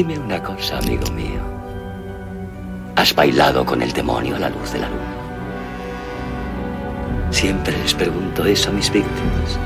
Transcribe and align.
Dime 0.00 0.18
una 0.18 0.42
cosa, 0.42 0.78
amigo 0.78 1.10
mío. 1.10 1.42
¿Has 2.96 3.14
bailado 3.14 3.66
con 3.66 3.82
el 3.82 3.92
demonio 3.92 4.36
a 4.36 4.38
la 4.38 4.48
luz 4.48 4.72
de 4.72 4.78
la 4.78 4.88
luna? 4.88 5.12
Siempre 7.30 7.76
les 7.76 7.92
pregunto 7.92 8.46
eso 8.46 8.70
a 8.70 8.72
mis 8.72 8.90
víctimas. 8.90 9.58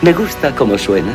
Me 0.00 0.14
gusta 0.14 0.56
cómo 0.56 0.78
suena. 0.78 1.12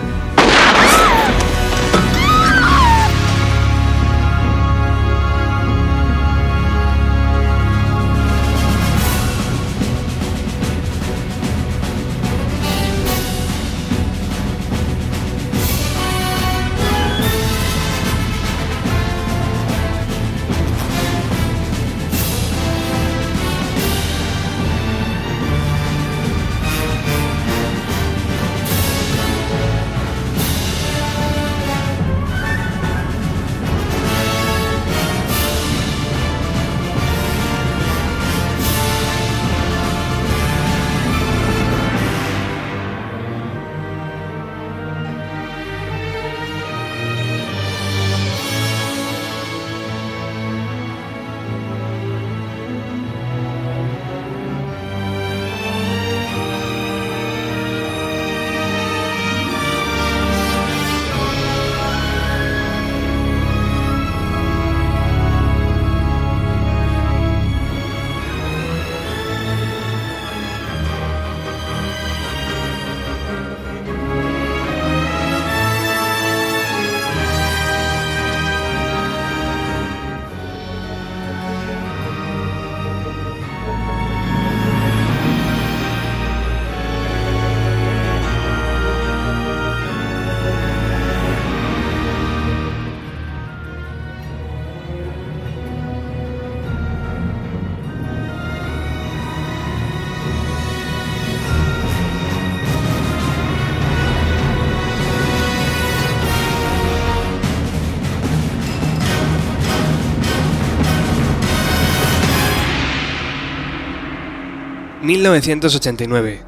1989. 115.09 116.43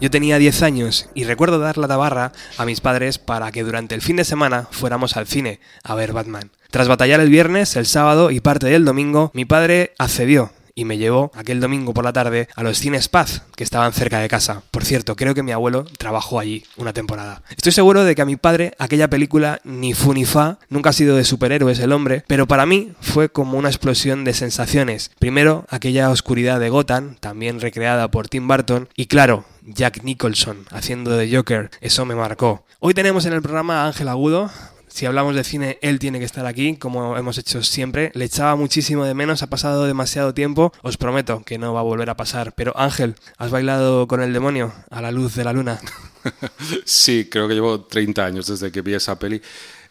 Yo 0.00 0.10
tenía 0.10 0.38
10 0.38 0.62
años 0.62 1.10
y 1.14 1.24
recuerdo 1.24 1.58
dar 1.58 1.76
la 1.76 1.86
tabarra 1.86 2.32
a 2.56 2.64
mis 2.64 2.80
padres 2.80 3.18
para 3.18 3.52
que 3.52 3.62
durante 3.62 3.94
el 3.94 4.00
fin 4.00 4.16
de 4.16 4.24
semana 4.24 4.66
fuéramos 4.70 5.18
al 5.18 5.26
cine 5.26 5.60
a 5.84 5.94
ver 5.94 6.14
Batman. 6.14 6.50
Tras 6.70 6.88
batallar 6.88 7.20
el 7.20 7.28
viernes, 7.28 7.76
el 7.76 7.84
sábado 7.84 8.30
y 8.30 8.40
parte 8.40 8.68
del 8.68 8.86
domingo, 8.86 9.30
mi 9.34 9.44
padre 9.44 9.92
accedió 9.98 10.50
y 10.76 10.84
me 10.84 10.98
llevó 10.98 11.32
aquel 11.34 11.58
domingo 11.58 11.94
por 11.94 12.04
la 12.04 12.12
tarde 12.12 12.48
a 12.54 12.62
los 12.62 12.78
cines 12.78 13.08
Paz, 13.08 13.42
que 13.56 13.64
estaban 13.64 13.94
cerca 13.94 14.20
de 14.20 14.28
casa. 14.28 14.62
Por 14.70 14.84
cierto, 14.84 15.16
creo 15.16 15.34
que 15.34 15.42
mi 15.42 15.50
abuelo 15.50 15.86
trabajó 15.98 16.38
allí 16.38 16.64
una 16.76 16.92
temporada. 16.92 17.42
Estoy 17.56 17.72
seguro 17.72 18.04
de 18.04 18.14
que 18.14 18.22
a 18.22 18.26
mi 18.26 18.36
padre 18.36 18.74
aquella 18.78 19.08
película 19.08 19.60
ni 19.64 19.94
fu 19.94 20.12
ni 20.12 20.26
fa, 20.26 20.58
nunca 20.68 20.90
ha 20.90 20.92
sido 20.92 21.16
de 21.16 21.24
superhéroes 21.24 21.78
el 21.78 21.92
hombre, 21.92 22.22
pero 22.26 22.46
para 22.46 22.66
mí 22.66 22.92
fue 23.00 23.30
como 23.30 23.56
una 23.56 23.70
explosión 23.70 24.24
de 24.24 24.34
sensaciones. 24.34 25.10
Primero, 25.18 25.64
aquella 25.70 26.10
oscuridad 26.10 26.60
de 26.60 26.68
Gotham, 26.68 27.16
también 27.18 27.60
recreada 27.60 28.10
por 28.10 28.28
Tim 28.28 28.46
Burton, 28.46 28.90
y 28.94 29.06
claro, 29.06 29.46
Jack 29.62 30.04
Nicholson 30.04 30.66
haciendo 30.70 31.16
de 31.16 31.34
Joker, 31.34 31.70
eso 31.80 32.04
me 32.04 32.14
marcó. 32.14 32.66
Hoy 32.80 32.92
tenemos 32.92 33.24
en 33.24 33.32
el 33.32 33.40
programa 33.40 33.82
a 33.82 33.86
Ángel 33.86 34.08
Agudo, 34.08 34.50
si 34.96 35.04
hablamos 35.04 35.34
de 35.34 35.44
cine, 35.44 35.78
él 35.82 35.98
tiene 35.98 36.18
que 36.18 36.24
estar 36.24 36.46
aquí, 36.46 36.78
como 36.78 37.18
hemos 37.18 37.36
hecho 37.36 37.62
siempre. 37.62 38.10
Le 38.14 38.24
echaba 38.24 38.56
muchísimo 38.56 39.04
de 39.04 39.12
menos, 39.12 39.42
ha 39.42 39.50
pasado 39.50 39.84
demasiado 39.84 40.32
tiempo. 40.32 40.72
Os 40.80 40.96
prometo 40.96 41.42
que 41.44 41.58
no 41.58 41.74
va 41.74 41.80
a 41.80 41.82
volver 41.82 42.08
a 42.08 42.16
pasar. 42.16 42.54
Pero 42.54 42.72
Ángel, 42.78 43.14
¿has 43.36 43.50
bailado 43.50 44.08
con 44.08 44.22
el 44.22 44.32
demonio 44.32 44.72
a 44.88 45.02
la 45.02 45.10
luz 45.10 45.34
de 45.34 45.44
la 45.44 45.52
luna? 45.52 45.78
sí, 46.86 47.28
creo 47.30 47.46
que 47.46 47.52
llevo 47.52 47.84
30 47.84 48.24
años 48.24 48.46
desde 48.46 48.72
que 48.72 48.80
vi 48.80 48.94
esa 48.94 49.18
peli 49.18 49.42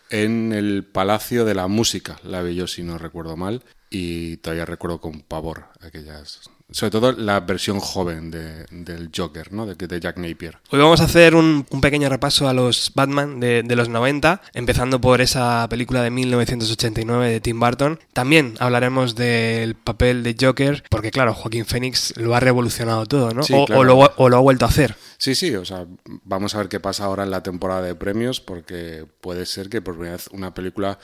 en 0.09 0.51
el 0.51 0.83
Palacio 0.83 1.45
de 1.45 1.53
la 1.53 1.67
Música. 1.67 2.19
La 2.23 2.41
vi 2.41 2.55
yo, 2.55 2.65
si 2.65 2.81
no 2.81 2.97
recuerdo 2.97 3.37
mal. 3.37 3.61
Y 3.91 4.37
todavía 4.37 4.65
recuerdo 4.65 5.01
con 5.01 5.21
pavor 5.21 5.65
aquellas 5.81 6.49
sobre 6.71 6.91
todo 6.91 7.11
la 7.11 7.41
versión 7.41 7.79
joven 7.79 8.31
de, 8.31 8.65
del 8.71 9.11
Joker, 9.15 9.53
¿no? 9.53 9.65
De, 9.65 9.75
de, 9.75 9.99
Jack 9.99 10.17
Napier. 10.17 10.57
Hoy 10.71 10.79
vamos 10.79 10.99
a 10.99 11.03
hacer 11.03 11.35
un, 11.35 11.63
pequeño 11.81 12.09
repaso 12.09 12.49
a 12.49 12.53
los 12.53 12.91
Batman 12.95 13.39
de, 13.39 13.61
de, 13.63 13.75
los 13.75 13.87
90, 13.87 14.41
empezando 14.53 14.99
por 14.99 15.21
esa 15.21 15.67
película 15.69 16.01
de 16.01 16.09
1989 16.09 17.29
de 17.29 17.39
Tim 17.39 17.59
Burton. 17.59 17.99
También 18.13 18.55
hablaremos 18.59 19.15
del 19.15 19.75
papel 19.75 20.23
de 20.23 20.35
Joker, 20.39 20.83
porque 20.89 21.11
claro, 21.11 21.33
Joaquín 21.33 21.65
Phoenix 21.65 22.17
lo 22.17 22.35
ha 22.35 22.39
revolucionado 22.39 23.05
todo, 23.05 23.31
¿no? 23.31 23.43
o, 23.43 23.83
lo, 23.83 23.97
o, 23.99 24.29
lo, 24.29 24.37
ha 24.37 24.41
vuelto 24.41 24.65
a 24.65 24.69
hacer. 24.69 24.95
Sí, 25.17 25.35
sí, 25.35 25.55
o 25.55 25.65
sea, 25.65 25.85
vamos 26.23 26.55
a 26.55 26.57
ver 26.59 26.69
qué 26.69 26.79
pasa 26.79 27.05
ahora 27.05 27.23
en 27.23 27.31
la 27.31 27.43
temporada 27.43 27.83
de 27.83 27.93
premios, 27.93 28.41
porque 28.41 29.05
puede 29.21 29.45
ser 29.45 29.69
que 29.69 29.81
por 29.81 29.93
primera 29.93 30.17
vez 30.17 30.29
una 30.31 30.53
película 30.53 30.97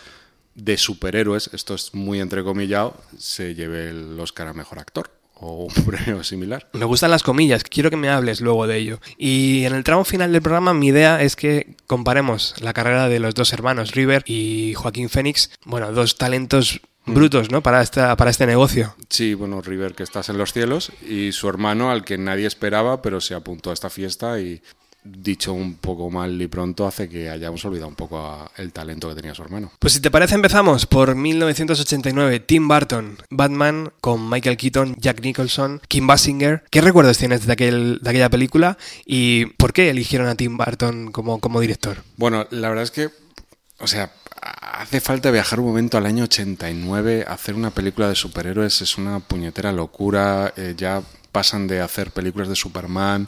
de 0.55 0.77
superhéroes, 0.77 1.51
esto 1.53 1.75
es 1.75 1.93
muy 1.93 2.19
entrecomillado, 2.19 2.95
se 3.17 3.53
lleve 3.53 3.89
el 3.89 4.19
Oscar 4.19 4.47
a 4.47 4.53
Mejor 4.53 4.79
Actor 4.79 5.20
o 5.41 5.65
un 5.65 5.73
premio 5.85 6.23
similar. 6.23 6.69
Me 6.73 6.85
gustan 6.85 7.11
las 7.11 7.23
comillas, 7.23 7.63
quiero 7.63 7.89
que 7.89 7.97
me 7.97 8.09
hables 8.09 8.39
luego 8.39 8.67
de 8.67 8.77
ello. 8.77 8.99
Y 9.17 9.65
en 9.65 9.73
el 9.73 9.83
tramo 9.83 10.05
final 10.05 10.31
del 10.31 10.41
programa 10.41 10.73
mi 10.73 10.87
idea 10.87 11.21
es 11.21 11.35
que 11.35 11.75
comparemos 11.87 12.55
la 12.61 12.73
carrera 12.73 13.09
de 13.09 13.19
los 13.19 13.35
dos 13.35 13.51
hermanos, 13.51 13.91
River 13.91 14.23
y 14.25 14.73
Joaquín 14.75 15.09
Fénix, 15.09 15.51
bueno, 15.65 15.91
dos 15.91 16.17
talentos 16.17 16.79
mm. 17.05 17.13
brutos, 17.13 17.51
¿no? 17.51 17.61
Para, 17.61 17.81
esta, 17.81 18.15
para 18.15 18.31
este 18.31 18.45
negocio. 18.45 18.95
Sí, 19.09 19.33
bueno, 19.33 19.61
River 19.61 19.93
que 19.95 20.03
estás 20.03 20.29
en 20.29 20.37
los 20.37 20.53
cielos 20.53 20.91
y 21.07 21.31
su 21.31 21.49
hermano 21.49 21.91
al 21.91 22.05
que 22.05 22.17
nadie 22.17 22.47
esperaba, 22.47 23.01
pero 23.01 23.19
se 23.19 23.33
apuntó 23.33 23.71
a 23.71 23.73
esta 23.73 23.89
fiesta 23.89 24.39
y 24.39 24.61
dicho 25.03 25.53
un 25.53 25.75
poco 25.75 26.09
mal 26.09 26.41
y 26.41 26.47
pronto, 26.47 26.85
hace 26.85 27.09
que 27.09 27.29
hayamos 27.29 27.63
olvidado 27.65 27.87
un 27.87 27.95
poco 27.95 28.49
el 28.57 28.71
talento 28.71 29.09
que 29.09 29.15
tenía 29.15 29.33
su 29.33 29.41
hermano. 29.41 29.71
Pues 29.79 29.93
si 29.93 29.99
te 29.99 30.11
parece, 30.11 30.35
empezamos 30.35 30.85
por 30.85 31.15
1989, 31.15 32.39
Tim 32.41 32.67
Burton, 32.67 33.17
Batman 33.29 33.91
con 33.99 34.29
Michael 34.29 34.57
Keaton, 34.57 34.95
Jack 34.97 35.21
Nicholson, 35.21 35.81
Kim 35.87 36.07
Basinger. 36.07 36.63
¿Qué 36.69 36.81
recuerdos 36.81 37.17
tienes 37.17 37.45
de, 37.45 37.53
aquel, 37.53 37.99
de 38.01 38.09
aquella 38.09 38.29
película 38.29 38.77
y 39.05 39.45
por 39.45 39.73
qué 39.73 39.89
eligieron 39.89 40.27
a 40.27 40.35
Tim 40.35 40.57
Burton 40.57 41.11
como, 41.11 41.39
como 41.39 41.59
director? 41.59 42.03
Bueno, 42.17 42.47
la 42.51 42.69
verdad 42.69 42.83
es 42.83 42.91
que, 42.91 43.09
o 43.79 43.87
sea, 43.87 44.11
hace 44.41 45.01
falta 45.01 45.31
viajar 45.31 45.59
un 45.59 45.67
momento 45.67 45.97
al 45.97 46.05
año 46.05 46.25
89, 46.25 47.25
hacer 47.27 47.55
una 47.55 47.71
película 47.71 48.07
de 48.07 48.15
superhéroes 48.15 48.81
es 48.81 48.97
una 48.97 49.19
puñetera 49.19 49.71
locura, 49.71 50.53
eh, 50.55 50.75
ya 50.77 51.01
pasan 51.31 51.67
de 51.67 51.81
hacer 51.81 52.11
películas 52.11 52.49
de 52.49 52.55
Superman 52.55 53.27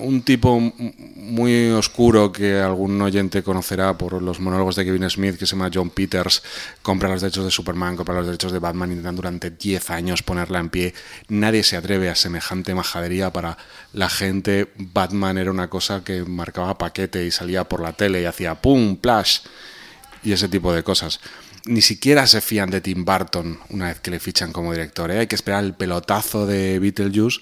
un 0.00 0.22
tipo 0.22 0.58
muy 0.58 1.70
oscuro 1.70 2.32
que 2.32 2.58
algún 2.58 3.00
oyente 3.00 3.42
conocerá 3.42 3.96
por 3.96 4.20
los 4.22 4.40
monólogos 4.40 4.76
de 4.76 4.84
Kevin 4.84 5.08
Smith, 5.08 5.36
que 5.36 5.46
se 5.46 5.56
llama 5.56 5.70
John 5.72 5.90
Peters, 5.90 6.42
compra 6.82 7.08
los 7.08 7.20
derechos 7.20 7.44
de 7.44 7.50
Superman, 7.50 7.96
compra 7.96 8.14
los 8.14 8.26
derechos 8.26 8.52
de 8.52 8.58
Batman, 8.58 8.90
intentan 8.90 9.16
durante 9.16 9.50
10 9.50 9.90
años 9.90 10.22
ponerla 10.22 10.58
en 10.58 10.70
pie. 10.70 10.94
Nadie 11.28 11.62
se 11.62 11.76
atreve 11.76 12.08
a 12.08 12.14
semejante 12.14 12.74
majadería 12.74 13.32
para 13.32 13.56
la 13.92 14.08
gente. 14.08 14.72
Batman 14.76 15.38
era 15.38 15.50
una 15.50 15.68
cosa 15.68 16.02
que 16.02 16.24
marcaba 16.24 16.78
paquete 16.78 17.24
y 17.24 17.30
salía 17.30 17.64
por 17.64 17.80
la 17.80 17.92
tele 17.92 18.22
y 18.22 18.24
hacía 18.24 18.54
pum, 18.56 18.96
plash 18.96 19.40
y 20.22 20.32
ese 20.32 20.48
tipo 20.48 20.72
de 20.72 20.82
cosas. 20.82 21.20
Ni 21.66 21.82
siquiera 21.82 22.26
se 22.26 22.40
fían 22.40 22.70
de 22.70 22.80
Tim 22.80 23.04
Burton 23.04 23.58
una 23.68 23.88
vez 23.88 24.00
que 24.00 24.10
le 24.10 24.18
fichan 24.18 24.52
como 24.52 24.72
director. 24.72 25.10
¿eh? 25.10 25.18
Hay 25.20 25.26
que 25.26 25.34
esperar 25.34 25.62
el 25.62 25.74
pelotazo 25.74 26.46
de 26.46 26.78
Beetlejuice 26.78 27.40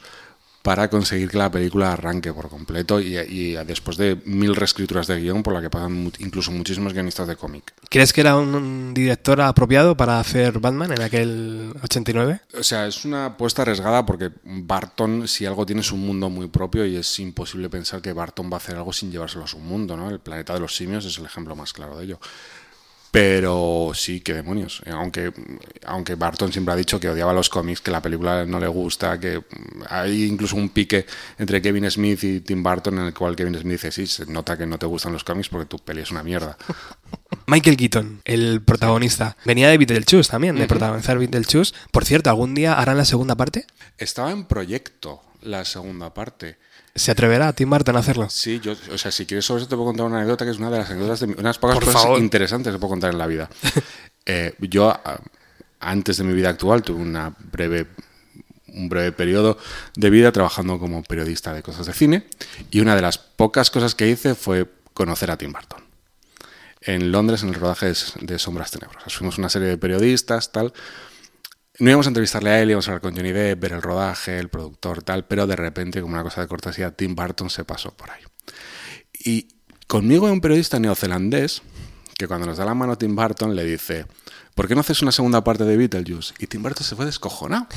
para 0.69 0.91
conseguir 0.91 1.31
que 1.31 1.39
la 1.39 1.51
película 1.51 1.95
arranque 1.95 2.31
por 2.31 2.51
completo 2.51 3.01
y, 3.01 3.17
y 3.17 3.53
después 3.65 3.97
de 3.97 4.19
mil 4.27 4.55
reescrituras 4.55 5.07
de 5.07 5.19
guion 5.19 5.43
por 5.43 5.55
la 5.55 5.63
que 5.63 5.71
pasan 5.71 5.95
mu- 5.95 6.11
incluso 6.19 6.51
muchísimos 6.53 6.93
guionistas 6.93 7.27
de 7.27 7.37
cómic. 7.37 7.73
¿Crees 7.89 8.13
que 8.13 8.21
era 8.21 8.37
un, 8.37 8.55
un 8.55 8.93
director 8.93 9.41
apropiado 9.41 9.97
para 9.97 10.21
hacer 10.21 10.59
Batman 10.59 10.93
en 10.93 11.01
aquel 11.01 11.73
89? 11.83 12.41
O 12.59 12.63
sea, 12.63 12.87
es 12.87 13.07
una 13.07 13.25
apuesta 13.25 13.63
arriesgada 13.63 14.05
porque 14.05 14.31
Barton, 14.45 15.27
si 15.27 15.47
algo 15.47 15.65
tiene, 15.65 15.81
es 15.81 15.91
un 15.91 16.01
mundo 16.01 16.29
muy 16.29 16.49
propio 16.49 16.85
y 16.85 16.97
es 16.97 17.19
imposible 17.19 17.71
pensar 17.71 18.03
que 18.03 18.13
Barton 18.13 18.51
va 18.53 18.57
a 18.57 18.59
hacer 18.59 18.77
algo 18.77 18.93
sin 18.93 19.11
llevárselo 19.11 19.45
a 19.45 19.49
su 19.49 19.59
mundo, 19.59 19.97
¿no? 19.97 20.11
El 20.11 20.21
planeta 20.21 20.53
de 20.53 20.61
los 20.61 20.77
simios 20.77 21.07
es 21.07 21.17
el 21.17 21.25
ejemplo 21.25 21.57
más 21.57 21.73
claro 21.73 21.97
de 21.97 22.05
ello. 22.05 22.21
Pero 23.19 23.91
sí, 23.95 24.21
qué 24.21 24.33
demonios. 24.33 24.81
Eh, 24.87 24.91
Aunque, 24.93 25.33
aunque 25.85 26.15
Barton 26.15 26.53
siempre 26.53 26.73
ha 26.73 26.77
dicho 26.77 27.01
que 27.01 27.09
odiaba 27.09 27.33
los 27.33 27.49
cómics, 27.49 27.81
que 27.81 27.91
la 27.91 28.01
película 28.01 28.47
no 28.47 28.61
le 28.61 28.69
gusta, 28.69 29.19
que 29.19 29.43
hay 29.89 30.23
incluso 30.23 30.55
un 30.55 30.69
pique 30.69 31.05
entre 31.37 31.61
Kevin 31.61 31.91
Smith 31.91 32.23
y 32.23 32.39
Tim 32.41 32.63
Burton 32.63 32.97
en 33.01 33.07
el 33.07 33.15
cual 33.15 33.35
Kevin 33.35 33.57
Smith 33.57 33.73
dice, 33.73 33.91
sí, 33.91 34.07
se 34.07 34.27
nota 34.27 34.57
que 34.57 34.67
no 34.67 34.79
te 34.79 34.87
gustan 34.87 35.13
los 35.13 35.25
cómics 35.25 35.49
porque 35.49 35.67
tu 35.67 35.81
peli 35.81 36.03
es 36.03 36.13
una 36.13 36.23
mierda. 36.23 36.57
Michael 37.49 37.77
Keaton, 37.77 38.21
el 38.25 38.63
protagonista, 38.63 39.37
venía 39.45 39.69
de 39.69 39.79
Beetlejuice 39.79 40.31
también, 40.31 40.55
de 40.55 40.69
protagonizar 40.69 41.19
Beetlejuice. 41.19 41.75
Por 41.91 42.05
cierto, 42.05 42.31
¿algún 42.31 42.55
día 42.55 42.75
harán 42.75 42.99
la 42.99 43.05
segunda 43.05 43.35
parte? 43.35 43.67
Estaba 43.97 44.31
en 44.31 44.45
proyecto 44.45 45.23
la 45.43 45.65
segunda 45.65 46.15
parte. 46.15 46.59
¿Se 46.99 47.11
atreverá 47.11 47.53
Tim 47.53 47.71
Burton 47.71 47.97
a 47.97 48.01
hacerlo? 48.01 48.29
Sí, 48.31 48.61
yo, 48.61 48.75
o 48.93 48.99
sea, 48.99 49.11
si 49.11 49.25
quieres 49.27 49.45
sobre 49.45 49.63
eso 49.63 49.69
te 49.69 49.77
puedo 49.77 49.87
contar 49.89 50.07
una 50.07 50.19
anécdota 50.19 50.45
que 50.45 50.51
es 50.51 50.59
una 50.59 50.71
de 50.71 50.79
las 50.79 50.91
anécdotas 50.91 51.21
de 51.21 51.27
unas 51.27 51.59
pocas 51.59 51.77
Por 51.77 51.85
cosas 51.87 52.03
favor. 52.03 52.19
interesantes 52.21 52.73
que 52.73 52.79
puedo 52.79 52.91
contar 52.91 53.11
en 53.13 53.19
la 53.19 53.27
vida. 53.27 53.49
Eh, 54.31 54.55
yo, 54.61 54.91
a- 54.91 55.23
antes 55.81 56.19
de 56.19 56.25
mi 56.25 56.35
vida 56.35 56.51
actual, 56.51 56.83
tuve 56.83 57.01
una 57.01 57.35
breve, 57.51 57.87
un 58.67 58.91
breve 58.91 59.11
periodo 59.11 59.57
de 59.97 60.11
vida 60.11 60.33
trabajando 60.33 60.79
como 60.79 61.03
periodista 61.03 61.55
de 61.55 61.63
cosas 61.63 61.87
de 61.87 61.95
cine 61.95 62.27
y 62.71 62.81
una 62.81 62.95
de 62.95 63.01
las 63.01 63.17
pocas 63.17 63.71
cosas 63.71 63.95
que 63.95 64.07
hice 64.07 64.35
fue 64.35 64.67
conocer 64.93 65.31
a 65.31 65.39
Tim 65.39 65.51
Burton. 65.51 65.83
En 66.83 67.11
Londres, 67.11 67.43
en 67.43 67.49
el 67.49 67.55
rodaje 67.55 67.87
de, 67.87 67.97
de 68.21 68.39
Sombras 68.39 68.71
Tenebrosas. 68.71 69.15
Fuimos 69.15 69.39
una 69.39 69.49
serie 69.49 69.69
de 69.69 69.79
periodistas, 69.79 70.53
tal. 70.53 70.75
No 71.81 71.91
íbamos 71.91 72.07
a 72.07 72.11
entrevistarle 72.11 72.51
a 72.51 72.61
él, 72.61 72.71
íbamos 72.71 72.89
a 72.89 72.91
hablar 72.91 73.03
con 73.03 73.15
Johnny 73.15 73.31
Depp, 73.31 73.61
ver 73.61 73.73
el 73.73 73.83
rodaje, 73.83 74.39
el 74.39 74.49
productor, 74.49 75.03
tal, 75.05 75.27
pero 75.27 75.47
de 75.47 75.55
repente, 75.55 76.01
como 76.01 76.15
una 76.15 76.25
cosa 76.25 76.41
de 76.41 76.49
cortesía, 76.49 76.91
Tim 76.91 77.15
Burton 77.15 77.51
se 77.51 77.65
pasó 77.65 77.97
por 77.97 78.11
ahí. 78.11 78.23
Y 79.13 79.49
conmigo 79.87 80.27
hay 80.27 80.33
un 80.33 80.41
periodista 80.41 80.81
neozelandés 80.81 81.63
que 82.19 82.27
cuando 82.27 82.47
nos 82.49 82.59
da 82.59 82.65
la 82.65 82.75
mano 82.75 82.99
Tim 82.99 83.15
Burton 83.15 83.55
le 83.55 83.65
dice, 83.65 84.07
¿por 84.57 84.67
qué 84.67 84.75
no 84.75 84.81
haces 84.81 85.03
una 85.03 85.13
segunda 85.13 85.45
parte 85.45 85.63
de 85.63 85.77
Beetlejuice? 85.77 86.35
Y 86.41 86.49
Tim 86.49 86.65
Burton 86.65 86.85
se 86.85 86.97
fue 86.97 87.07
descojonado. 87.07 87.69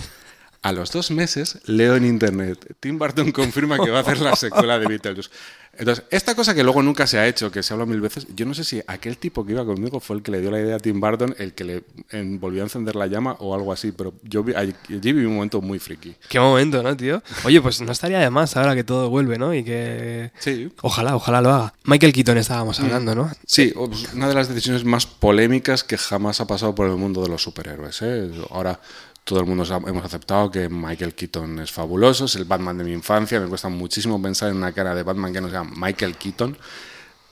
A 0.64 0.72
los 0.74 0.92
dos 0.92 1.10
meses 1.10 1.58
leo 1.66 1.96
en 1.96 2.06
internet, 2.06 2.76
Tim 2.80 3.00
Burton 3.00 3.32
confirma 3.32 3.80
que 3.84 3.90
va 3.90 4.00
a 4.00 4.02
hacer 4.02 4.20
la 4.22 4.36
secuela 4.36 4.78
de 4.78 4.86
Beetlejuice. 4.88 5.30
Entonces, 5.76 6.04
esta 6.12 6.36
cosa 6.36 6.54
que 6.54 6.64
luego 6.64 6.84
nunca 6.84 7.08
se 7.08 7.18
ha 7.18 7.26
hecho, 7.28 7.50
que 7.50 7.64
se 7.64 7.74
habla 7.74 7.86
mil 7.88 8.02
veces, 8.02 8.28
yo 8.36 8.46
no 8.46 8.54
sé 8.54 8.64
si 8.64 8.82
aquel 8.86 9.18
tipo 9.18 9.44
que 9.46 9.54
iba 9.54 9.66
conmigo 9.66 10.00
fue 10.00 10.18
el 10.18 10.22
que 10.22 10.30
le 10.30 10.42
dio 10.42 10.52
la 10.52 10.60
idea 10.60 10.76
a 10.76 10.80
Tim 10.80 11.00
Burton, 11.00 11.34
el 11.40 11.54
que 11.54 11.64
le 11.64 11.84
en- 12.12 12.40
volvió 12.40 12.62
a 12.62 12.66
encender 12.66 12.96
la 12.96 13.08
llama 13.08 13.38
o 13.40 13.56
algo 13.56 13.72
así, 13.74 13.92
pero 13.92 14.14
yo 14.22 14.44
vi, 14.44 14.54
allí 14.54 14.76
viví 14.90 15.26
un 15.26 15.36
momento 15.36 15.62
muy 15.62 15.80
friki. 15.80 16.14
Qué 16.30 16.40
momento, 16.40 16.84
¿no, 16.84 16.96
tío? 16.96 17.24
Oye, 17.46 17.60
pues 17.62 17.82
no 17.82 17.92
estaría 17.92 18.20
de 18.20 18.30
más 18.30 18.56
ahora 18.58 18.76
que 18.76 18.84
todo 18.84 19.10
vuelve, 19.10 19.40
¿no? 19.40 19.56
Y 19.56 19.64
que... 19.64 20.32
Sí. 20.40 20.72
Ojalá, 20.82 21.16
ojalá 21.16 21.42
lo 21.42 21.50
haga. 21.52 21.74
Michael 21.86 22.14
Keaton 22.14 22.38
estábamos 22.38 22.80
hablando, 22.82 23.16
¿no? 23.16 23.32
Sí, 23.48 23.74
pues, 23.74 24.14
una 24.14 24.28
de 24.28 24.36
las 24.36 24.50
decisiones 24.50 24.84
más 24.84 25.06
polémicas 25.08 25.84
que 25.86 25.98
jamás 25.98 26.40
ha 26.42 26.46
pasado 26.48 26.76
por 26.76 26.88
el 26.88 26.98
mundo 26.98 27.24
de 27.24 27.30
los 27.30 27.42
superhéroes. 27.42 28.02
¿eh? 28.04 28.30
Ahora 28.52 28.80
todo 29.24 29.40
el 29.40 29.46
mundo 29.46 29.64
hemos 29.88 30.04
aceptado 30.04 30.50
que 30.50 30.68
Michael 30.70 31.14
Keaton 31.14 31.60
es 31.60 31.72
fabuloso, 31.72 32.26
es 32.26 32.36
el 32.36 32.46
Batman 32.46 32.78
de 32.78 32.84
mi 32.84 32.92
infancia. 32.92 33.40
Me 33.40 33.48
cuesta 33.48 33.70
muchísimo 33.70 34.22
pensar 34.22 34.50
en 34.50 34.58
una 34.58 34.74
cara 34.74 34.96
de 34.96 35.04
Batman 35.04 35.32
que 35.32 35.42
no 35.42 35.50
sea 35.50 35.64
Michael 35.64 36.18
Keaton. 36.18 36.58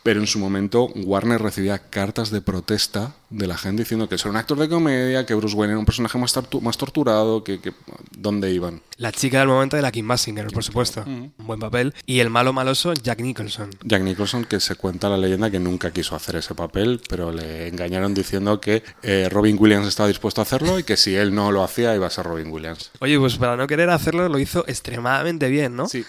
Pero 0.04 0.20
en 0.22 0.28
su 0.28 0.40
momento 0.40 0.86
Warner 0.96 1.42
recibía 1.42 1.78
cartas 1.80 2.32
de 2.32 2.42
protesta 2.42 3.16
de 3.30 3.46
la 3.48 3.58
gente 3.58 3.84
diciendo 3.84 4.08
que 4.10 4.16
eso 4.16 4.28
era 4.28 4.32
un 4.32 4.38
actor 4.38 4.58
de 4.58 4.70
comedia, 4.70 5.26
que 5.26 5.34
Bruce 5.36 5.56
Wayne 5.56 5.74
era 5.74 5.80
un 5.80 5.86
personaje 5.86 6.18
más, 6.18 6.36
tortu- 6.36 6.62
más 6.62 6.78
torturado, 6.78 7.44
que, 7.44 7.60
que 7.60 7.74
dónde 8.18 8.52
iban. 8.52 8.82
La 8.98 9.12
chica 9.12 9.40
del 9.40 9.50
momento 9.50 9.76
de 9.76 9.82
la 9.82 9.92
Kim 9.92 10.08
Basinger, 10.08 10.48
por 10.48 10.64
supuesto. 10.64 11.04
Un 11.06 11.34
buen 11.38 11.60
papel. 11.60 11.94
Y 12.06 12.20
el 12.22 12.30
malo 12.30 12.54
maloso, 12.54 12.94
Jack 12.94 13.20
Nicholson. 13.22 13.70
Jack 13.84 14.02
Nicholson, 14.04 14.46
que 14.46 14.60
se 14.60 14.76
cuenta 14.76 15.10
la 15.10 15.18
leyenda 15.18 15.52
que 15.52 15.60
nunca 15.60 15.92
quiso 15.92 16.16
hacer 16.16 16.38
ese 16.38 16.56
papel, 16.56 17.02
pero 17.10 17.32
le 17.32 17.68
engañaron 17.68 18.14
diciendo 18.14 18.60
que 18.62 18.84
eh, 19.04 19.28
Robin 19.30 19.58
Williams 19.60 19.88
estaba 19.88 20.08
dispuesto 20.08 20.42
a 20.42 20.44
hacerlo 20.44 20.80
y 20.80 20.84
que 20.84 20.98
si 20.98 21.14
él 21.16 21.36
no 21.36 21.52
lo 21.52 21.64
hacía 21.64 21.94
iba 21.96 22.08
a 22.08 22.10
ser 22.10 22.26
Robin 22.26 22.48
Williams. 22.52 22.90
Oye, 23.00 23.20
pues 23.20 23.38
para 23.38 23.56
no 23.58 23.68
querer 23.68 23.90
hacerlo 23.90 24.28
lo 24.30 24.40
hizo 24.40 24.64
extremadamente 24.68 25.50
bien, 25.50 25.76
¿no? 25.76 25.88
Sí. 25.88 26.04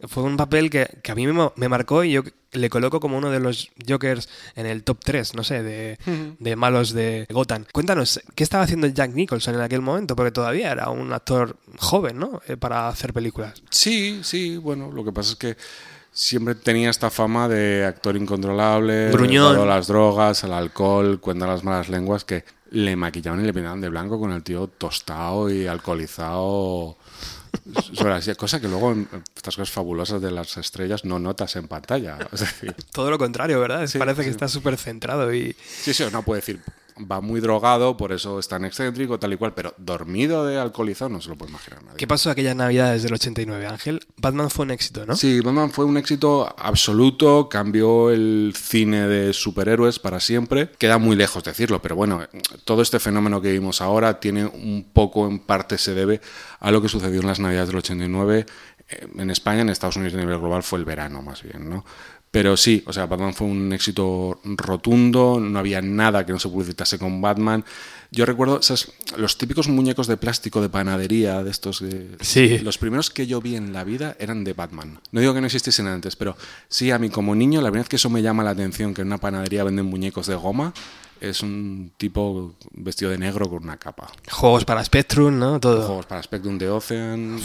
Fue 0.00 0.22
un 0.22 0.36
papel 0.36 0.68
que, 0.70 0.86
que 1.02 1.12
a 1.12 1.14
mí 1.14 1.26
me, 1.26 1.50
me 1.56 1.68
marcó 1.68 2.04
y 2.04 2.12
yo 2.12 2.22
le 2.52 2.70
coloco 2.70 3.00
como 3.00 3.16
uno 3.16 3.30
de 3.30 3.40
los 3.40 3.70
Jokers 3.86 4.28
en 4.54 4.66
el 4.66 4.82
top 4.82 4.98
3, 5.02 5.34
no 5.34 5.44
sé, 5.44 5.62
de, 5.62 5.98
de 6.38 6.56
malos 6.56 6.92
de 6.92 7.26
Gotham. 7.30 7.64
Cuéntanos, 7.72 8.20
¿qué 8.34 8.44
estaba 8.44 8.64
haciendo 8.64 8.86
Jack 8.86 9.12
Nicholson 9.12 9.54
en 9.54 9.60
aquel 9.60 9.82
momento? 9.82 10.16
Porque 10.16 10.32
todavía 10.32 10.72
era 10.72 10.90
un 10.90 11.12
actor 11.12 11.56
joven, 11.78 12.18
¿no? 12.18 12.40
Eh, 12.46 12.56
para 12.56 12.88
hacer 12.88 13.12
películas. 13.12 13.62
Sí, 13.70 14.20
sí, 14.22 14.56
bueno, 14.56 14.90
lo 14.90 15.04
que 15.04 15.12
pasa 15.12 15.32
es 15.32 15.36
que 15.36 15.56
siempre 16.12 16.54
tenía 16.54 16.88
esta 16.90 17.10
fama 17.10 17.48
de 17.48 17.84
actor 17.84 18.16
incontrolable, 18.16 19.10
a 19.10 19.66
las 19.66 19.86
drogas, 19.86 20.44
al 20.44 20.52
alcohol, 20.54 21.20
cuenta 21.20 21.46
las 21.46 21.62
malas 21.62 21.88
lenguas 21.88 22.24
que 22.24 22.44
le 22.70 22.96
maquillaban 22.96 23.40
y 23.42 23.44
le 23.44 23.52
pintaban 23.52 23.80
de 23.80 23.88
blanco 23.88 24.18
con 24.18 24.32
el 24.32 24.42
tío 24.42 24.66
tostado 24.66 25.50
y 25.50 25.66
alcoholizado. 25.66 26.96
Sobre 27.92 28.14
así, 28.14 28.34
cosa 28.34 28.60
que 28.60 28.68
luego 28.68 28.94
estas 29.34 29.56
cosas 29.56 29.70
fabulosas 29.70 30.20
de 30.20 30.30
las 30.30 30.56
estrellas 30.56 31.04
no 31.04 31.18
notas 31.18 31.56
en 31.56 31.68
pantalla. 31.68 32.18
Es 32.32 32.40
decir, 32.40 32.74
Todo 32.92 33.10
lo 33.10 33.18
contrario, 33.18 33.60
¿verdad? 33.60 33.86
Sí, 33.86 33.98
Parece 33.98 34.22
que 34.22 34.30
está 34.30 34.48
súper 34.48 34.76
centrado 34.76 35.32
y... 35.34 35.56
Sí, 35.82 35.92
sí, 35.92 36.04
no 36.12 36.22
puede 36.22 36.40
decir, 36.40 36.60
va 36.98 37.20
muy 37.20 37.40
drogado, 37.40 37.96
por 37.96 38.12
eso 38.12 38.38
es 38.38 38.48
tan 38.48 38.64
excéntrico, 38.64 39.18
tal 39.18 39.32
y 39.32 39.36
cual, 39.36 39.54
pero 39.54 39.74
dormido 39.76 40.46
de 40.46 40.58
alcoholizado 40.58 41.10
no 41.10 41.20
se 41.20 41.28
lo 41.28 41.36
puede 41.36 41.50
imaginar 41.50 41.82
nadie. 41.82 41.96
¿Qué 41.98 42.06
pasó 42.06 42.30
aquellas 42.30 42.56
navidades 42.56 43.02
del 43.02 43.14
89, 43.14 43.66
Ángel? 43.66 44.06
Batman 44.16 44.50
fue 44.50 44.64
un 44.64 44.70
éxito, 44.70 45.04
¿no? 45.04 45.14
Sí, 45.16 45.40
Batman 45.40 45.70
fue 45.70 45.84
un 45.84 45.96
éxito 45.96 46.54
absoluto, 46.58 47.48
cambió 47.48 48.10
el 48.10 48.54
cine 48.56 49.06
de 49.08 49.32
superhéroes 49.32 49.98
para 49.98 50.20
siempre. 50.20 50.70
Queda 50.78 50.98
muy 50.98 51.16
lejos 51.16 51.44
decirlo, 51.44 51.82
pero 51.82 51.96
bueno, 51.96 52.22
todo 52.64 52.82
este 52.82 52.98
fenómeno 52.98 53.40
que 53.40 53.52
vimos 53.52 53.80
ahora 53.80 54.20
tiene 54.20 54.46
un 54.46 54.88
poco, 54.92 55.26
en 55.28 55.38
parte, 55.38 55.78
se 55.78 55.94
debe 55.94 56.20
a 56.60 56.70
lo 56.70 56.80
que 56.80 56.88
sucedió 56.88 57.20
en 57.20 57.26
las 57.26 57.40
Navidades 57.40 57.68
del 57.68 57.78
89 57.78 58.46
eh, 58.88 59.08
en 59.18 59.30
España, 59.30 59.62
en 59.62 59.68
Estados 59.68 59.96
Unidos 59.96 60.14
y 60.14 60.16
a 60.16 60.20
nivel 60.20 60.38
global 60.38 60.62
fue 60.62 60.78
el 60.78 60.84
verano 60.84 61.20
más 61.20 61.42
bien, 61.42 61.68
¿no? 61.68 61.84
Pero 62.36 62.54
sí, 62.54 62.82
o 62.86 62.92
sea, 62.92 63.06
Batman 63.06 63.32
fue 63.32 63.46
un 63.46 63.72
éxito 63.72 64.40
rotundo, 64.44 65.40
no 65.40 65.58
había 65.58 65.80
nada 65.80 66.26
que 66.26 66.32
no 66.32 66.38
se 66.38 66.50
publicitase 66.50 66.98
con 66.98 67.22
Batman. 67.22 67.64
Yo 68.10 68.26
recuerdo 68.26 68.60
¿sabes? 68.60 68.92
los 69.16 69.38
típicos 69.38 69.68
muñecos 69.68 70.06
de 70.06 70.18
plástico 70.18 70.60
de 70.60 70.68
panadería, 70.68 71.42
de 71.42 71.50
estos... 71.50 71.80
de- 71.80 72.10
Sí. 72.20 72.58
Los 72.58 72.76
primeros 72.76 73.08
que 73.08 73.26
yo 73.26 73.40
vi 73.40 73.56
en 73.56 73.72
la 73.72 73.84
vida 73.84 74.16
eran 74.20 74.44
de 74.44 74.52
Batman. 74.52 75.00
No 75.12 75.20
digo 75.22 75.32
que 75.32 75.40
no 75.40 75.46
existiesen 75.46 75.86
antes, 75.86 76.14
pero 76.14 76.36
sí, 76.68 76.90
a 76.90 76.98
mí 76.98 77.08
como 77.08 77.34
niño, 77.34 77.62
la 77.62 77.68
primera 77.70 77.84
vez 77.84 77.88
que 77.88 77.96
eso 77.96 78.10
me 78.10 78.20
llama 78.20 78.44
la 78.44 78.50
atención, 78.50 78.92
que 78.92 79.00
en 79.00 79.06
una 79.06 79.16
panadería 79.16 79.64
venden 79.64 79.86
muñecos 79.86 80.26
de 80.26 80.34
goma, 80.34 80.74
es 81.22 81.40
un 81.42 81.90
tipo 81.96 82.54
vestido 82.72 83.12
de 83.12 83.16
negro 83.16 83.48
con 83.48 83.62
una 83.62 83.78
capa. 83.78 84.12
Juegos 84.30 84.66
para 84.66 84.84
Spectrum, 84.84 85.38
¿no? 85.38 85.58
Todo. 85.58 85.86
Juegos 85.86 86.04
para 86.04 86.22
Spectrum 86.22 86.58
de 86.58 86.68
Ocean... 86.68 87.38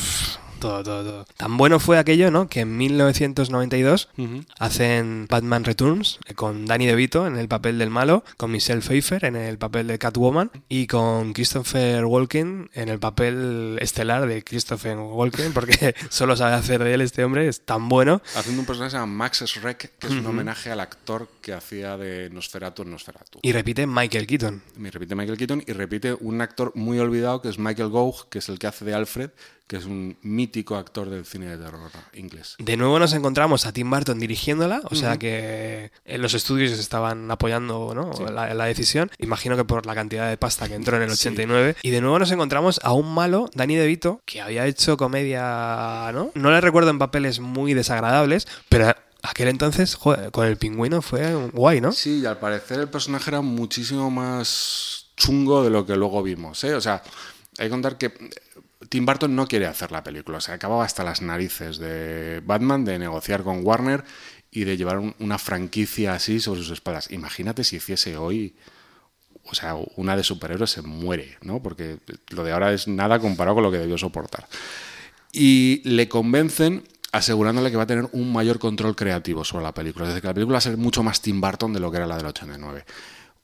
Todo, 0.62 0.84
todo, 0.84 1.04
todo. 1.04 1.26
Tan 1.38 1.58
bueno 1.58 1.80
fue 1.80 1.98
aquello, 1.98 2.30
¿no? 2.30 2.48
Que 2.48 2.60
en 2.62 2.78
1992 2.78 4.10
Ujú. 4.16 4.44
hacen 4.60 5.26
Batman 5.28 5.64
Returns 5.64 6.20
eh, 6.28 6.36
con 6.36 6.68
Danny 6.68 6.86
DeVito 6.86 7.26
en 7.26 7.36
el 7.36 7.48
papel 7.48 7.80
del 7.80 7.90
malo, 7.90 8.24
con 8.38 8.52
Michelle 8.52 8.82
Pfeiffer 8.82 9.26
en 9.26 9.36
el 9.36 9.58
papel 9.58 9.88
de 9.88 9.98
Catwoman 9.98 10.52
y 10.70 10.86
con 10.86 11.34
Christopher 11.34 12.06
Walken 12.06 12.70
en 12.76 12.90
el 12.90 13.00
papel 13.00 13.80
estelar 13.82 14.28
de 14.28 14.44
Christopher 14.44 14.98
Walken, 14.98 15.52
porque 15.54 15.96
solo 16.10 16.36
sabe 16.36 16.54
hacer 16.54 16.84
de 16.84 16.94
él 16.94 17.02
este 17.02 17.24
hombre, 17.24 17.48
es 17.48 17.62
tan 17.62 17.90
bueno. 17.90 18.22
Haciendo 18.36 18.62
un 18.62 18.68
personaje 18.68 18.94
llama 18.94 19.08
Max 19.08 19.44
Schreck, 19.48 19.98
que 19.98 20.08
es 20.08 20.14
un 20.14 20.26
homenaje 20.28 20.70
al 20.72 20.80
actor 20.80 21.28
que 21.42 21.54
hacía 21.54 21.98
de 21.98 22.30
Nosferatu 22.30 22.84
en 22.84 22.92
Nosferatu. 22.92 23.40
Y 23.42 23.52
repite 23.52 23.88
Michael 23.88 24.28
Keaton. 24.28 24.62
Me 24.78 24.92
repite 24.92 25.16
Michael 25.16 25.40
Keaton 25.40 25.64
y 25.66 25.74
repite 25.74 26.14
un 26.20 26.40
actor 26.42 26.72
muy 26.76 27.00
olvidado 27.00 27.42
que 27.42 27.50
es 27.50 27.58
Michael 27.58 27.90
Gough, 27.90 28.30
que 28.30 28.38
es 28.38 28.50
el 28.50 28.60
que 28.60 28.68
hace 28.68 28.86
de 28.86 28.94
Alfred, 28.94 29.32
que 29.68 29.78
es 29.78 29.86
un 29.86 30.18
mítico 30.52 30.76
actor 30.76 31.10
del 31.10 31.26
cine 31.26 31.46
de 31.46 31.64
terror 31.64 31.90
inglés. 32.14 32.56
De 32.60 32.76
nuevo 32.76 33.00
nos 33.00 33.14
encontramos 33.14 33.66
a 33.66 33.72
Tim 33.72 33.90
Burton 33.90 34.20
dirigiéndola, 34.20 34.82
o 34.84 34.96
sea 34.96 35.18
que 35.18 35.92
en 36.04 36.22
los 36.22 36.34
estudios 36.34 36.78
estaban 36.78 37.32
apoyando 37.32 37.94
¿no? 37.96 38.12
la, 38.30 38.54
la 38.54 38.66
decisión. 38.66 39.10
Imagino 39.18 39.56
que 39.56 39.64
por 39.64 39.86
la 39.86 39.96
cantidad 39.96 40.30
de 40.30 40.36
pasta 40.36 40.68
que 40.68 40.76
entró 40.76 40.98
en 40.98 41.04
el 41.04 41.12
89. 41.12 41.78
Y 41.84 41.90
de 41.90 42.02
nuevo 42.02 42.20
nos 42.20 42.32
encontramos 42.32 42.82
a 42.84 42.92
un 42.92 43.14
malo, 43.14 43.50
Danny 43.54 43.76
DeVito, 43.76 44.22
que 44.26 44.42
había 44.42 44.66
hecho 44.66 44.98
comedia, 44.98 46.12
¿no? 46.14 46.32
No 46.36 46.52
le 46.52 46.60
recuerdo 46.60 46.90
en 46.90 47.00
papeles 47.00 47.40
muy 47.40 47.74
desagradables, 47.74 48.46
pero 48.68 48.94
aquel 49.24 49.48
entonces, 49.48 49.96
joder, 49.96 50.32
con 50.32 50.48
el 50.48 50.58
pingüino 50.58 51.02
fue 51.02 51.34
guay, 51.54 51.80
¿no? 51.80 51.94
Sí, 51.94 52.20
y 52.20 52.26
al 52.26 52.40
parecer 52.40 52.82
el 52.82 52.90
personaje 52.90 53.30
era 53.30 53.40
muchísimo 53.40 54.12
más 54.12 55.12
chungo 55.16 55.64
de 55.64 55.70
lo 55.70 55.86
que 55.86 55.96
luego 55.96 56.22
vimos. 56.22 56.62
¿eh? 56.66 56.74
O 56.74 56.82
sea, 56.82 57.02
hay 57.58 57.68
que 57.68 57.70
contar 57.70 57.98
que 57.98 58.12
Tim 58.90 59.06
Burton 59.06 59.36
no 59.36 59.48
quiere 59.48 59.68
hacer 59.68 59.92
la 59.92 60.04
película, 60.04 60.40
o 60.40 60.42
sea, 60.42 60.56
acababa 60.56 60.84
hasta 60.86 61.04
las 61.04 61.22
narices 61.22 61.78
de 61.78 62.42
Batman 62.46 62.84
de 62.86 62.98
negociar 63.00 63.44
con 63.44 63.66
Warner 63.66 64.04
y 64.52 64.64
de 64.64 64.76
llevar 64.78 64.98
un- 65.00 65.16
una 65.20 65.38
franquicia 65.38 66.14
así 66.14 66.40
sobre 66.40 66.62
sus 66.62 66.72
espaldas. 66.72 67.12
Imagínate 67.12 67.64
si 67.64 67.78
hiciese 67.78 68.18
hoy, 68.18 68.56
o 69.46 69.56
sea, 69.56 69.76
una 69.96 70.16
de 70.16 70.24
superhéroes 70.24 70.72
se 70.72 70.82
muere, 70.82 71.38
¿no? 71.42 71.62
Porque 71.62 71.98
lo 72.30 72.44
de 72.44 72.52
ahora 72.52 72.74
es 72.74 72.88
nada 72.88 73.20
comparado 73.20 73.56
con 73.56 73.64
lo 73.64 73.72
que 73.72 73.78
debió 73.78 73.98
soportar. 73.98 74.48
Y 75.32 75.82
le 75.88 76.10
convencen 76.10 76.84
asegurándole 77.14 77.72
que 77.72 77.78
va 77.78 77.84
a 77.84 77.88
tener 77.88 78.08
un 78.14 78.32
mayor 78.32 78.60
control 78.60 78.96
creativo 78.96 79.44
sobre 79.44 79.64
la 79.64 79.74
película. 79.74 80.06
Es 80.06 80.10
decir, 80.10 80.22
que 80.22 80.28
la 80.28 80.34
película 80.34 80.56
va 80.56 80.60
a 80.60 80.62
ser 80.62 80.78
mucho 80.78 81.04
más 81.04 81.22
Tim 81.22 81.42
Burton 81.42 81.74
de 81.74 81.80
lo 81.80 81.92
que 81.92 81.98
era 81.98 82.08
la 82.08 82.18
del 82.18 82.26
89. 82.28 82.86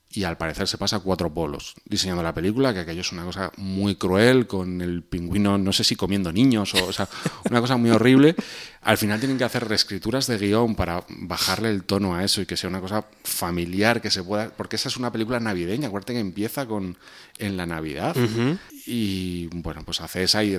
Y 0.09 0.23
al 0.23 0.37
parecer 0.37 0.67
se 0.67 0.77
pasa 0.77 0.99
cuatro 0.99 1.33
polos 1.33 1.75
diseñando 1.85 2.23
la 2.23 2.33
película, 2.33 2.73
que 2.73 2.79
aquello 2.79 3.01
es 3.01 3.11
una 3.11 3.25
cosa 3.25 3.51
muy 3.57 3.95
cruel, 3.95 4.47
con 4.47 4.81
el 4.81 5.03
pingüino, 5.03 5.57
no 5.57 5.73
sé 5.73 5.83
si 5.83 5.95
comiendo 5.95 6.31
niños, 6.31 6.73
o, 6.75 6.85
o 6.85 6.93
sea, 6.93 7.07
una 7.49 7.59
cosa 7.59 7.77
muy 7.77 7.91
horrible. 7.91 8.35
Al 8.81 8.97
final 8.97 9.19
tienen 9.19 9.37
que 9.37 9.43
hacer 9.43 9.67
reescrituras 9.67 10.27
de 10.27 10.37
guion 10.37 10.75
para 10.75 11.03
bajarle 11.09 11.69
el 11.69 11.83
tono 11.83 12.15
a 12.15 12.23
eso 12.23 12.41
y 12.41 12.45
que 12.45 12.55
sea 12.55 12.69
una 12.69 12.79
cosa 12.79 13.05
familiar, 13.23 14.01
que 14.01 14.09
se 14.09 14.23
pueda... 14.23 14.49
Porque 14.49 14.77
esa 14.77 14.87
es 14.87 14.97
una 14.97 15.11
película 15.11 15.39
navideña, 15.39 15.89
acuérdate 15.89 16.13
que 16.13 16.19
empieza 16.19 16.65
con 16.65 16.97
en 17.37 17.57
la 17.57 17.65
Navidad. 17.65 18.15
Y 18.87 19.47
bueno, 19.47 19.81
pues 19.83 19.99
hace 19.99 20.23
esa 20.23 20.43
y 20.43 20.57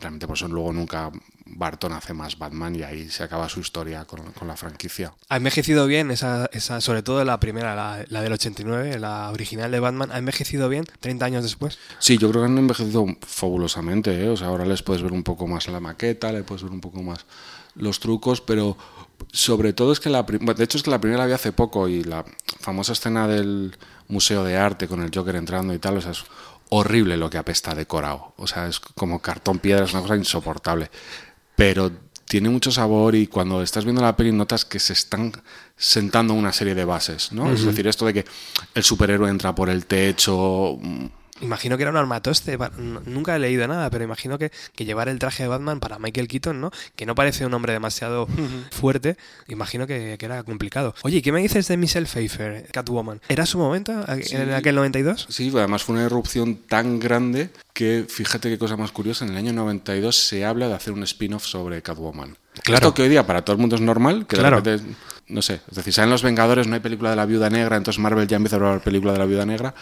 realmente 0.00 0.26
por 0.26 0.36
eso 0.36 0.48
luego 0.48 0.72
nunca 0.72 1.12
Barton 1.46 1.92
hace 1.92 2.14
más 2.14 2.36
Batman 2.36 2.74
y 2.74 2.82
ahí 2.82 3.08
se 3.08 3.22
acaba 3.22 3.48
su 3.48 3.60
historia 3.60 4.04
con, 4.04 4.32
con 4.32 4.48
la 4.48 4.56
franquicia. 4.56 5.12
Ha 5.28 5.36
envejecido 5.36 5.86
bien, 5.86 6.10
esa, 6.10 6.50
esa, 6.52 6.80
sobre 6.80 7.02
todo 7.02 7.24
la 7.24 7.38
primera, 7.38 7.76
la, 7.76 8.04
la 8.08 8.22
del 8.22 8.32
89, 8.32 8.98
la 8.98 9.30
original 9.30 9.70
de 9.70 9.78
Batman, 9.78 10.10
ha 10.12 10.18
envejecido 10.18 10.68
bien 10.68 10.84
30 11.00 11.24
años 11.24 11.42
después. 11.44 11.78
Sí, 12.00 12.18
yo 12.18 12.30
creo 12.30 12.42
que 12.42 12.50
han 12.50 12.58
envejecido 12.58 13.06
fabulosamente. 13.26 14.24
¿eh? 14.24 14.28
O 14.28 14.36
sea, 14.36 14.48
ahora 14.48 14.64
les 14.64 14.82
puedes 14.82 15.02
ver 15.02 15.12
un 15.12 15.22
poco 15.22 15.46
más 15.46 15.68
la 15.68 15.80
maqueta, 15.80 16.32
le 16.32 16.42
puedes 16.42 16.64
ver 16.64 16.72
un 16.72 16.80
poco 16.80 17.02
más 17.02 17.24
los 17.76 18.00
trucos, 18.00 18.40
pero 18.40 18.76
sobre 19.32 19.72
todo 19.72 19.92
es 19.92 20.00
que 20.00 20.10
la. 20.10 20.22
De 20.22 20.64
hecho, 20.64 20.76
es 20.76 20.82
que 20.82 20.90
la 20.90 21.00
primera 21.00 21.22
la 21.22 21.26
vi 21.26 21.32
hace 21.32 21.52
poco 21.52 21.88
y 21.88 22.02
la 22.02 22.24
famosa 22.60 22.92
escena 22.92 23.28
del 23.28 23.76
Museo 24.08 24.44
de 24.44 24.56
Arte 24.56 24.88
con 24.88 25.02
el 25.02 25.10
Joker 25.14 25.36
entrando 25.36 25.72
y 25.72 25.78
tal, 25.78 25.98
o 25.98 26.00
sea, 26.00 26.10
es 26.10 26.24
horrible 26.70 27.16
lo 27.16 27.30
que 27.30 27.38
apesta 27.38 27.74
decorado. 27.74 28.34
O 28.36 28.46
sea, 28.46 28.66
es 28.66 28.80
como 28.80 29.20
cartón 29.20 29.58
piedra, 29.58 29.84
es 29.84 29.92
una 29.92 30.02
cosa 30.02 30.16
insoportable. 30.16 30.90
Pero 31.54 31.92
tiene 32.24 32.48
mucho 32.48 32.70
sabor 32.70 33.14
y 33.16 33.26
cuando 33.26 33.60
estás 33.60 33.84
viendo 33.84 34.00
la 34.00 34.16
peli 34.16 34.32
notas 34.32 34.64
que 34.64 34.78
se 34.78 34.92
están 34.92 35.32
sentando 35.76 36.32
una 36.32 36.52
serie 36.52 36.74
de 36.74 36.84
bases, 36.84 37.32
¿no? 37.32 37.52
Es 37.52 37.64
decir, 37.64 37.86
esto 37.88 38.06
de 38.06 38.14
que 38.14 38.24
el 38.74 38.84
superhéroe 38.84 39.28
entra 39.28 39.54
por 39.54 39.68
el 39.68 39.84
techo, 39.86 40.78
mm, 40.80 41.06
Imagino 41.40 41.76
que 41.76 41.82
era 41.82 41.90
un 41.90 41.96
armatoste, 41.96 42.58
nunca 43.06 43.36
he 43.36 43.38
leído 43.38 43.66
nada, 43.66 43.88
pero 43.90 44.04
imagino 44.04 44.38
que, 44.38 44.50
que 44.74 44.84
llevar 44.84 45.08
el 45.08 45.18
traje 45.18 45.42
de 45.44 45.48
Batman 45.48 45.80
para 45.80 45.98
Michael 45.98 46.28
Keaton, 46.28 46.60
¿no? 46.60 46.70
Que 46.96 47.06
no 47.06 47.14
parece 47.14 47.46
un 47.46 47.54
hombre 47.54 47.72
demasiado 47.72 48.28
fuerte, 48.70 49.16
imagino 49.48 49.86
que, 49.86 50.16
que 50.18 50.26
era 50.26 50.42
complicado. 50.42 50.94
Oye, 51.02 51.18
¿y 51.18 51.22
¿qué 51.22 51.32
me 51.32 51.40
dices 51.40 51.66
de 51.68 51.76
Michelle 51.76 52.06
Pfeiffer, 52.06 52.68
Catwoman? 52.72 53.20
¿Era 53.28 53.46
su 53.46 53.58
momento 53.58 53.92
en 54.08 54.52
aquel 54.52 54.74
92? 54.74 55.26
Sí, 55.28 55.50
además 55.54 55.82
fue 55.84 55.94
una 55.96 56.04
erupción 56.04 56.56
tan 56.56 56.98
grande 57.00 57.50
que 57.72 58.04
fíjate 58.08 58.48
qué 58.50 58.58
cosa 58.58 58.76
más 58.76 58.92
curiosa, 58.92 59.24
en 59.24 59.30
el 59.32 59.36
año 59.38 59.52
92 59.52 60.14
se 60.16 60.44
habla 60.44 60.68
de 60.68 60.74
hacer 60.74 60.92
un 60.92 61.02
spin-off 61.04 61.44
sobre 61.44 61.80
Catwoman. 61.82 62.36
Claro. 62.62 62.88
Esto 62.88 62.94
que 62.94 63.02
hoy 63.02 63.08
día 63.08 63.26
para 63.26 63.42
todo 63.42 63.54
el 63.54 63.60
mundo 63.60 63.76
es 63.76 63.82
normal, 63.82 64.26
que 64.26 64.36
de 64.36 64.42
Claro. 64.42 64.56
repente, 64.56 64.94
no 65.28 65.40
sé, 65.40 65.60
es 65.70 65.76
decir, 65.76 65.92
salen 65.92 66.10
los 66.10 66.22
Vengadores, 66.22 66.66
no 66.66 66.74
hay 66.74 66.80
película 66.80 67.10
de 67.10 67.16
la 67.16 67.24
Viuda 67.24 67.48
Negra, 67.48 67.76
entonces 67.76 68.00
Marvel 68.00 68.26
ya 68.26 68.36
empieza 68.36 68.56
a 68.56 68.58
hablar 68.58 68.80
película 68.80 69.12
de 69.12 69.18
la 69.18 69.24
Viuda 69.24 69.46
Negra. 69.46 69.74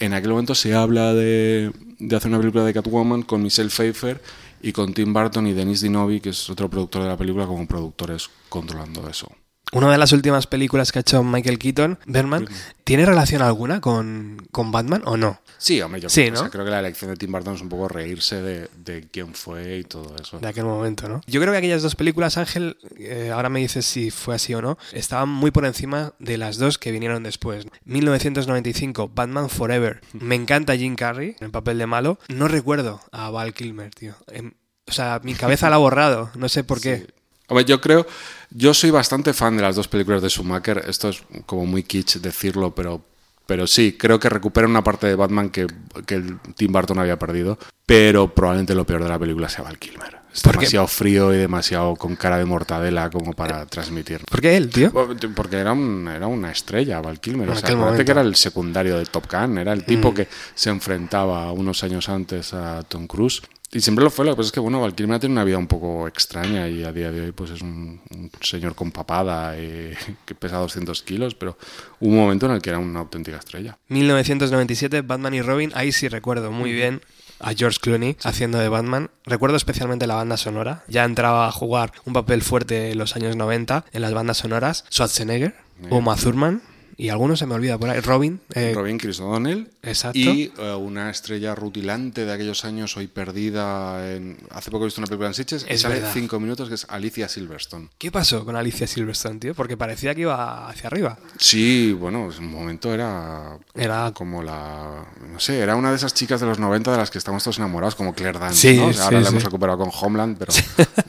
En 0.00 0.12
aquel 0.12 0.30
momento 0.30 0.54
se 0.54 0.74
habla 0.74 1.14
de, 1.14 1.70
de 1.98 2.16
hacer 2.16 2.30
una 2.30 2.40
película 2.40 2.64
de 2.64 2.74
Catwoman 2.74 3.22
con 3.22 3.42
Michelle 3.42 3.70
Pfeiffer 3.70 4.20
y 4.62 4.72
con 4.72 4.94
Tim 4.94 5.12
Burton 5.12 5.46
y 5.46 5.52
Denis 5.52 5.82
Dinovi, 5.82 6.20
que 6.20 6.30
es 6.30 6.50
otro 6.50 6.68
productor 6.70 7.02
de 7.02 7.08
la 7.08 7.16
película, 7.16 7.46
como 7.46 7.66
productores 7.66 8.30
controlando 8.48 9.08
eso. 9.08 9.30
Una 9.74 9.90
de 9.92 9.98
las 9.98 10.12
últimas 10.12 10.46
películas 10.46 10.90
que 10.92 10.98
ha 10.98 11.00
hecho 11.00 11.22
Michael 11.22 11.58
Keaton, 11.58 11.98
Berman, 12.06 12.48
¿tiene 12.84 13.04
relación 13.04 13.42
alguna 13.42 13.80
con, 13.80 14.46
con 14.52 14.72
Batman 14.72 15.02
o 15.04 15.16
no? 15.16 15.40
Sí, 15.58 15.80
hombre, 15.80 16.00
yo 16.00 16.08
Sí, 16.08 16.22
creo, 16.22 16.32
o 16.32 16.34
¿no? 16.34 16.40
sea, 16.42 16.50
creo 16.50 16.64
que 16.64 16.70
la 16.70 16.80
elección 16.80 17.10
de 17.10 17.16
Tim 17.16 17.32
Burton 17.32 17.54
es 17.54 17.60
un 17.62 17.68
poco 17.68 17.88
reírse 17.88 18.42
de, 18.42 18.68
de 18.76 19.08
quién 19.10 19.34
fue 19.34 19.78
y 19.78 19.84
todo 19.84 20.14
eso. 20.20 20.38
de 20.38 20.46
aquel 20.48 20.64
momento, 20.64 21.08
¿no? 21.08 21.20
Yo 21.26 21.40
creo 21.40 21.52
que 21.52 21.58
aquellas 21.58 21.82
dos 21.82 21.94
películas, 21.96 22.36
Ángel, 22.36 22.76
eh, 22.98 23.30
ahora 23.32 23.48
me 23.48 23.60
dices 23.60 23.86
si 23.86 24.10
fue 24.10 24.34
así 24.34 24.52
o 24.54 24.60
no, 24.62 24.76
estaban 24.92 25.28
muy 25.28 25.50
por 25.50 25.64
encima 25.64 26.12
de 26.18 26.38
las 26.38 26.58
dos 26.58 26.78
que 26.78 26.92
vinieron 26.92 27.22
después. 27.22 27.66
1995, 27.84 29.10
Batman 29.14 29.48
Forever. 29.48 30.00
Me 30.12 30.34
encanta 30.34 30.76
Jim 30.76 30.96
Carrey 30.96 31.36
en 31.38 31.46
el 31.46 31.50
papel 31.50 31.78
de 31.78 31.86
malo. 31.86 32.18
No 32.28 32.48
recuerdo 32.48 33.00
a 33.12 33.30
Val 33.30 33.54
Kilmer, 33.54 33.90
tío. 33.94 34.14
Em, 34.28 34.52
o 34.86 34.92
sea, 34.92 35.20
mi 35.22 35.34
cabeza 35.34 35.70
la 35.70 35.76
ha 35.76 35.78
borrado. 35.78 36.30
No 36.36 36.48
sé 36.48 36.64
por 36.64 36.80
qué. 36.80 36.98
Sí. 36.98 37.06
Hombre, 37.48 37.64
yo 37.66 37.80
creo, 37.80 38.06
yo 38.54 38.72
soy 38.72 38.90
bastante 38.90 39.34
fan 39.34 39.56
de 39.56 39.62
las 39.62 39.76
dos 39.76 39.88
películas 39.88 40.22
de 40.22 40.30
Schumacher. 40.30 40.84
Esto 40.88 41.08
es 41.10 41.22
como 41.44 41.66
muy 41.66 41.82
kitsch 41.82 42.16
decirlo, 42.16 42.74
pero, 42.74 43.02
pero 43.46 43.66
sí, 43.66 43.96
creo 43.98 44.18
que 44.18 44.28
recupera 44.30 44.66
una 44.66 44.82
parte 44.82 45.06
de 45.08 45.16
Batman 45.16 45.50
que, 45.50 45.66
que 46.06 46.14
el 46.14 46.38
Tim 46.56 46.72
Burton 46.72 46.98
había 47.00 47.18
perdido. 47.18 47.58
Pero 47.84 48.32
probablemente 48.34 48.74
lo 48.74 48.86
peor 48.86 49.02
de 49.02 49.08
la 49.10 49.18
película 49.18 49.48
sea 49.50 49.62
Val 49.64 49.78
Kilmer. 49.78 50.24
Es 50.34 50.42
demasiado 50.42 50.86
frío 50.88 51.32
y 51.32 51.36
demasiado 51.36 51.94
con 51.94 52.16
cara 52.16 52.38
de 52.38 52.44
mortadela 52.44 53.08
como 53.10 53.34
para 53.34 53.66
transmitir. 53.66 54.24
¿Por 54.28 54.40
qué 54.40 54.56
él, 54.56 54.68
tío? 54.70 54.90
Porque 55.36 55.56
era, 55.58 55.72
un- 55.72 56.08
era 56.08 56.26
una 56.26 56.50
estrella, 56.50 57.00
Val 57.00 57.20
Kilmer. 57.20 57.48
O 57.50 57.54
sea, 57.54 57.76
que 58.04 58.10
era 58.10 58.20
el 58.22 58.34
secundario 58.34 58.98
de 58.98 59.04
Top 59.06 59.26
Gun, 59.30 59.58
era 59.58 59.72
el 59.72 59.84
tipo 59.84 60.10
Mm. 60.10 60.14
que 60.14 60.28
se 60.56 60.70
enfrentaba 60.70 61.52
unos 61.52 61.84
años 61.84 62.08
antes 62.08 62.52
a 62.52 62.82
Tom 62.82 63.06
Cruise. 63.06 63.42
Y 63.72 63.80
siempre 63.80 64.04
lo 64.04 64.10
fue, 64.10 64.24
lo 64.24 64.32
que 64.32 64.36
pasa 64.36 64.46
es 64.46 64.52
que, 64.52 64.60
bueno, 64.60 64.80
Val 64.80 64.94
Kilmer 64.94 65.18
tiene 65.18 65.32
una 65.32 65.42
vida 65.42 65.58
un 65.58 65.66
poco 65.66 66.06
extraña 66.06 66.68
y 66.68 66.84
a 66.84 66.92
día 66.92 67.10
de 67.10 67.22
hoy 67.22 67.32
pues 67.32 67.50
es 67.50 67.60
un, 67.60 68.00
un 68.10 68.30
señor 68.40 68.76
con 68.76 68.92
papada 68.92 69.58
y 69.58 69.92
que 70.24 70.34
pesa 70.34 70.58
200 70.58 71.02
kilos, 71.02 71.34
pero 71.34 71.58
hubo 71.98 72.10
un 72.10 72.16
momento 72.16 72.46
en 72.46 72.52
el 72.52 72.62
que 72.62 72.70
era 72.70 72.78
una 72.78 73.00
auténtica 73.00 73.38
estrella. 73.38 73.76
1997, 73.88 75.02
Batman 75.02 75.34
y 75.34 75.42
Robin. 75.42 75.72
Ahí 75.74 75.90
sí 75.90 76.08
recuerdo 76.08 76.52
muy 76.52 76.72
bien 76.72 77.00
a 77.40 77.52
George 77.52 77.78
Clooney 77.80 78.16
haciendo 78.22 78.58
de 78.58 78.68
Batman. 78.68 79.10
Recuerdo 79.24 79.56
especialmente 79.56 80.06
la 80.06 80.14
banda 80.14 80.36
sonora. 80.36 80.84
Ya 80.88 81.04
entraba 81.04 81.48
a 81.48 81.52
jugar 81.52 81.92
un 82.04 82.12
papel 82.12 82.42
fuerte 82.42 82.92
en 82.92 82.98
los 82.98 83.16
años 83.16 83.36
90 83.36 83.86
en 83.92 84.02
las 84.02 84.14
bandas 84.14 84.38
sonoras. 84.38 84.84
Schwarzenegger, 84.90 85.54
Uma 85.90 86.16
Thurman 86.16 86.62
y 86.96 87.08
algunos 87.08 87.38
se 87.38 87.46
me 87.46 87.54
olvida 87.54 87.78
por 87.78 87.90
ahí. 87.90 88.00
Robin. 88.00 88.40
eh, 88.54 88.72
Robin 88.74 88.98
Chris 88.98 89.20
O'Donnell 89.20 89.70
Exacto. 89.82 90.18
y 90.18 90.52
eh, 90.58 90.74
una 90.74 91.10
estrella 91.10 91.54
rutilante 91.54 92.24
de 92.24 92.32
aquellos 92.32 92.64
años 92.64 92.96
hoy 92.96 93.06
perdida 93.06 94.14
en... 94.14 94.38
Hace 94.50 94.70
poco 94.70 94.84
he 94.84 94.86
visto 94.86 95.00
una 95.00 95.06
película 95.06 95.28
en 95.28 95.34
Sitges 95.34 95.66
y 95.68 95.72
Es 95.72 95.80
sale 95.82 95.96
verdad. 95.96 96.10
cinco 96.12 96.40
minutos 96.40 96.68
que 96.68 96.74
es 96.76 96.86
Alicia 96.88 97.28
Silverstone. 97.28 97.88
¿Qué 97.98 98.10
pasó 98.10 98.44
con 98.44 98.56
Alicia 98.56 98.86
Silverstone, 98.86 99.38
tío? 99.40 99.54
Porque 99.54 99.76
parecía 99.76 100.14
que 100.14 100.22
iba 100.22 100.68
hacia 100.68 100.86
arriba. 100.88 101.18
Sí, 101.38 101.92
bueno, 101.98 102.30
en 102.32 102.44
un 102.44 102.50
momento 102.52 102.92
era 102.94 103.58
Era 103.74 104.12
como 104.14 104.42
la 104.42 105.04
no 105.32 105.40
sé, 105.40 105.58
era 105.58 105.76
una 105.76 105.90
de 105.90 105.96
esas 105.96 106.14
chicas 106.14 106.40
de 106.40 106.46
los 106.46 106.58
90 106.58 106.92
de 106.92 106.96
las 106.98 107.10
que 107.10 107.18
estamos 107.18 107.42
todos 107.42 107.58
enamorados 107.58 107.94
como 107.94 108.14
Claire 108.14 108.38
Danes, 108.38 108.56
Sí, 108.58 108.76
¿no? 108.76 108.86
O 108.86 108.92
sea, 108.92 109.04
ahora 109.04 109.18
sí, 109.18 109.24
la 109.24 109.30
hemos 109.30 109.44
recuperado 109.44 109.78
con 109.78 109.90
Homeland, 109.92 110.38
pero 110.38 110.52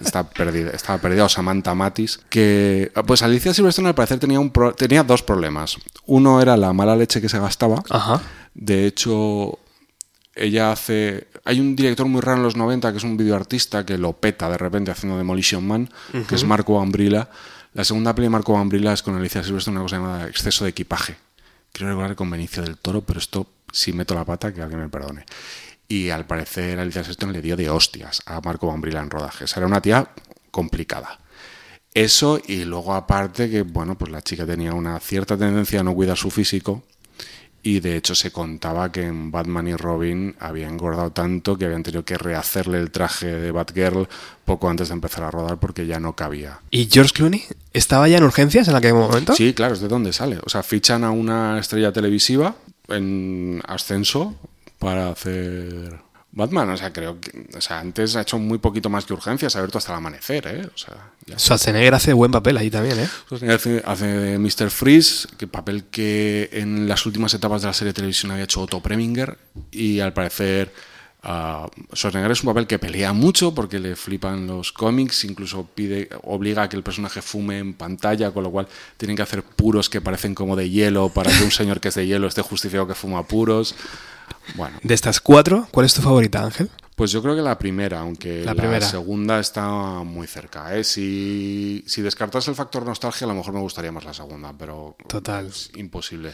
está 0.02 0.28
perdida, 0.30 0.72
estaba 0.72 0.98
perdida 1.00 1.26
o 1.26 1.30
Samantha 1.30 1.76
Matis, 1.76 2.20
que 2.30 2.92
pues 3.06 3.22
Alicia 3.22 3.54
Silverstone 3.54 3.90
al 3.90 3.96
parecer 3.96 4.20
tenía 4.20 4.40
un 4.40 4.50
pro- 4.50 4.74
tenía 4.74 5.04
dos 5.04 5.22
problemas. 5.22 5.75
Uno 6.06 6.42
era 6.42 6.58
la 6.58 6.74
mala 6.74 6.96
leche 6.96 7.22
que 7.22 7.30
se 7.30 7.40
gastaba. 7.40 7.84
Ajá. 7.90 8.22
De 8.54 8.86
hecho, 8.86 9.60
ella 10.36 10.72
hace. 10.72 11.28
Hay 11.46 11.60
un 11.60 11.76
director 11.76 12.08
muy 12.08 12.22
raro 12.22 12.38
en 12.38 12.44
los 12.44 12.56
90 12.56 12.92
que 12.92 12.98
es 12.98 13.04
un 13.04 13.18
videoartista 13.18 13.86
que 13.86 13.98
lo 13.98 14.14
peta 14.14 14.50
de 14.50 14.58
repente 14.58 14.92
haciendo 14.92 15.18
Demolition 15.18 15.66
Man, 15.66 15.90
que 16.28 16.36
es 16.36 16.44
Marco 16.44 16.80
Ambrila. 16.80 17.30
La 17.74 17.84
segunda 17.84 18.16
peli 18.16 18.28
de 18.28 18.30
Marco 18.30 18.58
Ambrila 18.58 18.94
es 18.94 19.02
con 19.04 19.16
Alicia 19.16 19.44
Silverstone, 19.44 19.76
una 19.76 19.84
cosa 19.84 19.98
llamada 19.98 20.28
Exceso 20.28 20.64
de 20.64 20.70
equipaje. 20.70 21.18
Quiero 21.74 21.90
recordar 21.90 22.16
con 22.16 22.30
Benicio 22.30 22.64
del 22.64 22.78
Toro, 22.78 23.02
pero 23.02 23.20
esto, 23.20 23.48
si 23.72 23.92
meto 23.92 24.16
la 24.16 24.24
pata, 24.24 24.54
que 24.54 24.62
alguien 24.62 24.80
me 24.80 24.88
perdone. 24.88 25.26
Y 25.88 26.10
al 26.10 26.26
parecer 26.26 26.80
Alicia 26.80 27.04
Silverstone 27.04 27.34
le 27.34 27.42
dio 27.42 27.58
de 27.58 27.70
hostias 27.70 28.22
a 28.26 28.40
Marco 28.40 28.72
Ambrila 28.72 29.02
en 29.02 29.10
rodajes. 29.10 29.56
Era 29.58 29.66
una 29.66 29.82
tía 29.82 30.08
complicada. 30.52 31.20
Eso 31.96 32.42
y 32.46 32.66
luego 32.66 32.94
aparte 32.94 33.50
que, 33.50 33.62
bueno, 33.62 33.98
pues 33.98 34.12
la 34.12 34.22
chica 34.22 34.46
tenía 34.46 34.74
una 34.74 35.00
cierta 35.00 35.38
tendencia 35.38 35.80
a 35.80 35.84
no 35.84 35.96
cuidar 35.96 36.18
su 36.18 36.30
físico 36.30 36.84
y 37.64 37.80
de 37.80 37.98
hecho 37.98 38.14
se 38.14 38.32
contaba 38.32 38.92
que 38.92 39.02
en 39.02 39.32
Batman 39.32 39.68
y 39.70 39.76
Robin 39.76 40.36
había 40.40 40.68
engordado 40.68 41.12
tanto 41.12 41.58
que 41.58 41.66
habían 41.66 41.82
tenido 41.82 42.06
que 42.06 42.16
rehacerle 42.16 42.80
el 42.80 42.92
traje 42.92 43.26
de 43.26 43.50
Batgirl 43.50 44.08
poco 44.44 44.70
antes 44.70 44.90
de 44.90 44.94
empezar 44.94 45.24
a 45.24 45.32
rodar 45.32 45.58
porque 45.58 45.88
ya 45.88 46.00
no 46.00 46.16
cabía. 46.16 46.60
¿Y 46.70 46.88
George 46.92 47.14
Clooney 47.14 47.44
estaba 47.74 48.08
ya 48.08 48.18
en 48.18 48.24
urgencias 48.24 48.68
en 48.68 48.76
aquel 48.76 48.94
momento? 48.94 49.34
Sí, 49.34 49.54
claro, 49.56 49.74
es 49.74 49.80
de 49.80 49.88
dónde 49.88 50.14
sale. 50.14 50.38
O 50.46 50.50
sea, 50.50 50.62
fichan 50.62 51.04
a 51.04 51.10
una 51.10 51.58
estrella 51.58 51.92
televisiva 51.92 52.56
en 52.88 53.64
ascenso 53.66 54.36
para 54.78 55.10
hacer 55.10 56.05
Batman. 56.36 56.70
O 56.70 56.78
sea, 56.78 56.94
creo 56.94 57.20
que. 57.20 57.48
O 57.58 57.62
sea, 57.62 57.80
antes 57.80 58.16
ha 58.16 58.22
hecho 58.22 58.38
muy 58.38 58.60
poquito 58.60 58.90
más 58.90 59.06
que 59.06 59.14
urgencias, 59.14 59.56
ha 59.56 59.60
abierto 59.60 59.80
hasta 59.80 59.94
el 59.94 59.98
amanecer, 59.98 60.46
¿eh? 60.48 60.70
O 60.74 60.78
sea, 60.78 61.12
ya 61.26 61.40
Schwarzenegger 61.40 61.96
hace 61.96 62.14
buen 62.14 62.32
papel 62.32 62.58
ahí 62.58 62.70
también, 62.70 63.00
¿eh? 63.00 63.10
Hace, 63.52 63.82
hace 63.86 64.06
de 64.06 64.38
Mr. 64.38 64.70
Freeze, 64.70 65.28
que 65.38 65.48
papel 65.48 65.86
que 65.86 66.50
en 66.52 66.88
las 66.88 67.06
últimas 67.06 67.34
etapas 67.34 67.62
de 67.62 67.68
la 67.68 67.74
serie 67.74 67.90
de 67.90 67.96
televisión 67.96 68.32
había 68.32 68.44
hecho 68.44 68.62
Otto 68.62 68.82
Preminger 68.82 69.38
y 69.72 70.02
al 70.02 70.14
parecer 70.14 70.72
Uh, 71.26 71.66
Schwarzenegger 71.96 72.32
es 72.32 72.44
un 72.44 72.54
papel 72.54 72.68
que 72.68 72.78
pelea 72.78 73.12
mucho 73.12 73.56
porque 73.56 73.80
le 73.80 73.96
flipan 73.96 74.46
los 74.46 74.72
cómics, 74.72 75.24
incluso 75.24 75.68
pide, 75.74 76.08
obliga 76.22 76.64
a 76.64 76.70
que 76.70 76.76
el 76.76 76.84
personaje 76.84 77.20
fume 77.24 77.58
en 77.58 77.74
pantalla, 77.74 78.30
con 78.30 78.44
lo 78.44 78.52
cual 78.52 78.68
tienen 78.98 79.18
que 79.18 79.24
hacer 79.24 79.42
puros 79.42 79.90
que 79.90 80.02
parecen 80.02 80.36
como 80.36 80.56
de 80.56 80.70
hielo 80.70 81.10
para 81.10 81.36
que 81.36 81.44
un 81.44 81.50
señor 81.50 81.80
que 81.80 81.88
es 81.88 81.96
de 81.96 82.06
hielo 82.06 82.28
esté 82.28 82.44
justificado 82.44 82.86
que 82.86 82.94
fuma 82.94 83.24
puros. 83.24 83.74
Bueno. 84.56 84.78
De 84.84 84.94
estas 84.94 85.20
cuatro, 85.20 85.68
¿cuál 85.72 85.86
es 85.86 85.94
tu 85.94 86.02
favorita, 86.02 86.44
Ángel? 86.44 86.70
Pues 86.96 87.12
yo 87.12 87.22
creo 87.22 87.36
que 87.36 87.42
la 87.42 87.58
primera, 87.58 88.00
aunque 88.00 88.46
la, 88.46 88.80
segunda 88.80 89.40
está 89.42 89.68
muy 90.04 90.28
cerca. 90.28 90.74
¿eh? 90.78 90.86
Si, 90.86 91.84
si 91.86 92.02
descartas 92.02 92.48
el 92.48 92.56
factor 92.56 92.86
nostalgia, 92.86 93.26
a 93.26 93.28
lo 93.28 93.34
mejor 93.34 93.54
me 93.54 93.60
gustaría 93.60 93.92
más 93.92 94.06
la 94.06 94.14
segunda, 94.14 94.54
pero 94.58 94.96
Total. 95.06 95.48
es 95.48 95.72
imposible 95.76 96.32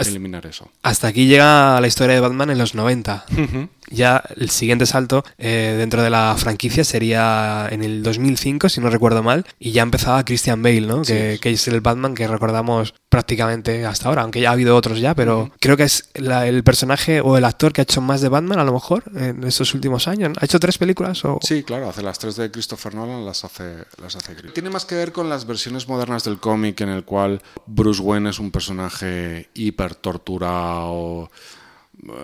eliminar 0.00 0.46
eso. 0.46 0.70
Hasta 0.82 1.08
aquí 1.08 1.26
llega 1.26 1.78
la 1.78 1.86
historia 1.86 2.14
de 2.14 2.20
Batman 2.20 2.48
en 2.48 2.56
los 2.56 2.74
90. 2.74 3.26
Ya 3.90 4.22
el 4.36 4.50
siguiente 4.50 4.86
salto 4.86 5.24
eh, 5.38 5.74
dentro 5.78 6.02
de 6.02 6.10
la 6.10 6.34
franquicia 6.38 6.84
sería 6.84 7.68
en 7.70 7.82
el 7.82 8.02
2005, 8.02 8.68
si 8.68 8.80
no 8.80 8.90
recuerdo 8.90 9.22
mal, 9.22 9.46
y 9.58 9.72
ya 9.72 9.82
empezaba 9.82 10.24
Christian 10.24 10.62
Bale, 10.62 10.82
¿no? 10.82 11.02
Que, 11.02 11.38
es 11.42 11.68
el 11.68 11.80
Batman 11.80 12.14
que 12.14 12.26
recordamos 12.28 12.94
prácticamente 13.08 13.86
hasta 13.86 14.08
ahora, 14.08 14.22
aunque 14.22 14.40
ya 14.40 14.50
ha 14.50 14.52
habido 14.52 14.76
otros 14.76 15.00
ya, 15.00 15.14
pero 15.14 15.50
creo 15.60 15.76
que 15.76 15.84
es 15.84 16.10
el 16.14 16.62
personaje 16.62 17.20
o 17.20 17.36
el 17.38 17.44
actor 17.44 17.72
que 17.72 17.80
ha 17.80 17.84
hecho 17.84 18.00
más 18.00 18.20
de 18.20 18.28
Batman 18.28 18.58
a 18.58 18.64
lo 18.64 18.72
mejor 18.72 19.04
en 19.14 19.44
estos 19.44 19.74
últimos 19.74 20.08
años. 20.08 20.36
¿Ha 20.40 20.44
hecho 20.44 20.60
tres 20.60 20.78
películas? 20.78 21.24
O... 21.24 21.38
Sí, 21.42 21.62
claro, 21.62 21.88
hace 21.88 22.02
las 22.02 22.18
tres 22.18 22.36
de 22.36 22.50
Christopher 22.50 22.94
Nolan, 22.94 23.24
las 23.24 23.44
hace, 23.44 23.84
las 24.00 24.16
hace 24.16 24.34
Tiene 24.34 24.70
más 24.70 24.84
que 24.84 24.94
ver 24.94 25.12
con 25.12 25.28
las 25.28 25.46
versiones 25.46 25.88
modernas 25.88 26.24
del 26.24 26.38
cómic 26.38 26.80
en 26.80 26.90
el 26.90 27.04
cual 27.04 27.40
Bruce 27.66 28.02
Wayne 28.02 28.30
es 28.30 28.38
un 28.38 28.50
personaje 28.50 29.48
hiper 29.54 29.94
torturado. 29.94 31.30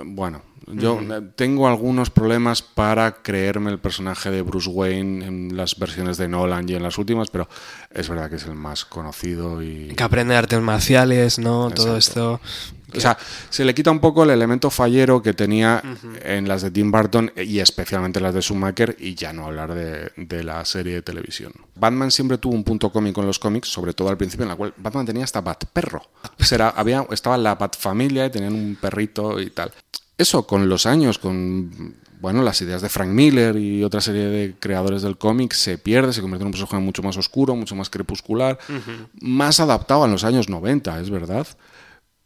Bueno, 0.05 0.43
yo 0.67 1.01
tengo 1.37 1.69
algunos 1.69 2.11
problemas 2.11 2.63
para 2.63 3.23
creerme 3.23 3.71
el 3.71 3.79
personaje 3.79 4.31
de 4.31 4.43
Bruce 4.43 4.71
Wayne 4.71 5.27
en 5.27 5.57
las 5.57 5.79
versiones 5.79 6.17
de 6.17 6.29
Nolan 6.29 6.69
y 6.69 6.75
en 6.75 6.83
las 6.83 6.99
últimas, 6.99 7.31
pero 7.31 7.49
es 7.91 8.09
verdad 8.09 8.31
que 8.31 8.37
es 8.37 8.45
el 8.45 8.55
más 8.55 8.85
conocido 8.85 9.63
y... 9.63 9.89
Que 9.95 10.03
aprende 10.03 10.37
artes 10.37 10.61
marciales, 10.61 11.39
¿no? 11.39 11.71
Todo 11.71 11.97
esto... 11.97 12.41
O 12.97 13.01
sea, 13.01 13.19
se 13.51 13.65
le 13.65 13.75
quita 13.75 13.91
un 13.91 13.99
poco 13.99 14.25
el 14.25 14.31
elemento 14.31 14.71
fallero 14.71 15.23
que 15.23 15.35
tenía 15.35 15.83
en 16.23 16.49
las 16.49 16.63
de 16.63 16.71
Tim 16.71 16.91
Burton 16.91 17.33
y 17.37 17.59
especialmente 17.59 18.21
las 18.21 18.35
de 18.35 18.41
Schumacher 18.41 18.97
y 18.99 19.15
ya 19.15 19.33
no 19.33 19.47
hablar 19.47 19.75
de, 19.75 20.45
la 20.45 20.65
serie 20.65 20.95
de 20.95 21.03
televisión. 21.03 21.53
Batman 21.75 22.11
siempre 22.11 22.39
tuvo 22.39 22.55
un 22.55 22.65
punto 22.65 22.91
cómico 22.91 23.21
en 23.21 23.27
los 23.27 23.39
cómics, 23.39 23.69
sobre 23.69 23.95
todo 23.95 24.09
al 24.11 24.17
principio, 24.17 24.45
en 24.45 24.51
la 24.51 24.57
cual 24.57 24.75
Batman 24.77 25.07
tenía 25.07 25.25
hasta 25.25 25.41
Bat 25.41 25.65
perro. 25.73 26.03
Pues 26.37 26.53
había, 26.53 27.07
estaba 27.11 27.37
la 27.37 27.55
Bat 27.55 27.77
familia 27.77 28.27
y 28.27 28.31
tenían 28.31 28.55
un 28.55 28.77
perrito 28.81 29.41
y 29.41 29.51
tal. 29.51 29.73
Eso 30.17 30.47
con 30.47 30.69
los 30.69 30.87
años, 30.87 31.19
con 31.19 31.97
bueno, 32.25 32.43
las 32.43 32.63
ideas 32.63 32.81
de 32.81 32.89
Frank 32.89 33.11
Miller 33.11 33.57
y 33.57 33.85
otra 33.85 34.01
serie 34.01 34.25
de 34.25 34.55
creadores 34.59 35.03
del 35.03 35.19
cómic 35.19 35.53
se 35.53 35.77
pierde, 35.77 36.13
se 36.15 36.23
convierte 36.23 36.43
en 36.43 36.47
un 36.47 36.53
personaje 36.53 36.79
mucho 36.79 37.03
más 37.03 37.19
oscuro, 37.19 37.55
mucho 37.55 37.75
más 37.75 37.91
crepuscular, 37.91 38.59
más 39.21 39.61
adaptado 39.61 40.05
a 40.05 40.09
los 40.09 40.25
años 40.25 40.49
90, 40.49 41.01
es 41.01 41.11
verdad. 41.11 41.47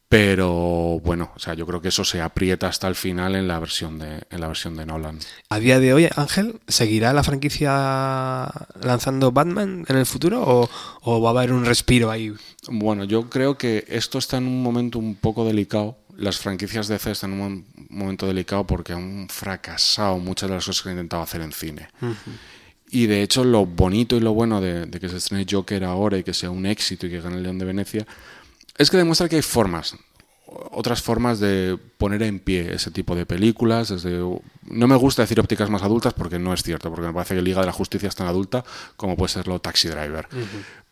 Pero 0.08 1.00
bueno, 1.04 1.32
o 1.34 1.38
sea, 1.38 1.54
yo 1.54 1.66
creo 1.66 1.82
que 1.82 1.88
eso 1.88 2.04
se 2.04 2.22
aprieta 2.22 2.68
hasta 2.68 2.86
el 2.86 2.94
final 2.94 3.34
en 3.34 3.46
la 3.48 3.58
versión 3.58 3.98
de, 3.98 4.22
en 4.30 4.40
la 4.40 4.46
versión 4.46 4.76
de 4.76 4.86
Nolan. 4.86 5.18
A 5.50 5.58
día 5.58 5.80
de 5.80 5.92
hoy, 5.92 6.08
Ángel, 6.14 6.60
¿seguirá 6.68 7.12
la 7.12 7.24
franquicia 7.24 8.48
lanzando 8.80 9.32
Batman 9.32 9.84
en 9.86 9.96
el 9.96 10.06
futuro 10.06 10.42
o, 10.42 10.70
o 11.02 11.20
va 11.20 11.30
a 11.30 11.32
haber 11.32 11.52
un 11.52 11.64
respiro 11.64 12.10
ahí? 12.10 12.32
Bueno, 12.70 13.02
yo 13.02 13.28
creo 13.28 13.58
que 13.58 13.84
esto 13.88 14.18
está 14.18 14.38
en 14.38 14.46
un 14.46 14.62
momento 14.62 14.98
un 14.98 15.16
poco 15.16 15.44
delicado 15.44 15.98
las 16.18 16.38
franquicias 16.38 16.88
de 16.88 16.94
DC 16.94 17.12
están 17.12 17.32
en 17.32 17.40
un 17.40 17.66
momento 17.90 18.26
delicado 18.26 18.66
porque 18.66 18.92
han 18.92 19.28
fracasado 19.28 20.18
muchas 20.18 20.48
de 20.48 20.56
las 20.56 20.66
cosas 20.66 20.82
que 20.82 20.88
han 20.88 20.96
intentado 20.96 21.22
hacer 21.22 21.40
en 21.40 21.52
cine. 21.52 21.88
Y 22.90 23.06
de 23.06 23.22
hecho, 23.22 23.44
lo 23.44 23.66
bonito 23.66 24.16
y 24.16 24.20
lo 24.20 24.32
bueno 24.32 24.60
de, 24.60 24.90
que 24.90 25.08
se 25.08 25.18
estrene 25.18 25.46
Joker 25.48 25.84
ahora 25.84 26.18
y 26.18 26.24
que 26.24 26.34
sea 26.34 26.50
un 26.50 26.66
éxito 26.66 27.06
y 27.06 27.10
que 27.10 27.20
gane 27.20 27.36
el 27.36 27.44
León 27.44 27.58
de 27.58 27.64
Venecia 27.64 28.06
es 28.76 28.90
que 28.90 28.96
demuestra 28.96 29.28
que 29.28 29.36
hay 29.36 29.42
formas, 29.42 29.96
otras 30.46 31.02
formas 31.02 31.38
de 31.40 31.78
poner 31.98 32.22
en 32.22 32.40
pie 32.40 32.74
ese 32.74 32.90
tipo 32.90 33.14
de 33.14 33.24
películas. 33.24 33.88
Desde, 33.88 34.18
no 34.18 34.88
me 34.88 34.96
gusta 34.96 35.22
decir 35.22 35.38
ópticas 35.38 35.70
más 35.70 35.82
adultas 35.82 36.14
porque 36.14 36.38
no 36.38 36.52
es 36.52 36.62
cierto, 36.64 36.90
porque 36.90 37.06
me 37.06 37.12
parece 37.12 37.36
que 37.36 37.42
Liga 37.42 37.60
de 37.60 37.66
la 37.66 37.72
Justicia 37.72 38.08
es 38.08 38.16
tan 38.16 38.26
adulta 38.26 38.64
como 38.96 39.16
puede 39.16 39.28
serlo 39.28 39.60
Taxi 39.60 39.88
Driver. 39.88 40.26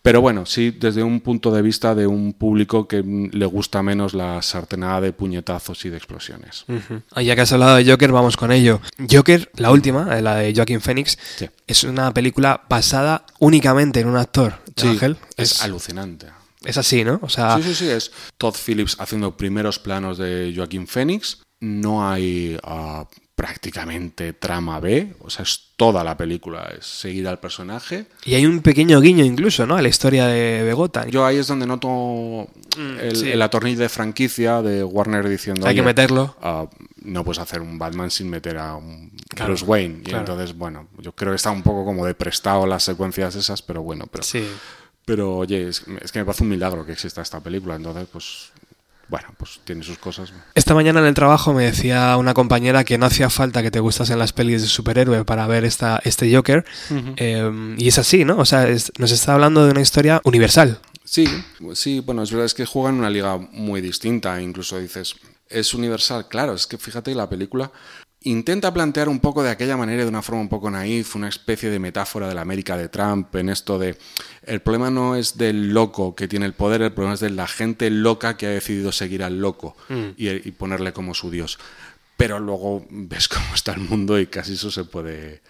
Pero 0.06 0.20
bueno, 0.20 0.46
sí, 0.46 0.70
desde 0.70 1.02
un 1.02 1.18
punto 1.18 1.50
de 1.50 1.62
vista 1.62 1.92
de 1.96 2.06
un 2.06 2.32
público 2.32 2.86
que 2.86 3.02
le 3.02 3.44
gusta 3.44 3.82
menos 3.82 4.14
la 4.14 4.40
sartenada 4.40 5.00
de 5.00 5.12
puñetazos 5.12 5.84
y 5.84 5.90
de 5.90 5.96
explosiones. 5.96 6.64
Ya 7.16 7.34
que 7.34 7.40
has 7.40 7.52
hablado 7.52 7.74
de 7.74 7.90
Joker, 7.90 8.12
vamos 8.12 8.36
con 8.36 8.52
ello. 8.52 8.80
Joker, 9.10 9.50
la 9.56 9.72
última, 9.72 10.16
eh, 10.16 10.22
la 10.22 10.36
de 10.36 10.54
Joaquin 10.54 10.80
Phoenix, 10.80 11.18
es 11.66 11.82
una 11.82 12.14
película 12.14 12.62
basada 12.68 13.26
únicamente 13.40 13.98
en 13.98 14.06
un 14.06 14.16
actor. 14.16 14.60
Ángel. 14.80 15.16
Es, 15.36 15.60
alucinante. 15.62 16.28
Es 16.62 16.78
así, 16.78 17.02
¿no? 17.02 17.18
O 17.22 17.28
sea... 17.28 17.56
Sí, 17.56 17.64
sí, 17.64 17.74
sí, 17.74 17.88
es 17.88 18.12
Todd 18.38 18.54
Phillips 18.54 19.00
haciendo 19.00 19.36
primeros 19.36 19.80
planos 19.80 20.18
de 20.18 20.52
Joaquin 20.54 20.86
Phoenix. 20.86 21.42
No 21.58 22.08
hay 22.08 22.56
ah, 22.62 23.08
prácticamente 23.36 24.32
trama 24.32 24.80
B, 24.80 25.14
o 25.20 25.28
sea, 25.28 25.42
es 25.42 25.68
toda 25.76 26.02
la 26.02 26.16
película, 26.16 26.72
es 26.76 26.86
seguir 26.86 27.28
al 27.28 27.38
personaje. 27.38 28.06
Y 28.24 28.34
hay 28.34 28.46
un 28.46 28.60
pequeño 28.60 28.98
guiño 28.98 29.26
incluso, 29.26 29.66
¿no? 29.66 29.76
A 29.76 29.82
la 29.82 29.88
historia 29.88 30.26
de, 30.26 30.64
de 30.64 31.10
Yo 31.10 31.26
ahí 31.26 31.36
es 31.36 31.46
donde 31.46 31.66
noto 31.66 32.48
mm, 32.78 32.98
el, 32.98 33.26
el 33.28 33.42
atornillo 33.42 33.78
de 33.78 33.90
franquicia 33.90 34.62
de 34.62 34.82
Warner 34.82 35.28
diciendo... 35.28 35.66
Hay 35.66 35.74
que 35.74 35.82
meterlo. 35.82 36.34
Ah, 36.40 36.66
no 37.02 37.24
puedes 37.24 37.38
hacer 37.38 37.60
un 37.60 37.78
Batman 37.78 38.10
sin 38.10 38.30
meter 38.30 38.56
a 38.56 38.74
un 38.74 39.12
Bruce 39.44 39.66
Wayne. 39.66 40.02
Y 40.06 40.14
entonces, 40.14 40.56
bueno, 40.56 40.88
yo 40.98 41.12
creo 41.12 41.32
que 41.32 41.36
está 41.36 41.50
un 41.50 41.62
poco 41.62 41.84
como 41.84 42.06
de 42.06 42.14
prestado 42.14 42.66
las 42.66 42.84
secuencias 42.84 43.34
esas, 43.34 43.60
pero 43.60 43.82
bueno, 43.82 44.06
pero... 44.10 44.24
Sí. 44.24 44.48
Pero 45.04 45.36
oye, 45.36 45.68
es, 45.68 45.84
es 46.00 46.10
que 46.10 46.18
me 46.18 46.24
parece 46.24 46.42
un 46.42 46.48
milagro 46.48 46.84
que 46.84 46.92
exista 46.92 47.22
esta 47.22 47.38
película, 47.38 47.76
entonces 47.76 48.08
pues 48.10 48.50
bueno, 49.08 49.28
pues 49.36 49.60
tiene 49.64 49.84
sus 49.84 49.98
cosas. 49.98 50.32
Esta 50.54 50.74
mañana 50.74 51.00
en 51.00 51.06
el 51.06 51.14
trabajo 51.14 51.52
me 51.52 51.64
decía 51.64 52.16
una 52.16 52.34
compañera 52.34 52.84
que 52.84 52.98
no 52.98 53.06
hacía 53.06 53.30
falta 53.30 53.62
que 53.62 53.70
te 53.70 53.80
gustasen 53.80 54.18
las 54.18 54.32
pelis 54.32 54.62
de 54.62 54.68
superhéroe 54.68 55.24
para 55.24 55.46
ver 55.46 55.64
esta, 55.64 56.00
este 56.04 56.34
Joker. 56.34 56.64
Em, 57.16 57.76
y 57.78 57.88
es 57.88 57.98
así, 57.98 58.24
¿no? 58.24 58.38
O 58.38 58.44
sea, 58.44 58.66
nos 58.98 59.12
está 59.12 59.34
hablando 59.34 59.64
de 59.64 59.70
una 59.70 59.80
historia 59.80 60.20
universal. 60.24 60.80
Sí, 61.04 61.28
sí, 61.74 62.00
bueno, 62.00 62.24
es 62.24 62.32
verdad, 62.32 62.46
es 62.46 62.54
que 62.54 62.66
juega 62.66 62.90
en 62.90 62.96
una 62.96 63.10
liga 63.10 63.36
muy 63.36 63.80
distinta. 63.80 64.40
Incluso 64.42 64.78
dices, 64.78 65.14
es 65.48 65.72
universal. 65.72 66.26
Claro, 66.28 66.54
es 66.54 66.66
que 66.66 66.78
fíjate, 66.78 67.14
la 67.14 67.28
película 67.28 67.70
intenta 68.22 68.72
plantear 68.72 69.08
un 69.08 69.20
poco 69.20 69.42
de 69.42 69.50
aquella 69.50 69.76
manera, 69.76 70.02
de 70.02 70.08
una 70.08 70.22
forma 70.22 70.40
un 70.40 70.48
poco 70.48 70.70
naif, 70.70 71.14
una 71.14 71.28
especie 71.28 71.70
de 71.70 71.78
metáfora 71.78 72.28
de 72.28 72.34
la 72.34 72.40
América 72.40 72.76
de 72.76 72.88
Trump, 72.88 73.34
en 73.36 73.48
esto 73.48 73.78
de 73.78 73.96
el 74.42 74.60
problema 74.60 74.90
no 74.90 75.16
es 75.16 75.36
del 75.38 75.72
loco 75.72 76.14
que 76.14 76.28
tiene 76.28 76.46
el 76.46 76.52
poder, 76.52 76.82
el 76.82 76.92
problema 76.92 77.14
es 77.14 77.20
de 77.20 77.30
la 77.30 77.46
gente 77.46 77.90
loca 77.90 78.36
que 78.36 78.46
ha 78.46 78.50
decidido 78.50 78.92
seguir 78.92 79.22
al 79.22 79.40
loco 79.40 79.76
mm. 79.88 80.08
y, 80.16 80.50
ponerle 80.52 80.92
como 80.92 81.14
su 81.14 81.30
dios. 81.30 81.58
Pero 82.16 82.40
luego 82.40 82.84
ves 82.90 83.28
cómo 83.28 83.54
está 83.54 83.72
el 83.72 83.80
mundo 83.80 84.18
y 84.18 84.26
casi 84.26 84.54
eso 84.54 84.70
se 84.70 84.84
puede... 84.84 85.42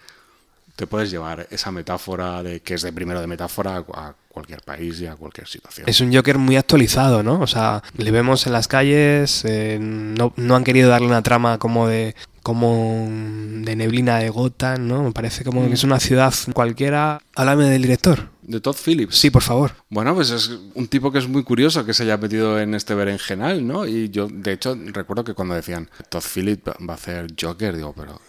Te 0.75 0.85
puedes 0.85 1.09
llevar 1.09 1.47
esa 1.49 1.71
metáfora 1.71 2.43
de 2.43 2.59
que 2.59 2.75
es 2.75 2.83
de 2.83 2.93
primero 2.93 3.19
de 3.19 3.25
metáfora 3.25 3.77
a 3.77 4.13
cualquier 4.37 4.61
país 4.61 5.01
y 5.01 5.07
a 5.07 5.15
cualquier 5.15 5.47
situación. 5.47 5.89
Es 5.89 6.01
un 6.01 6.13
Joker 6.13 6.37
muy 6.37 6.55
actualizado, 6.55 7.23
¿no? 7.23 7.39
O 7.39 7.47
sea, 7.47 7.81
le 7.97 8.11
vemos 8.11 8.45
en 8.45 8.53
las 8.53 8.67
calles, 8.67 9.43
eh, 9.45 9.79
no, 9.81 10.33
no, 10.35 10.55
han 10.55 10.63
querido 10.63 10.87
darle 10.87 11.07
una 11.07 11.23
trama 11.23 11.57
como 11.57 11.87
de 11.87 12.15
como 12.47 13.05
de 13.09 13.75
neblina 13.75 14.19
de 14.19 14.29
gota, 14.29 14.77
¿no? 14.77 15.03
Me 15.03 15.11
parece 15.11 15.43
como 15.43 15.67
que 15.67 15.73
es 15.73 15.83
una 15.83 15.99
ciudad 15.99 16.33
cualquiera. 16.53 17.21
Háblame 17.35 17.65
del 17.65 17.81
director. 17.81 18.29
De 18.41 18.61
Todd 18.61 18.77
Phillips. 18.77 19.17
Sí, 19.17 19.29
por 19.29 19.41
favor. 19.41 19.73
Bueno, 19.89 20.15
pues 20.15 20.29
es 20.29 20.49
un 20.73 20.87
tipo 20.87 21.11
que 21.11 21.19
es 21.19 21.27
muy 21.27 21.43
curioso 21.43 21.85
que 21.85 21.93
se 21.93 22.03
haya 22.03 22.15
metido 22.15 22.57
en 22.57 22.73
este 22.73 22.95
berenjenal, 22.95 23.67
¿no? 23.67 23.85
Y 23.85 24.11
yo, 24.11 24.29
de 24.29 24.53
hecho, 24.53 24.77
recuerdo 24.93 25.25
que 25.25 25.33
cuando 25.33 25.55
decían 25.55 25.89
Todd 26.07 26.23
Phillips 26.23 26.71
va 26.89 26.93
a 26.93 26.95
hacer 26.95 27.27
Joker, 27.37 27.75
digo, 27.75 27.93
pero 27.93 28.21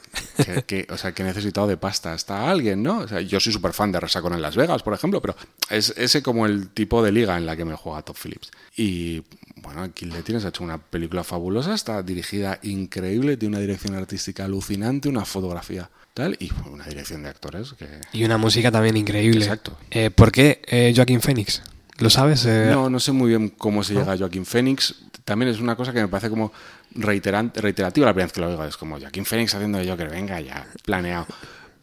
que, 0.66 0.88
o 0.90 0.98
sea, 0.98 1.12
que 1.12 1.22
he 1.22 1.24
necesitado 1.24 1.68
de 1.68 1.76
pasta 1.76 2.12
hasta 2.12 2.50
alguien, 2.50 2.82
¿no? 2.82 2.98
O 2.98 3.06
sea, 3.06 3.20
yo 3.20 3.38
soy 3.38 3.52
súper 3.52 3.72
fan 3.72 3.92
de 3.92 4.00
Resacón 4.00 4.32
en 4.32 4.42
Las 4.42 4.56
Vegas, 4.56 4.82
por 4.82 4.94
ejemplo, 4.94 5.20
pero 5.22 5.36
es 5.70 5.94
ese 5.96 6.24
como 6.24 6.44
el 6.44 6.70
tipo 6.70 7.04
de 7.04 7.12
liga 7.12 7.36
en 7.36 7.46
la 7.46 7.56
que 7.56 7.64
me 7.64 7.76
juega 7.76 8.02
Todd 8.02 8.16
Phillips. 8.20 8.50
Y 8.76 9.22
bueno, 9.62 9.82
aquí 9.82 10.06
le 10.06 10.22
tienes 10.22 10.44
hecho 10.44 10.64
una 10.64 10.78
película 10.78 11.24
fabulosa, 11.24 11.74
está 11.74 12.02
dirigida 12.02 12.58
increíble, 12.62 13.36
tiene 13.36 13.56
una 13.56 13.60
dirección 13.60 13.94
artística 13.94 14.44
alucinante, 14.44 15.08
una 15.08 15.24
fotografía 15.24 15.90
tal 16.14 16.36
y 16.40 16.50
una 16.70 16.84
dirección 16.84 17.22
de 17.22 17.28
actores 17.28 17.74
que... 17.74 17.86
Y 18.12 18.24
una 18.24 18.38
música 18.38 18.72
también 18.72 18.96
increíble. 18.96 19.44
Exacto. 19.44 19.76
Eh, 19.90 20.10
¿Por 20.10 20.32
qué 20.32 20.60
eh, 20.66 20.92
Joaquín 20.94 21.20
Phoenix? 21.20 21.62
¿Lo 21.98 22.10
sabes? 22.10 22.44
Eh, 22.46 22.70
no, 22.72 22.90
no 22.90 23.00
sé 23.00 23.12
muy 23.12 23.28
bien 23.30 23.50
cómo 23.50 23.84
se 23.84 23.94
llega 23.94 24.12
a 24.12 24.18
Joaquín 24.18 24.44
Phoenix. 24.44 24.94
También 25.24 25.50
es 25.50 25.60
una 25.60 25.76
cosa 25.76 25.92
que 25.92 26.00
me 26.00 26.08
parece 26.08 26.30
como 26.30 26.52
reiterante, 26.92 27.60
reiterativa 27.60 28.06
la 28.06 28.12
primera 28.12 28.26
vez 28.26 28.32
que 28.32 28.40
lo 28.40 28.48
oigo. 28.48 28.64
Es 28.64 28.76
como 28.76 28.98
Joaquín 28.98 29.24
Phoenix 29.24 29.54
haciendo 29.54 29.78
de 29.78 29.88
Joker, 29.88 30.08
venga 30.08 30.40
ya, 30.40 30.66
planeado. 30.84 31.26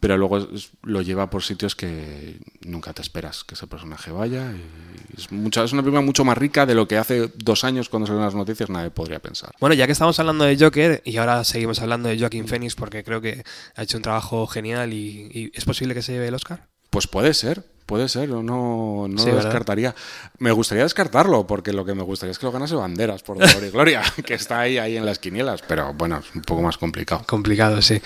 Pero 0.06 0.16
luego 0.18 0.46
lo 0.84 1.02
lleva 1.02 1.28
por 1.30 1.42
sitios 1.42 1.74
que 1.74 2.38
nunca 2.64 2.92
te 2.92 3.02
esperas 3.02 3.42
que 3.42 3.54
ese 3.56 3.66
personaje 3.66 4.12
vaya. 4.12 4.52
y 4.52 5.18
es, 5.20 5.32
mucho- 5.32 5.64
es 5.64 5.72
una 5.72 5.82
película 5.82 6.00
mucho 6.00 6.24
más 6.24 6.38
rica 6.38 6.64
de 6.64 6.76
lo 6.76 6.86
que 6.86 6.96
hace 6.96 7.32
dos 7.34 7.64
años 7.64 7.88
cuando 7.88 8.06
salieron 8.06 8.24
las 8.24 8.36
noticias 8.36 8.70
nadie 8.70 8.90
podría 8.92 9.18
pensar. 9.18 9.52
Bueno, 9.58 9.74
ya 9.74 9.86
que 9.86 9.92
estamos 9.92 10.16
hablando 10.20 10.44
de 10.44 10.56
Joker 10.56 11.02
y 11.04 11.16
ahora 11.16 11.42
seguimos 11.42 11.80
hablando 11.82 12.08
de 12.08 12.16
Joaquin 12.20 12.46
Phoenix 12.46 12.76
porque 12.76 13.02
creo 13.02 13.20
que 13.20 13.42
ha 13.74 13.82
hecho 13.82 13.96
un 13.96 14.04
trabajo 14.04 14.46
genial 14.46 14.92
y, 14.92 15.28
y 15.32 15.50
es 15.52 15.64
posible 15.64 15.92
que 15.92 16.02
se 16.02 16.12
lleve 16.12 16.28
el 16.28 16.34
Oscar. 16.34 16.68
Pues 16.90 17.08
puede 17.08 17.34
ser, 17.34 17.64
puede 17.86 18.08
ser, 18.08 18.28
no, 18.28 18.42
no 18.42 19.06
Sí, 19.18 19.26
lo 19.28 19.36
¿verdad? 19.36 19.44
descartaría. 19.44 19.94
Me 20.38 20.50
gustaría 20.52 20.82
descartarlo, 20.84 21.46
porque 21.46 21.72
lo 21.72 21.84
que 21.84 21.94
me 21.94 22.02
gustaría 22.02 22.32
es 22.32 22.38
que 22.38 22.46
lo 22.46 22.52
ganase 22.52 22.74
Banderas, 22.74 23.22
por 23.22 23.38
dolor 23.38 23.64
y 23.64 23.70
gloria, 23.70 24.02
que 24.26 24.34
está 24.34 24.60
ahí, 24.60 24.76
ahí 24.78 24.96
en 24.96 25.06
las 25.06 25.18
quinielas, 25.18 25.62
pero 25.66 25.94
bueno, 25.94 26.18
es 26.18 26.34
un 26.34 26.42
poco 26.42 26.62
más 26.62 26.76
complicado. 26.78 27.22
Complicado, 27.26 27.80
sí. 27.80 28.00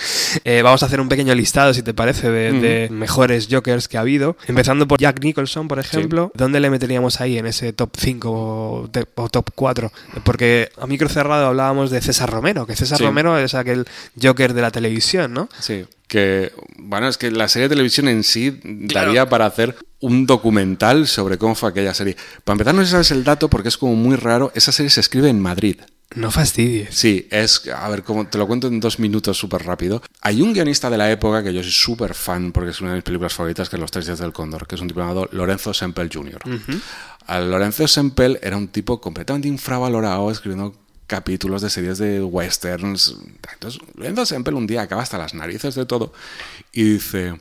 Eh, 0.45 0.63
vamos 0.63 0.83
a 0.83 0.87
hacer 0.87 1.01
un 1.01 1.09
pequeño 1.09 1.35
listado, 1.35 1.73
si 1.75 1.83
te 1.83 1.95
parece, 1.95 2.31
de, 2.31 2.53
de 2.53 2.89
mejores 2.91 3.49
Jokers 3.51 3.89
que 3.89 3.97
ha 3.97 4.01
habido. 4.03 4.37
Empezando 4.47 4.87
por 4.87 5.01
Jack 5.01 5.23
Nicholson, 5.25 5.67
por 5.67 5.79
ejemplo. 5.79 6.31
¿Dónde 6.35 6.61
le 6.61 6.71
meteríamos 6.71 7.21
ahí 7.21 7.39
en 7.39 7.47
ese 7.47 7.73
top 7.73 7.91
5 7.97 8.31
o, 8.31 8.89
de- 8.89 9.07
o 9.15 9.29
top 9.29 9.51
4? 9.55 9.91
Porque 10.25 10.71
a 10.81 10.87
micro 10.87 11.09
cerrado 11.09 11.47
hablábamos 11.47 11.91
de 11.91 12.01
César 12.01 12.31
Romero, 12.31 12.67
que 12.67 12.77
César 12.77 12.99
Sí. 12.99 13.05
Romero 13.05 13.39
es 13.39 13.55
aquel 13.55 13.87
Joker 14.23 14.53
de 14.55 14.61
la 14.63 14.71
televisión, 14.71 15.33
¿no? 15.33 15.49
Sí, 15.59 15.87
que 16.11 16.53
bueno, 16.77 17.07
es 17.07 17.17
que 17.17 17.31
la 17.31 17.47
serie 17.47 17.69
de 17.69 17.77
televisión 17.77 18.09
en 18.09 18.25
sí 18.25 18.59
daría 18.65 19.29
para 19.29 19.47
hacer 19.47 19.77
un 20.01 20.27
documental 20.27 21.07
sobre 21.07 21.39
cómo 21.39 21.55
fue 21.55 21.71
aquella 21.71 21.95
serie. 21.95 22.17
Para 22.43 22.55
empezar, 22.55 22.75
no 22.75 22.81
sé 22.81 22.87
si 22.87 22.93
sabes 22.93 23.11
el 23.13 23.23
dato 23.23 23.49
porque 23.49 23.69
es 23.69 23.79
como 23.79 23.95
muy 23.95 24.17
raro. 24.17 24.51
Esa 24.57 24.73
serie 24.73 24.91
se 24.91 25.01
escribe 25.01 25.29
en 25.29 25.39
Madrid. 25.41 25.77
No 26.17 26.33
fastidies. 26.33 26.89
Sí, 26.97 27.29
es, 27.31 27.69
a 27.69 27.89
ver, 27.89 28.03
como 28.03 28.27
te 28.27 28.39
lo 28.39 28.49
cuento 28.49 28.67
en 28.67 28.81
dos 28.81 28.99
minutos 28.99 29.39
súper 29.39 29.65
rápido. 29.65 30.03
Hay 30.21 30.43
un 30.43 30.53
guionista 30.53 30.91
de 30.91 30.99
la 30.99 31.13
época 31.13 31.45
que 31.45 31.55
yo 31.55 31.63
soy 31.63 31.71
súper 31.71 32.15
fan 32.15 32.51
porque 32.51 32.71
es 32.71 32.81
una 32.81 32.91
de 32.91 32.97
mis 32.97 33.05
películas 33.05 33.33
favoritas, 33.33 33.69
que 33.69 33.77
es 33.77 33.81
Los 33.81 33.93
Tres 33.93 34.07
Días 34.07 34.19
del 34.19 34.33
Cóndor, 34.33 34.67
que 34.67 34.75
es 34.75 34.81
un 34.81 34.89
tipo 34.89 34.99
llamado 34.99 35.29
Lorenzo 35.31 35.73
Semple 35.73 36.09
Jr. 36.13 36.43
Lorenzo 37.29 37.87
Semple 37.87 38.41
era 38.43 38.57
un 38.57 38.67
tipo 38.67 39.01
completamente 39.01 39.47
infravalorado 39.47 40.29
escribiendo 40.33 40.75
capítulos 41.11 41.61
de 41.61 41.71
series 41.71 41.99
de 41.99 42.23
westerns. 42.23 43.17
Entonces, 43.53 43.81
Lorenzo 43.97 44.37
un 44.55 44.67
día 44.69 44.83
acaba 44.83 45.03
hasta 45.03 45.19
las 45.19 45.35
narices 45.35 45.75
de 45.75 45.85
todo 45.85 46.13
y 46.73 46.85
dice, 46.85 47.35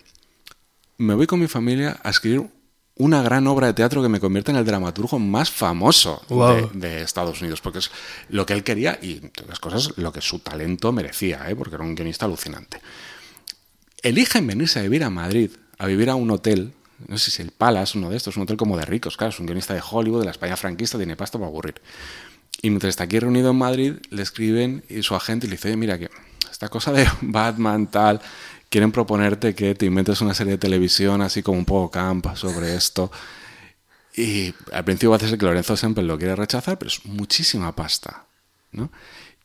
me 0.97 1.13
voy 1.13 1.27
con 1.27 1.39
mi 1.39 1.47
familia 1.47 1.99
a 2.03 2.09
escribir 2.09 2.49
una 2.95 3.21
gran 3.21 3.45
obra 3.45 3.67
de 3.67 3.73
teatro 3.73 4.01
que 4.01 4.09
me 4.09 4.19
convierte 4.19 4.49
en 4.49 4.57
el 4.57 4.65
dramaturgo 4.65 5.19
más 5.19 5.51
famoso 5.51 6.19
Wow. 6.29 6.71
de, 6.73 6.79
de 6.79 7.01
Estados 7.03 7.41
Unidos, 7.41 7.61
porque 7.61 7.77
es 7.77 7.91
lo 8.29 8.43
que 8.47 8.53
él 8.53 8.63
quería 8.63 8.97
y, 9.01 9.21
otras 9.39 9.59
cosas, 9.59 9.93
lo 9.97 10.11
que 10.11 10.21
su 10.21 10.39
talento 10.39 10.91
merecía, 10.91 11.47
¿eh? 11.47 11.55
porque 11.55 11.75
era 11.75 11.83
un 11.83 11.93
guionista 11.93 12.25
alucinante. 12.25 12.81
Eligen 14.01 14.47
venirse 14.47 14.79
a 14.79 14.81
vivir 14.81 15.03
a 15.03 15.11
Madrid, 15.11 15.51
a 15.77 15.85
vivir 15.85 16.09
a 16.09 16.15
un 16.15 16.31
hotel, 16.31 16.73
no 17.07 17.19
sé 17.19 17.29
si 17.29 17.43
el 17.43 17.51
Palace, 17.51 17.99
uno 17.99 18.09
de 18.09 18.17
estos, 18.17 18.35
un 18.35 18.43
hotel 18.43 18.57
como 18.57 18.75
de 18.77 18.85
ricos, 18.85 19.15
claro, 19.15 19.29
es 19.29 19.39
un 19.39 19.45
guionista 19.45 19.75
de 19.75 19.81
Hollywood, 19.87 20.21
de 20.21 20.25
la 20.25 20.31
España 20.31 20.57
franquista, 20.57 20.97
tiene 20.97 21.15
pasta 21.15 21.37
para 21.37 21.49
aburrir. 21.49 21.75
Y 22.61 22.69
mientras 22.69 22.89
está 22.89 23.05
aquí 23.05 23.19
reunido 23.19 23.51
en 23.51 23.57
Madrid, 23.57 23.93
le 24.09 24.21
escriben 24.21 24.83
y 24.89 25.01
su 25.03 25.15
agente 25.15 25.47
le 25.47 25.51
dice, 25.51 25.75
mira 25.77 25.97
que 25.97 26.09
esta 26.51 26.69
cosa 26.69 26.91
de 26.91 27.07
Batman 27.21 27.87
tal, 27.87 28.21
quieren 28.69 28.91
proponerte 28.91 29.55
que 29.55 29.75
te 29.75 29.85
inventes 29.85 30.21
una 30.21 30.33
serie 30.33 30.53
de 30.53 30.57
televisión 30.57 31.21
así 31.21 31.41
como 31.41 31.57
un 31.57 31.65
poco 31.65 31.91
camp 31.91 32.35
sobre 32.35 32.75
esto. 32.75 33.11
Y 34.15 34.53
al 34.73 34.83
principio 34.83 35.11
parece 35.11 35.37
que 35.37 35.45
Lorenzo 35.45 35.77
Semple 35.77 36.03
lo 36.03 36.17
quiere 36.17 36.35
rechazar, 36.35 36.77
pero 36.77 36.89
es 36.89 37.05
muchísima 37.05 37.75
pasta. 37.75 38.25
¿no? 38.71 38.91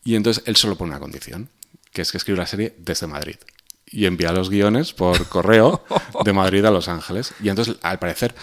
Y 0.02 0.16
entonces 0.16 0.42
él 0.46 0.56
solo 0.56 0.76
pone 0.76 0.90
una 0.90 1.00
condición, 1.00 1.48
que 1.92 2.02
es 2.02 2.10
que 2.10 2.18
escribe 2.18 2.38
la 2.38 2.46
serie 2.46 2.74
desde 2.78 3.06
Madrid. 3.06 3.36
Y 3.86 4.06
envía 4.06 4.32
los 4.32 4.50
guiones 4.50 4.92
por 4.92 5.28
correo 5.28 5.84
de 6.24 6.32
Madrid 6.32 6.64
a 6.64 6.70
Los 6.70 6.88
Ángeles. 6.88 7.32
Y 7.40 7.48
entonces, 7.48 7.76
al 7.82 7.98
parecer, 7.98 8.34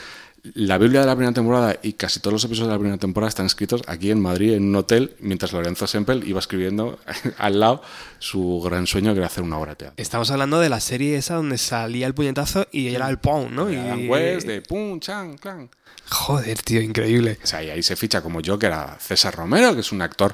la 0.55 0.77
Biblia 0.79 1.01
de 1.01 1.05
la 1.05 1.15
primera 1.15 1.33
temporada 1.33 1.75
y 1.83 1.93
casi 1.93 2.19
todos 2.19 2.33
los 2.33 2.43
episodios 2.45 2.69
de 2.69 2.73
la 2.73 2.79
primera 2.79 2.97
temporada 2.97 3.29
están 3.29 3.45
escritos 3.45 3.81
aquí 3.87 4.09
en 4.11 4.19
Madrid, 4.19 4.53
en 4.53 4.63
un 4.69 4.75
hotel, 4.75 5.15
mientras 5.19 5.53
Lorenzo 5.53 5.85
Semple 5.87 6.21
iba 6.25 6.39
escribiendo 6.39 6.99
al 7.37 7.59
lado 7.59 7.81
su 8.19 8.59
gran 8.63 8.87
sueño 8.87 9.13
que 9.13 9.19
era 9.19 9.27
hacer 9.27 9.43
una 9.43 9.57
obra 9.59 9.71
de 9.71 9.75
teatro. 9.77 9.93
Estamos 9.97 10.31
hablando 10.31 10.59
de 10.59 10.69
la 10.69 10.79
serie 10.79 11.15
esa 11.17 11.35
donde 11.35 11.57
salía 11.57 12.07
el 12.07 12.13
puñetazo 12.13 12.67
y 12.71 12.87
era 12.93 13.07
el 13.09 13.19
Pound, 13.19 13.51
¿no? 13.51 13.69
Y- 13.71 14.07
West, 14.07 14.47
de 14.47 14.61
pum, 14.61 14.99
chan, 14.99 15.37
clan. 15.37 15.69
Joder, 16.09 16.61
tío, 16.61 16.81
increíble. 16.81 17.37
O 17.43 17.47
sea, 17.47 17.63
y 17.63 17.69
ahí 17.69 17.83
se 17.83 17.95
ficha 17.95 18.21
como 18.21 18.39
Joker 18.45 18.71
a 18.73 18.97
César 18.99 19.33
Romero, 19.35 19.73
que 19.75 19.81
es 19.81 19.91
un 19.91 20.01
actor 20.01 20.33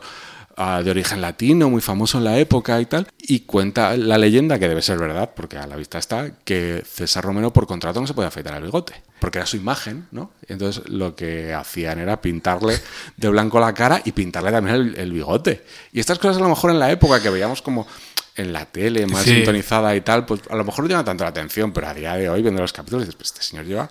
ah, 0.58 0.82
de 0.84 0.91
origen 0.91 1.22
latino, 1.22 1.70
muy 1.70 1.82
famoso 1.82 2.17
en 2.17 2.26
la 2.26 2.38
época 2.38 2.82
y 2.82 2.86
tal, 2.86 3.08
y 3.20 3.41
cuenta 3.41 3.96
la 3.96 4.17
leyenda, 4.17 4.60
que 4.60 4.67
debe 4.67 4.82
ser 4.82 4.98
verdad, 4.98 5.32
porque 5.36 5.58
a 5.58 5.65
la 5.67 5.76
vista 5.76 5.98
está, 6.00 6.32
que 6.43 6.84
César 6.86 7.24
Romero 7.24 7.54
por 7.54 7.65
contrato 7.67 8.02
no 8.02 8.08
se 8.08 8.13
podía 8.13 8.28
afeitar 8.28 8.56
el 8.56 8.63
bigote, 8.63 9.02
porque 9.20 9.38
era 9.38 9.46
su 9.48 9.56
imagen, 9.58 10.08
¿no? 10.12 10.32
Entonces 10.48 10.89
lo 10.89 11.15
que 11.15 11.54
hacían 11.54 12.00
era 12.00 12.20
pintarle 12.22 12.78
de 13.15 13.30
blanco 13.30 13.60
la 13.60 13.74
cara 13.74 14.02
y 14.04 14.12
pintarle 14.12 14.52
también 14.52 14.76
el, 14.76 14.96
el 14.98 15.12
bigote. 15.13 15.63
Y 15.93 16.00
estas 16.00 16.20
cosas 16.20 16.38
a 16.38 16.41
lo 16.41 16.50
mejor 16.50 16.72
en 16.72 16.80
la 16.80 16.91
época 16.91 17.22
que 17.22 17.30
veíamos 17.30 17.62
como 17.62 17.88
en 18.36 18.54
la 18.54 18.65
tele 18.65 19.08
más 19.08 19.24
Sí. 19.24 19.34
sintonizada 19.36 19.96
y 19.96 20.02
tal, 20.02 20.26
pues 20.26 20.41
a 20.50 20.56
lo 20.56 20.63
mejor 20.63 20.84
no 20.84 20.89
llama 20.91 21.04
tanto 21.06 21.24
la 21.24 21.32
atención, 21.32 21.72
pero 21.74 21.88
a 21.88 21.93
día 21.93 22.13
de 22.15 22.30
hoy, 22.30 22.41
viendo 22.41 22.62
los 22.62 22.72
capítulos, 22.74 23.04
dices, 23.06 23.15
pues 23.15 23.32
este 23.32 23.41
señor 23.41 23.65
lleva 23.65 23.89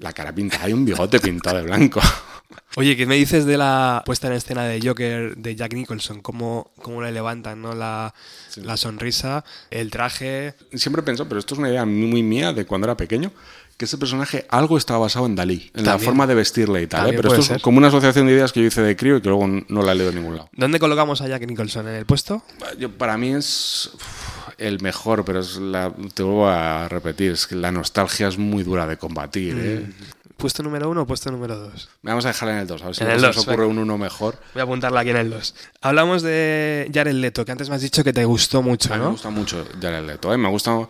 la 0.00 0.12
cara 0.12 0.34
pintada 0.34 0.68
y 0.68 0.72
un 0.72 0.84
bigote 0.84 1.20
pintado 1.20 1.58
de 1.58 1.62
blanco. 1.62 2.00
Oye, 2.76 2.96
¿qué 2.96 3.06
me 3.06 3.16
dices 3.16 3.46
de 3.46 3.56
la 3.56 4.02
puesta 4.06 4.28
en 4.28 4.34
escena 4.34 4.64
de 4.64 4.80
Joker 4.80 5.36
de 5.36 5.56
Jack 5.56 5.74
Nicholson? 5.74 6.20
¿Cómo, 6.20 6.70
cómo 6.80 7.02
le 7.02 7.12
levantan 7.12 7.60
¿no? 7.62 7.74
la, 7.74 8.14
la 8.56 8.76
sonrisa, 8.76 9.44
el 9.70 9.90
traje? 9.90 10.54
Siempre 10.74 11.02
he 11.02 11.04
pensado, 11.04 11.28
pero 11.28 11.40
esto 11.40 11.54
es 11.54 11.58
una 11.58 11.68
idea 11.68 11.84
muy, 11.84 12.22
mía 12.22 12.52
de 12.52 12.66
cuando 12.66 12.86
era 12.86 12.96
pequeño, 12.96 13.32
que 13.76 13.86
ese 13.86 13.98
personaje 13.98 14.46
algo 14.50 14.78
estaba 14.78 15.00
basado 15.00 15.26
en 15.26 15.34
Dalí, 15.34 15.70
en 15.74 15.84
la 15.84 15.98
forma 15.98 16.26
de 16.26 16.34
vestirle 16.34 16.82
y 16.82 16.86
tal. 16.86 17.08
¿eh? 17.08 17.12
Pero 17.16 17.30
esto 17.30 17.42
ser. 17.42 17.56
es 17.56 17.62
como 17.62 17.78
una 17.78 17.88
asociación 17.88 18.26
de 18.26 18.34
ideas 18.34 18.52
que 18.52 18.60
yo 18.60 18.66
hice 18.66 18.82
de 18.82 18.94
crío 18.94 19.16
y 19.16 19.20
que 19.20 19.28
luego 19.28 19.46
no 19.46 19.82
la 19.82 19.92
he 19.92 19.94
leído 19.96 20.10
en 20.10 20.16
ningún 20.16 20.36
lado. 20.36 20.48
¿Dónde 20.52 20.78
colocamos 20.78 21.20
a 21.22 21.28
Jack 21.28 21.46
Nicholson? 21.46 21.88
¿En 21.88 21.94
el 21.94 22.06
puesto? 22.06 22.42
Yo, 22.78 22.90
para 22.90 23.16
mí 23.16 23.34
es 23.34 23.90
uf, 23.94 24.39
el 24.60 24.80
mejor, 24.80 25.24
pero 25.24 25.40
es 25.40 25.56
la, 25.56 25.92
te 26.14 26.22
vuelvo 26.22 26.48
a 26.48 26.88
repetir, 26.88 27.32
es 27.32 27.46
que 27.46 27.56
la 27.56 27.72
nostalgia 27.72 28.28
es 28.28 28.38
muy 28.38 28.62
dura 28.62 28.86
de 28.86 28.96
combatir. 28.98 29.56
¿eh? 29.58 29.86
Mm. 29.88 29.92
¿Puesto 30.36 30.62
número 30.62 30.88
uno 30.88 31.02
o 31.02 31.06
puesto 31.06 31.30
número 31.30 31.56
dos? 31.58 31.88
Vamos 32.02 32.24
a 32.24 32.28
dejarla 32.28 32.54
en 32.54 32.60
el 32.60 32.66
2, 32.66 32.82
a 32.82 32.86
ver 32.86 32.94
si 32.94 33.04
nos 33.04 33.36
ocurre 33.38 33.56
venga. 33.58 33.66
un 33.72 33.78
uno 33.78 33.98
mejor. 33.98 34.38
Voy 34.54 34.60
a 34.60 34.64
apuntarla 34.64 35.00
aquí 35.00 35.10
en 35.10 35.16
el 35.18 35.28
2. 35.30 35.54
Hablamos 35.82 36.22
de 36.22 36.90
Jared 36.94 37.12
Leto, 37.12 37.44
que 37.44 37.52
antes 37.52 37.68
me 37.68 37.74
has 37.76 37.82
dicho 37.82 38.02
que 38.04 38.12
te 38.14 38.24
gustó 38.24 38.62
mucho, 38.62 38.92
A 38.92 38.96
mí 38.96 39.00
me 39.00 39.04
¿no? 39.06 39.12
gusta 39.12 39.28
mucho 39.30 39.66
Jared 39.82 40.06
Leto, 40.06 40.32
¿eh? 40.32 40.38
me 40.38 40.48
gusta... 40.48 40.88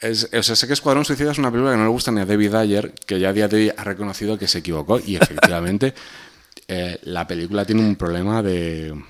es- 0.00 0.28
o 0.32 0.42
sea, 0.42 0.56
sé 0.56 0.66
que 0.66 0.72
Escuadrón 0.72 1.04
Suicida 1.04 1.30
es 1.30 1.38
una 1.38 1.50
película 1.52 1.72
que 1.72 1.78
no 1.78 1.84
le 1.84 1.90
gusta 1.90 2.10
ni 2.10 2.20
a 2.22 2.26
David 2.26 2.54
Ayer, 2.54 2.92
que 3.06 3.20
ya 3.20 3.28
a 3.28 3.32
día 3.32 3.46
de 3.46 3.56
hoy 3.56 3.72
ha 3.76 3.84
reconocido 3.84 4.36
que 4.36 4.48
se 4.48 4.58
equivocó 4.58 4.98
y 4.98 5.14
efectivamente 5.20 5.94
eh, 6.66 6.98
la 7.04 7.24
película 7.26 7.64
tiene 7.64 7.82
un 7.82 7.94
problema 7.94 8.42
de, 8.42 9.00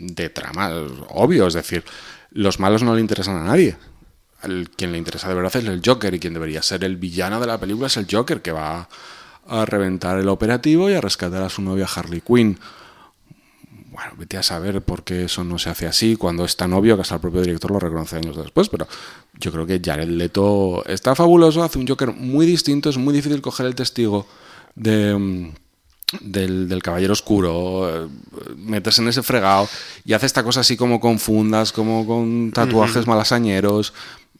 de 0.00 0.28
trama 0.30 0.68
obvio, 1.10 1.46
es 1.46 1.54
decir, 1.54 1.84
los 2.34 2.60
malos 2.60 2.82
no 2.82 2.94
le 2.94 3.00
interesan 3.00 3.36
a 3.36 3.44
nadie. 3.44 3.76
Al 4.42 4.70
quien 4.70 4.92
le 4.92 4.98
interesa 4.98 5.28
de 5.28 5.34
verdad 5.34 5.54
es 5.54 5.64
el 5.64 5.82
Joker 5.84 6.14
y 6.14 6.18
quien 6.18 6.34
debería 6.34 6.62
ser 6.62 6.84
el 6.84 6.96
villano 6.96 7.40
de 7.40 7.46
la 7.46 7.58
película 7.58 7.86
es 7.86 7.96
el 7.96 8.06
Joker 8.10 8.42
que 8.42 8.52
va 8.52 8.88
a 9.46 9.64
reventar 9.64 10.18
el 10.18 10.28
operativo 10.28 10.90
y 10.90 10.94
a 10.94 11.00
rescatar 11.00 11.42
a 11.42 11.48
su 11.48 11.62
novia 11.62 11.86
Harley 11.86 12.20
Quinn. 12.20 12.58
Bueno, 13.90 14.12
vete 14.16 14.38
a 14.38 14.42
saber 14.42 14.80
por 14.80 15.04
qué 15.04 15.24
eso 15.24 15.44
no 15.44 15.58
se 15.58 15.68
hace 15.68 15.86
así 15.86 16.16
cuando 16.16 16.44
es 16.44 16.56
tan 16.56 16.72
obvio 16.72 16.96
que 16.96 17.02
hasta 17.02 17.16
el 17.16 17.20
propio 17.20 17.42
director 17.42 17.70
lo 17.70 17.78
reconoce 17.78 18.16
años 18.16 18.36
después, 18.36 18.68
pero 18.68 18.88
yo 19.38 19.52
creo 19.52 19.66
que 19.66 19.80
Jared 19.84 20.08
Leto 20.08 20.82
está 20.86 21.14
fabuloso, 21.14 21.62
hace 21.62 21.78
un 21.78 21.86
Joker 21.86 22.12
muy 22.12 22.46
distinto, 22.46 22.88
es 22.88 22.96
muy 22.96 23.12
difícil 23.12 23.42
coger 23.42 23.66
el 23.66 23.74
testigo 23.74 24.26
de, 24.74 25.14
mm, 25.14 25.52
del, 26.20 26.68
del 26.68 26.82
Caballero 26.82 27.12
Oscuro, 27.12 28.04
eh, 28.04 28.08
meterse 28.56 29.02
en 29.02 29.08
ese 29.08 29.22
fregado 29.22 29.68
y 30.04 30.12
hace 30.12 30.26
esta 30.26 30.42
cosa 30.42 30.60
así 30.60 30.76
como 30.76 31.00
con 31.00 31.18
fundas, 31.18 31.72
como 31.72 32.06
con 32.06 32.52
tatuajes 32.52 33.06
malasañeros. 33.06 33.92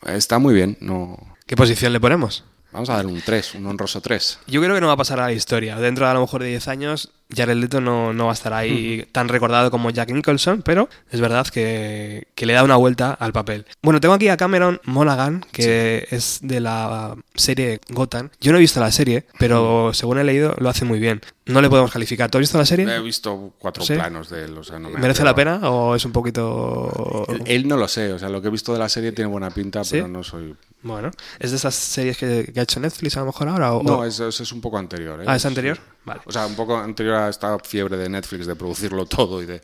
Está 0.06 0.38
muy 0.38 0.54
bien, 0.54 0.76
no... 0.80 1.18
¿Qué 1.46 1.56
posición 1.56 1.92
le 1.92 2.00
ponemos? 2.00 2.44
Vamos 2.72 2.88
a 2.88 2.94
dar 2.94 3.06
un 3.06 3.20
3, 3.20 3.56
un 3.56 3.66
honroso 3.66 4.00
3. 4.00 4.38
Yo 4.46 4.62
creo 4.62 4.74
que 4.74 4.80
no 4.80 4.86
va 4.86 4.94
a 4.94 4.96
pasar 4.96 5.20
a 5.20 5.24
la 5.26 5.32
historia. 5.32 5.76
Dentro 5.76 6.06
de 6.06 6.10
a 6.10 6.14
lo 6.14 6.22
mejor 6.22 6.42
de 6.42 6.48
10 6.48 6.68
años, 6.68 7.10
Jared 7.34 7.56
Leto 7.56 7.80
no, 7.80 8.12
no 8.12 8.26
va 8.26 8.30
a 8.32 8.34
estar 8.34 8.52
ahí 8.52 9.06
tan 9.12 9.28
recordado 9.28 9.70
como 9.70 9.90
Jack 9.90 10.10
Nicholson, 10.10 10.62
pero 10.62 10.88
es 11.10 11.20
verdad 11.20 11.46
que, 11.46 12.28
que 12.34 12.46
le 12.46 12.52
da 12.52 12.62
una 12.64 12.76
vuelta 12.76 13.12
al 13.12 13.32
papel. 13.32 13.66
Bueno, 13.82 14.00
tengo 14.00 14.14
aquí 14.14 14.28
a 14.28 14.36
Cameron 14.36 14.80
Monaghan, 14.84 15.44
que 15.52 16.06
es 16.10 16.40
de 16.42 16.60
la 16.60 17.16
serie 17.34 17.80
Gotham. 17.88 18.30
Yo 18.40 18.52
no 18.52 18.58
he 18.58 18.60
visto 18.60 18.80
la 18.80 18.92
serie, 18.92 19.26
pero 19.38 19.92
según 19.94 20.18
he 20.18 20.24
leído, 20.24 20.54
lo 20.58 20.68
hace 20.68 20.84
muy 20.84 20.98
bien. 20.98 21.20
No 21.44 21.60
le 21.60 21.68
podemos 21.68 21.90
calificar. 21.90 22.30
¿Tú 22.30 22.38
has 22.38 22.42
visto 22.42 22.56
la 22.58 22.64
serie? 22.66 22.86
He 22.94 23.00
visto 23.00 23.52
cuatro 23.58 23.82
¿Sí? 23.84 23.94
planos 23.94 24.30
de 24.30 24.44
él, 24.44 24.56
o 24.56 24.62
sea, 24.62 24.78
no 24.78 24.90
me 24.90 24.98
¿Merece 25.00 25.24
la 25.24 25.34
pena 25.34 25.68
o 25.70 25.96
es 25.96 26.04
un 26.04 26.12
poquito...? 26.12 27.26
Él, 27.28 27.42
él 27.46 27.68
no 27.68 27.76
lo 27.76 27.88
sé, 27.88 28.12
o 28.12 28.18
sea, 28.18 28.28
lo 28.28 28.40
que 28.40 28.48
he 28.48 28.50
visto 28.50 28.72
de 28.72 28.78
la 28.78 28.88
serie 28.88 29.10
tiene 29.12 29.28
buena 29.30 29.50
pinta, 29.50 29.82
¿Sí? 29.84 29.92
pero 29.96 30.08
no 30.08 30.22
soy... 30.22 30.54
Bueno, 30.84 31.10
¿es 31.38 31.50
de 31.52 31.56
esas 31.56 31.74
series 31.76 32.16
que, 32.16 32.50
que 32.52 32.58
ha 32.58 32.64
hecho 32.64 32.80
Netflix 32.80 33.16
a 33.16 33.20
lo 33.20 33.26
mejor 33.26 33.48
ahora? 33.48 33.72
O, 33.74 33.82
No, 33.84 33.98
o- 33.98 34.04
es, 34.04 34.18
es, 34.18 34.40
es 34.40 34.52
un 34.52 34.60
poco 34.60 34.78
anterior. 34.78 35.20
¿eh? 35.20 35.24
Ah, 35.28 35.36
¿es 35.36 35.46
anterior? 35.46 35.78
Vale. 36.04 36.20
O 36.24 36.32
sea, 36.32 36.46
un 36.46 36.54
poco 36.56 36.76
anterior 36.76 37.14
a 37.16 37.28
esta 37.28 37.58
fiebre 37.60 37.96
de 37.96 38.08
Netflix 38.08 38.46
de 38.46 38.56
producirlo 38.56 39.06
todo 39.06 39.42
y 39.42 39.46
de 39.46 39.60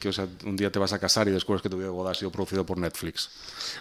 que 0.00 0.08
o 0.08 0.12
sea, 0.12 0.26
un 0.44 0.56
día 0.56 0.70
te 0.70 0.78
vas 0.78 0.92
a 0.92 0.98
casar 0.98 1.28
y 1.28 1.30
descubres 1.30 1.62
que 1.62 1.68
tu 1.70 1.78
boda 1.92 2.10
ha 2.10 2.14
sido 2.14 2.30
producido 2.30 2.64
por 2.66 2.76
Netflix. 2.78 3.30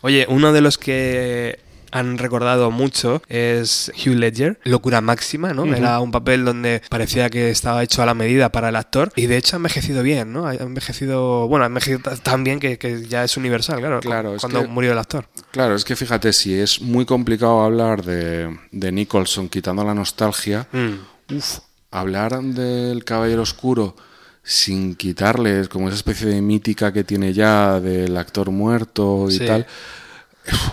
Oye, 0.02 0.26
uno 0.30 0.54
de 0.54 0.62
los 0.62 0.78
que 0.78 1.60
han 1.92 2.18
recordado 2.18 2.72
mucho 2.72 3.22
es 3.28 3.92
Hugh 3.96 4.16
Ledger, 4.16 4.60
locura 4.64 5.00
máxima, 5.00 5.54
¿no? 5.54 5.64
Era 5.66 6.00
un 6.00 6.12
papel 6.12 6.44
donde 6.44 6.82
parecía 6.90 7.30
que 7.30 7.52
estaba 7.52 7.84
hecho 7.84 8.02
a 8.02 8.06
la 8.08 8.16
medida 8.16 8.52
para 8.52 8.70
el 8.70 8.76
actor 8.78 9.12
y 9.16 9.28
de 9.28 9.38
hecho 9.38 9.56
ha 9.56 9.58
envejecido 9.58 10.02
bien, 10.02 10.34
¿no? 10.34 10.48
Ha 10.48 10.56
envejecido, 10.56 11.48
bueno, 11.48 11.66
ha 11.66 11.68
envejecido 11.68 12.00
tan 12.24 12.44
bien 12.44 12.60
que, 12.60 12.80
que 12.80 13.06
ya 13.06 13.24
es 13.24 13.38
universal, 13.38 13.80
claro, 13.80 14.00
Claro, 14.00 14.36
es 14.36 14.42
cuando 14.42 14.62
que- 14.64 14.68
murió 14.70 14.94
el 14.94 14.98
actor. 14.98 15.28
Claro, 15.52 15.76
es 15.76 15.86
que 15.86 15.96
fíjate, 15.96 16.34
si 16.34 16.56
es 16.60 16.82
muy 16.82 17.06
complicado 17.06 17.62
hablar 17.62 18.04
de, 18.04 18.58
de 18.72 18.92
Nicholson 18.92 19.48
quitando 19.50 19.84
la 19.84 19.94
nostalgia, 19.94 20.68
Mm. 20.72 21.36
uf, 21.36 21.60
hablar 22.00 22.42
del 22.42 23.04
Caballero 23.06 23.42
Oscuro 23.44 23.96
sin 24.44 24.96
quitarle 24.96 25.68
como 25.70 25.88
esa 25.88 25.96
especie 25.96 26.28
de 26.28 26.42
mítica 26.42 26.92
que 26.92 27.04
tiene 27.04 27.32
ya 27.34 27.80
del 27.80 28.18
actor 28.18 28.52
muerto 28.52 29.28
y 29.30 29.38
Sí. 29.38 29.46
tal, 29.46 29.66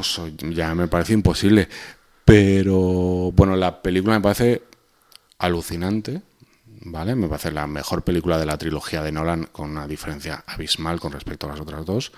eso 0.00 0.28
ya 0.50 0.74
me 0.74 0.88
parece 0.88 1.12
imposible. 1.12 1.68
Pero 2.24 3.30
bueno, 3.32 3.56
la 3.56 3.80
película 3.82 4.14
me 4.14 4.20
parece 4.22 4.62
alucinante, 5.38 6.22
¿vale? 6.82 7.14
Me 7.14 7.28
parece 7.28 7.50
la 7.52 7.66
mejor 7.66 8.02
película 8.02 8.38
de 8.38 8.46
la 8.46 8.58
trilogía 8.58 9.02
de 9.02 9.12
Nolan 9.12 9.44
con 9.52 9.70
una 9.70 9.86
diferencia 9.86 10.42
abismal 10.46 11.00
con 11.00 11.12
respecto 11.12 11.46
a 11.46 11.50
las 11.50 11.60
otras 11.60 11.84
dos. 11.84 12.12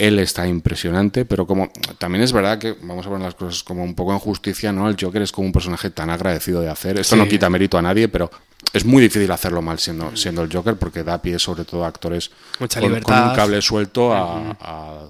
Él 0.00 0.18
está 0.18 0.46
impresionante, 0.46 1.24
pero 1.24 1.46
como 1.46 1.70
también 1.98 2.24
es 2.24 2.32
verdad 2.32 2.58
que 2.58 2.72
vamos 2.82 3.06
a 3.06 3.10
ver 3.10 3.20
las 3.20 3.34
cosas 3.34 3.62
como 3.62 3.84
un 3.84 3.94
poco 3.94 4.12
en 4.12 4.18
justicia, 4.18 4.72
¿no? 4.72 4.88
El 4.88 4.96
Joker 5.00 5.22
es 5.22 5.30
como 5.32 5.46
un 5.46 5.52
personaje 5.52 5.90
tan 5.90 6.10
agradecido 6.10 6.60
de 6.60 6.70
hacer. 6.70 6.98
Esto 6.98 7.16
Sí. 7.16 7.20
no 7.22 7.28
quita 7.28 7.50
mérito 7.50 7.76
a 7.78 7.82
nadie, 7.82 8.08
pero 8.08 8.30
es 8.72 8.84
muy 8.84 9.02
difícil 9.02 9.30
hacerlo 9.30 9.62
mal 9.62 9.78
siendo, 9.78 10.16
siendo 10.16 10.42
el 10.42 10.52
Joker 10.52 10.76
porque 10.76 11.02
da 11.04 11.20
pie 11.20 11.38
sobre 11.38 11.64
todo 11.64 11.84
a 11.84 11.88
actores 11.88 12.30
Mucha 12.58 12.80
con, 12.80 12.88
libertad. 12.88 13.20
con 13.22 13.30
un 13.30 13.36
cable 13.36 13.62
suelto 13.62 14.12
a, 14.14 14.50
a- 14.60 15.08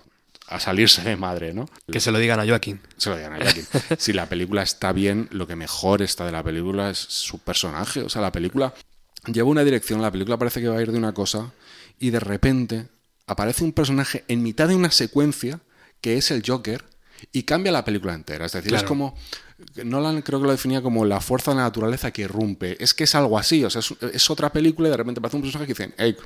a 0.49 0.59
salirse 0.59 1.03
de 1.03 1.15
madre, 1.17 1.55
¿no? 1.55 1.69
Que 1.93 2.01
se 2.01 2.11
lo 2.11 2.19
digan 2.19 2.41
a 2.41 2.45
Joaquín. 2.45 2.81
Se 2.97 3.09
lo 3.11 3.17
digan 3.17 3.35
a 3.35 3.37
Joaquín. 3.37 3.65
si 3.99 4.13
la 4.13 4.27
película 4.27 4.63
está 4.65 4.93
bien, 4.93 5.29
lo 5.31 5.47
que 5.47 5.55
mejor 5.55 6.03
está 6.03 6.27
de 6.27 6.33
la 6.33 6.43
película 6.43 6.91
es 6.91 6.99
su 6.99 7.39
personaje. 7.39 8.03
O 8.03 8.09
sea, 8.09 8.21
la 8.21 8.33
película 8.33 8.75
lleva 9.33 9.49
una 9.49 9.63
dirección, 9.63 10.03
la 10.03 10.11
película 10.11 10.37
parece 10.39 10.61
que 10.61 10.67
va 10.67 10.79
a 10.79 10.83
ir 10.83 10.91
de 10.91 10.99
una 10.99 11.13
cosa 11.15 11.53
y 12.01 12.11
de 12.11 12.19
repente 12.19 12.89
aparece 13.31 13.65
un 13.65 13.73
personaje 13.73 14.25
en 14.29 14.43
mitad 14.43 14.69
de 14.69 14.75
una 14.75 14.91
secuencia 14.91 15.61
que 16.01 16.17
es 16.17 16.31
el 16.31 16.43
Joker 16.47 16.85
y 17.33 17.43
cambia 17.45 17.71
la 17.73 17.85
película 17.85 18.15
entera. 18.15 18.47
Es 18.47 18.53
decir, 18.53 18.75
es 18.75 18.83
como... 18.83 19.15
Nolan 19.85 20.23
creo 20.23 20.41
que 20.41 20.47
lo 20.47 20.53
definía 20.53 20.81
como 20.81 21.05
la 21.05 21.21
fuerza 21.21 21.51
de 21.51 21.59
la 21.59 21.65
naturaleza 21.65 22.11
que 22.11 22.23
irrumpe. 22.23 22.83
Es 22.83 22.95
que 22.95 23.05
es 23.05 23.15
algo 23.15 23.39
así, 23.39 23.63
o 23.63 23.69
sea, 23.69 23.81
es, 23.81 23.93
es 24.15 24.31
otra 24.31 24.51
película 24.51 24.89
y 24.89 24.91
de 24.91 24.97
repente 24.97 25.19
aparece 25.19 25.37
un 25.37 25.43
personaje 25.43 25.67
que 25.67 25.83
dice, 25.83 25.95
hey, 25.99 26.17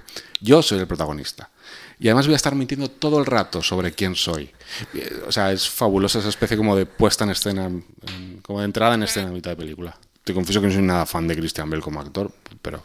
yo 0.40 0.62
soy 0.62 0.78
el 0.78 0.86
protagonista. 0.86 1.50
Y 1.98 2.06
además 2.06 2.26
voy 2.26 2.34
a 2.34 2.36
estar 2.36 2.54
mintiendo 2.54 2.88
todo 2.88 3.18
el 3.18 3.26
rato 3.26 3.60
sobre 3.60 3.92
quién 3.92 4.14
soy. 4.14 4.50
Eh, 4.94 5.22
O 5.26 5.32
sea, 5.32 5.50
es 5.52 5.68
fabulosa 5.68 6.20
esa 6.20 6.28
especie 6.28 6.56
como 6.56 6.76
de 6.76 6.86
puesta 6.86 7.24
en 7.24 7.30
escena, 7.30 7.64
en- 7.66 8.40
como 8.42 8.60
de 8.60 8.66
entrada 8.66 8.94
en 8.94 9.02
escena 9.02 9.30
a 9.30 9.32
mitad 9.32 9.50
de 9.50 9.56
película. 9.56 9.98
Te 10.22 10.32
confieso 10.32 10.60
que 10.60 10.68
no 10.68 10.72
soy 10.72 10.82
nada 10.82 11.04
fan 11.04 11.26
de 11.26 11.36
Christian 11.36 11.68
Bale 11.68 11.82
como 11.82 12.00
actor, 12.00 12.32
pero 12.62 12.84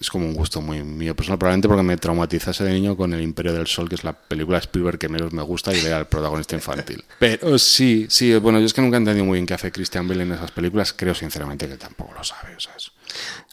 es 0.00 0.10
como 0.10 0.26
un 0.26 0.34
gusto 0.34 0.60
muy 0.60 0.82
mío 0.82 1.14
personal, 1.16 1.38
probablemente 1.38 1.68
porque 1.68 1.82
me 1.82 1.96
traumatizase 1.96 2.64
de 2.64 2.72
niño 2.72 2.96
con 2.96 3.12
El 3.14 3.22
Imperio 3.22 3.52
del 3.52 3.66
Sol, 3.66 3.88
que 3.88 3.94
es 3.94 4.04
la 4.04 4.12
película 4.12 4.58
de 4.58 4.62
Spielberg 4.62 4.98
que 4.98 5.08
menos 5.08 5.32
me 5.32 5.42
gusta 5.42 5.74
y 5.74 5.78
era 5.78 5.98
el 5.98 6.06
protagonista 6.06 6.54
infantil. 6.54 7.04
Pero 7.18 7.58
sí, 7.58 8.06
sí, 8.10 8.34
bueno, 8.36 8.58
yo 8.60 8.66
es 8.66 8.74
que 8.74 8.82
nunca 8.82 8.96
he 8.96 8.98
entendido 8.98 9.24
muy 9.24 9.36
bien 9.38 9.46
qué 9.46 9.54
hace 9.54 9.72
Christian 9.72 10.06
Bale 10.08 10.22
en 10.24 10.32
esas 10.32 10.50
películas, 10.50 10.92
creo 10.92 11.14
sinceramente 11.14 11.66
que 11.68 11.76
tampoco 11.76 12.12
lo 12.14 12.24
sabe, 12.24 12.54
o 12.56 12.60
sea, 12.60 12.72
es- 12.76 12.92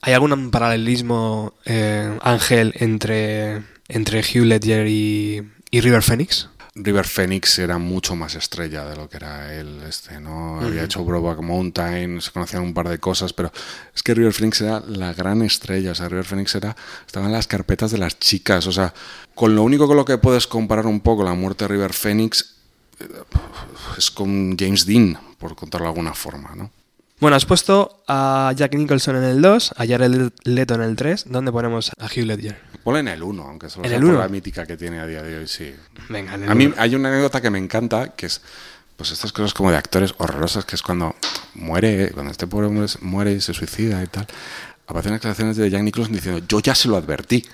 ¿Hay 0.02 0.14
algún 0.14 0.52
paralelismo, 0.52 1.54
eh, 1.66 2.18
Ángel, 2.22 2.74
entre, 2.78 3.62
entre 3.88 4.20
Hugh 4.20 4.44
Ledger 4.46 4.88
y, 4.88 5.42
y 5.72 5.80
River 5.82 6.02
Phoenix? 6.04 6.50
River 6.76 7.06
Phoenix 7.06 7.60
era 7.60 7.78
mucho 7.78 8.16
más 8.16 8.34
estrella 8.34 8.86
de 8.86 8.96
lo 8.96 9.08
que 9.08 9.18
era 9.18 9.54
él, 9.54 9.82
este, 9.88 10.20
¿no? 10.20 10.60
Había 10.60 10.84
hecho 10.84 11.06
Brokeback 11.06 11.42
Mountain, 11.42 12.20
se 12.20 12.32
conocían 12.32 12.64
un 12.64 12.74
par 12.74 12.90
de 12.90 12.98
cosas, 12.98 13.32
pero 13.32 13.52
es 13.96 14.02
que 14.02 14.16
River 14.16 14.34
Phoenix 14.34 14.62
era 14.62 14.80
la 14.80 15.14
gran 15.14 15.44
estrella, 15.44 15.92
o 15.92 15.96
sea, 15.96 16.10
River 16.10 16.26
Phoenix 16.26 16.56
era, 16.56 16.76
estaba 17.06 17.28
en 17.28 17.32
las 17.32 17.46
carpetas 17.46 17.92
de 17.92 18.00
las 18.00 18.18
chicas, 18.18 18.66
o 18.66 18.72
sea, 18.72 18.92
con 19.36 19.56
lo 19.56 19.62
único 19.62 19.88
con 19.88 19.98
lo 19.98 20.06
que 20.06 20.18
puedes 20.18 20.48
comparar 20.48 20.88
un 20.88 21.02
poco 21.02 21.24
la 21.24 21.36
muerte 21.36 21.66
de 21.66 21.68
River 21.68 21.94
Phoenix 21.94 22.56
eh, 23.00 23.08
es 23.96 24.10
con 24.10 24.58
James 24.58 24.88
Dean, 24.88 25.18
por 25.38 25.56
contarlo 25.56 25.86
de 25.86 25.92
alguna 25.92 26.16
forma, 26.16 26.56
¿no? 26.56 26.72
Bueno, 27.20 27.38
has 27.38 27.46
puesto 27.46 28.04
a 28.08 28.52
Jack 28.56 28.74
Nicholson 28.74 29.16
en 29.18 29.24
el 29.24 29.42
2, 29.42 29.76
a 29.78 29.88
Jared 29.88 30.32
Leto 30.44 30.74
en 30.76 30.82
el 30.82 30.96
3. 30.98 31.26
¿Dónde 31.30 31.54
ponemos 31.54 31.92
a 31.98 32.06
Hugh 32.08 32.26
Ledger? 32.26 32.73
Ponle 32.84 33.00
en 33.00 33.08
el 33.08 33.24
1, 33.24 33.44
aunque 33.44 33.70
solo 33.70 33.86
¿En 33.86 33.90
sea 33.90 33.98
el 33.98 34.04
por 34.04 34.12
uno? 34.14 34.20
la 34.20 34.28
mítica 34.30 34.66
que 34.66 34.76
tiene 34.78 35.00
a 35.00 35.06
día 35.08 35.22
de 35.22 35.38
hoy, 35.38 35.48
sí. 35.48 35.74
Venga, 36.10 36.36
en 36.36 36.44
el 36.44 36.50
A 36.52 36.56
mí 36.56 36.66
uno. 36.68 36.76
hay 36.78 36.96
una 36.96 37.10
anécdota 37.10 37.40
que 37.42 37.50
me 37.50 37.58
encanta, 37.60 38.10
que 38.10 38.26
es 38.26 38.42
pues 38.98 39.12
estas 39.12 39.32
cosas 39.32 39.54
como 39.54 39.72
de 39.72 39.78
actores 39.78 40.14
horrorosas, 40.18 40.66
que 40.66 40.76
es 40.76 40.82
cuando 40.82 41.16
muere, 41.56 42.12
cuando 42.14 42.32
este 42.32 42.46
pobre 42.48 42.68
hombre 42.68 42.86
muere 43.02 43.32
y 43.34 43.42
se 43.42 43.54
suicida 43.54 44.04
y 44.04 44.08
tal, 44.08 44.28
aparecen 44.86 45.14
declaraciones 45.14 45.58
de 45.58 45.70
Jack 45.70 45.82
Nicholson 45.82 46.14
diciendo, 46.14 46.46
yo 46.48 46.60
ya 46.60 46.76
se 46.76 46.88
lo 46.90 46.98
advertí. 46.98 47.44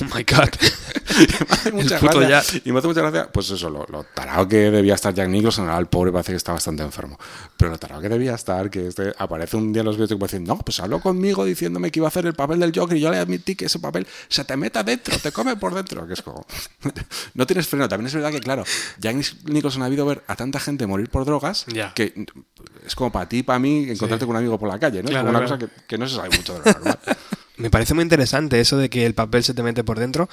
Oh 0.00 0.04
my 0.16 0.24
god. 0.24 0.48
y 1.20 1.26
me 1.26 1.54
hace 1.54 1.72
mucha 1.72 1.98
gracia, 1.98 2.60
y 2.64 2.72
me 2.72 2.78
hace 2.78 2.88
mucha 2.88 3.00
gracia, 3.00 3.28
pues 3.32 3.50
eso, 3.50 3.70
lo, 3.70 3.86
lo 3.88 4.04
tarado 4.04 4.48
que 4.48 4.70
debía 4.70 4.94
estar 4.94 5.14
Jack 5.14 5.28
Nicholson, 5.28 5.68
ahora 5.68 5.80
el 5.80 5.86
pobre 5.86 6.12
parece 6.12 6.32
que 6.32 6.36
está 6.36 6.52
bastante 6.52 6.82
enfermo, 6.82 7.18
pero 7.56 7.70
lo 7.70 7.78
tarado 7.78 8.00
que 8.00 8.08
debía 8.08 8.34
estar, 8.34 8.70
que 8.70 8.88
este 8.88 9.12
aparece 9.18 9.56
un 9.56 9.72
día 9.72 9.80
en 9.80 9.86
los 9.86 9.96
vídeos 9.96 10.10
y 10.10 10.14
diciendo, 10.14 10.54
no, 10.54 10.60
pues 10.60 10.80
habló 10.80 11.00
conmigo 11.00 11.44
diciéndome 11.44 11.90
que 11.90 12.00
iba 12.00 12.06
a 12.06 12.08
hacer 12.08 12.26
el 12.26 12.34
papel 12.34 12.60
del 12.60 12.72
Joker 12.74 12.96
y 12.96 13.00
yo 13.00 13.10
le 13.10 13.18
admití 13.18 13.54
que 13.54 13.66
ese 13.66 13.78
papel 13.78 14.06
se 14.28 14.44
te 14.44 14.56
meta 14.56 14.82
dentro, 14.82 15.16
te 15.18 15.32
come 15.32 15.56
por 15.56 15.74
dentro, 15.74 16.06
que 16.06 16.14
es 16.14 16.22
como, 16.22 16.46
no 17.34 17.46
tienes 17.46 17.66
freno, 17.68 17.88
también 17.88 18.06
es 18.06 18.14
verdad 18.14 18.30
que 18.30 18.40
claro, 18.40 18.64
Jack 18.98 19.16
Nicholson 19.44 19.82
ha 19.82 19.86
habido 19.86 20.06
ver 20.06 20.22
a 20.26 20.36
tanta 20.36 20.60
gente 20.60 20.86
morir 20.86 21.08
por 21.08 21.24
drogas 21.24 21.66
que 21.94 22.26
es 22.86 22.94
como 22.94 23.10
para 23.10 23.28
ti, 23.28 23.42
para 23.42 23.58
mí, 23.58 23.90
encontrarte 23.90 24.26
con 24.26 24.34
un 24.34 24.38
amigo 24.38 24.58
por 24.58 24.68
la 24.68 24.78
calle, 24.78 25.02
¿no? 25.02 25.08
Claro, 25.08 25.28
es 25.28 25.32
como 25.32 25.38
una 25.38 25.46
claro. 25.46 25.66
cosa 25.66 25.80
que, 25.80 25.86
que 25.86 25.98
no 25.98 26.08
se 26.08 26.16
sabe 26.16 26.36
mucho 26.36 26.54
de 26.54 26.58
lo 26.58 26.64
normal. 26.64 26.98
Me 27.56 27.70
parece 27.70 27.94
muy 27.94 28.02
interesante 28.02 28.60
eso 28.60 28.76
de 28.76 28.90
que 28.90 29.06
el 29.06 29.14
papel 29.14 29.44
se 29.44 29.54
te 29.54 29.62
mete 29.62 29.84
por 29.84 29.98
dentro. 29.98 30.28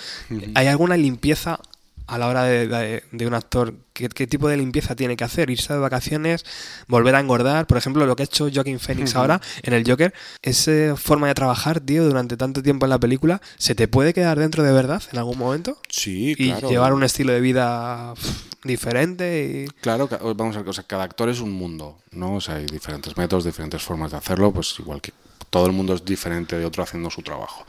¿Hay 0.55 0.67
alguna 0.67 0.97
limpieza 0.97 1.59
a 2.07 2.17
la 2.17 2.27
hora 2.27 2.43
de, 2.43 2.67
de- 2.67 3.03
de 3.11 3.27
un 3.27 3.33
actor? 3.35 3.75
¿Qué, 3.93 4.09
qué 4.09 4.25
tipo 4.27 4.49
de 4.49 4.57
limpieza 4.57 4.95
tiene 4.95 5.15
que 5.15 5.23
hacer? 5.23 5.49
¿Irse 5.51 5.71
de 5.71 5.79
vacaciones? 5.79 6.43
¿Volver 6.87 7.15
a 7.15 7.19
engordar? 7.19 7.67
Por 7.67 7.77
ejemplo, 7.77 8.05
lo 8.07 8.15
que 8.15 8.23
ha 8.23 8.25
hecho 8.25 8.49
Joaquin 8.53 8.79
Phoenix 8.79 9.15
ahora 9.15 9.39
en 9.61 9.73
el 9.73 9.87
Joker. 9.89 10.13
Esa 10.41 10.95
forma 10.97 11.27
de 11.27 11.35
trabajar, 11.35 11.79
tío, 11.79 12.03
durante 12.03 12.35
tanto 12.37 12.63
tiempo 12.63 12.85
en 12.87 12.89
la 12.89 12.99
película, 12.99 13.39
¿se 13.57 13.75
te 13.75 13.87
puede 13.87 14.13
quedar 14.13 14.39
dentro 14.39 14.63
de 14.63 14.71
verdad 14.73 15.01
en 15.13 15.19
algún 15.19 15.37
momento? 15.37 15.77
Sí, 15.89 16.31
Y 16.37 16.49
claro. 16.49 16.69
llevar 16.69 16.93
un 16.93 17.03
estilo 17.03 17.31
de 17.33 17.39
vida 17.39 18.13
pff, 18.15 18.65
diferente 18.65 19.65
y... 19.69 19.81
Claro, 19.81 20.09
vamos 20.35 20.55
a 20.55 20.59
ver, 20.61 20.69
o 20.69 20.73
sea, 20.73 20.83
cada 20.85 21.03
actor 21.03 21.29
es 21.29 21.39
un 21.39 21.51
mundo, 21.51 21.99
¿no? 22.11 22.35
O 22.35 22.41
sea, 22.41 22.55
hay 22.55 22.65
diferentes 22.65 23.15
métodos, 23.15 23.43
diferentes 23.45 23.81
formas 23.83 24.11
de 24.11 24.17
hacerlo, 24.17 24.51
pues 24.51 24.75
igual 24.79 24.99
que 25.01 25.13
todo 25.51 25.67
el 25.67 25.73
mundo 25.73 25.93
es 25.93 26.03
diferente 26.03 26.57
de 26.57 26.65
otro 26.65 26.81
haciendo 26.81 27.11
su 27.11 27.21
trabajo. 27.21 27.65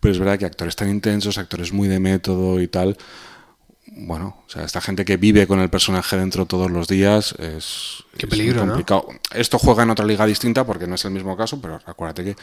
Pero 0.00 0.12
es 0.12 0.18
verdad 0.18 0.38
que 0.38 0.46
actores 0.46 0.74
tan 0.74 0.88
intensos, 0.88 1.38
actores 1.38 1.72
muy 1.72 1.86
de 1.86 2.00
método 2.00 2.60
y 2.60 2.66
tal, 2.66 2.96
bueno, 3.92 4.42
o 4.46 4.50
sea, 4.50 4.64
esta 4.64 4.80
gente 4.80 5.04
que 5.04 5.16
vive 5.16 5.46
con 5.46 5.60
el 5.60 5.70
personaje 5.70 6.16
dentro 6.16 6.46
todos 6.46 6.70
los 6.70 6.88
días 6.88 7.32
es, 7.38 8.04
Qué 8.16 8.26
es 8.26 8.30
peligro, 8.30 8.66
muy 8.66 8.84
¿no? 8.88 9.04
Esto 9.32 9.58
juega 9.58 9.82
en 9.82 9.90
otra 9.90 10.04
liga 10.04 10.26
distinta 10.26 10.64
porque 10.64 10.86
no 10.86 10.94
es 10.94 11.04
el 11.04 11.10
mismo 11.10 11.36
caso, 11.36 11.60
pero 11.60 11.80
acuérdate 11.84 12.24
que 12.24 12.36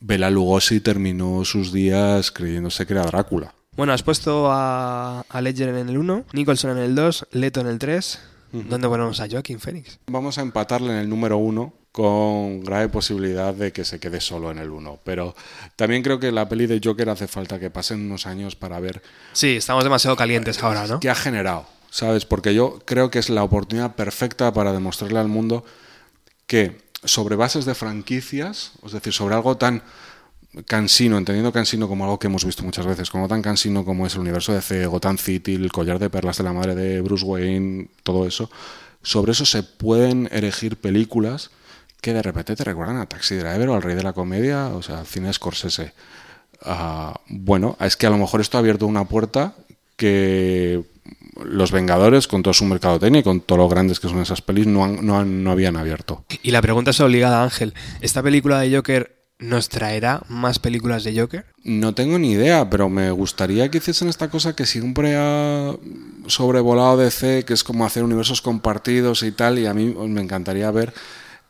Bela 0.00 0.30
Lugosi 0.30 0.80
terminó 0.80 1.44
sus 1.44 1.72
días 1.72 2.30
creyéndose 2.30 2.86
que 2.86 2.92
era 2.92 3.02
Drácula. 3.02 3.54
Bueno, 3.76 3.92
has 3.92 4.02
puesto 4.02 4.50
a, 4.50 5.20
a 5.28 5.40
Ledger 5.40 5.68
en 5.68 5.88
el 5.88 5.98
1, 5.98 6.24
Nicholson 6.32 6.78
en 6.78 6.78
el 6.78 6.94
2, 6.94 7.28
Leto 7.32 7.60
en 7.60 7.66
el 7.66 7.78
3. 7.78 8.20
¿Dónde 8.52 8.88
ponemos 8.88 9.20
a 9.20 9.28
Joaquin 9.28 9.60
Phoenix? 9.60 9.98
Vamos 10.06 10.38
a 10.38 10.40
empatarle 10.40 10.92
en 10.92 10.98
el 10.98 11.10
número 11.10 11.36
uno 11.36 11.74
con 11.96 12.60
grave 12.60 12.90
posibilidad 12.90 13.54
de 13.54 13.72
que 13.72 13.82
se 13.82 13.98
quede 13.98 14.20
solo 14.20 14.50
en 14.50 14.58
el 14.58 14.68
uno. 14.68 14.98
Pero 15.02 15.34
también 15.76 16.02
creo 16.02 16.20
que 16.20 16.30
la 16.30 16.46
peli 16.46 16.66
de 16.66 16.78
Joker 16.84 17.08
hace 17.08 17.26
falta 17.26 17.58
que 17.58 17.70
pasen 17.70 18.04
unos 18.04 18.26
años 18.26 18.54
para 18.54 18.78
ver 18.80 19.00
Sí, 19.32 19.56
estamos 19.56 19.82
demasiado 19.82 20.14
calientes 20.14 20.62
ahora, 20.62 20.86
¿no? 20.86 21.00
qué 21.00 21.08
ha 21.08 21.14
generado, 21.14 21.66
¿sabes? 21.88 22.26
Porque 22.26 22.54
yo 22.54 22.80
creo 22.84 23.10
que 23.10 23.18
es 23.18 23.30
la 23.30 23.42
oportunidad 23.42 23.94
perfecta 23.94 24.52
para 24.52 24.74
demostrarle 24.74 25.18
al 25.18 25.28
mundo 25.28 25.64
que 26.46 26.82
sobre 27.02 27.34
bases 27.34 27.64
de 27.64 27.74
franquicias, 27.74 28.72
es 28.84 28.92
decir, 28.92 29.14
sobre 29.14 29.34
algo 29.34 29.56
tan 29.56 29.82
cansino, 30.66 31.16
entendiendo 31.16 31.50
cansino 31.50 31.88
como 31.88 32.04
algo 32.04 32.18
que 32.18 32.26
hemos 32.26 32.44
visto 32.44 32.62
muchas 32.62 32.84
veces, 32.84 33.08
como 33.08 33.26
tan 33.26 33.40
cansino 33.40 33.86
como 33.86 34.06
es 34.06 34.12
el 34.16 34.20
universo 34.20 34.52
de 34.52 34.60
C, 34.60 34.84
Gotham 34.84 35.16
City, 35.16 35.54
el 35.54 35.72
collar 35.72 35.98
de 35.98 36.10
perlas 36.10 36.36
de 36.36 36.44
la 36.44 36.52
madre 36.52 36.74
de 36.74 37.00
Bruce 37.00 37.24
Wayne, 37.24 37.88
todo 38.02 38.26
eso, 38.26 38.50
sobre 39.00 39.32
eso 39.32 39.46
se 39.46 39.62
pueden 39.62 40.28
erigir 40.30 40.76
películas 40.76 41.52
que 42.06 42.12
de 42.14 42.22
repente 42.22 42.54
te 42.54 42.62
recuerdan 42.62 42.98
a 42.98 43.06
Taxi 43.06 43.34
Driver 43.34 43.68
o 43.68 43.74
al 43.74 43.82
Rey 43.82 43.96
de 43.96 44.04
la 44.04 44.12
Comedia, 44.12 44.68
o 44.68 44.80
sea, 44.80 45.00
al 45.00 45.06
cine 45.06 45.32
Scorsese. 45.32 45.92
Ah, 46.62 47.18
bueno, 47.28 47.76
es 47.80 47.96
que 47.96 48.06
a 48.06 48.10
lo 48.10 48.16
mejor 48.16 48.40
esto 48.40 48.56
ha 48.56 48.60
abierto 48.60 48.86
una 48.86 49.04
puerta 49.06 49.54
que 49.96 50.84
los 51.44 51.72
Vengadores, 51.72 52.28
con 52.28 52.42
todo 52.44 52.54
su 52.54 52.64
mercadotecnia 52.64 53.20
y 53.20 53.24
con 53.24 53.40
todo 53.40 53.58
lo 53.58 53.68
grandes 53.68 53.98
que 53.98 54.08
son 54.08 54.20
esas 54.20 54.40
pelis, 54.40 54.66
no, 54.68 54.84
han- 54.84 55.04
no, 55.04 55.18
han- 55.18 55.42
no 55.42 55.50
habían 55.50 55.76
abierto. 55.76 56.24
Y 56.42 56.52
la 56.52 56.62
pregunta 56.62 56.92
es 56.92 57.00
obligada, 57.00 57.42
Ángel. 57.42 57.74
¿Esta 58.00 58.22
película 58.22 58.60
de 58.60 58.74
Joker 58.76 59.16
¿nos 59.38 59.68
traerá 59.68 60.22
más 60.28 60.58
películas 60.60 61.04
de 61.04 61.18
Joker? 61.20 61.44
No 61.62 61.92
tengo 61.94 62.18
ni 62.18 62.32
idea, 62.32 62.70
pero 62.70 62.88
me 62.88 63.10
gustaría 63.10 63.68
que 63.70 63.78
hiciesen 63.78 64.08
esta 64.08 64.30
cosa 64.30 64.54
que 64.56 64.64
siempre 64.64 65.14
ha 65.16 65.74
sobrevolado 66.26 66.96
DC, 66.96 67.44
que 67.44 67.52
es 67.52 67.62
como 67.62 67.84
hacer 67.84 68.02
universos 68.04 68.40
compartidos 68.40 69.22
y 69.24 69.32
tal, 69.32 69.58
y 69.58 69.66
a 69.66 69.74
mí 69.74 69.94
me 70.08 70.22
encantaría 70.22 70.70
ver 70.70 70.94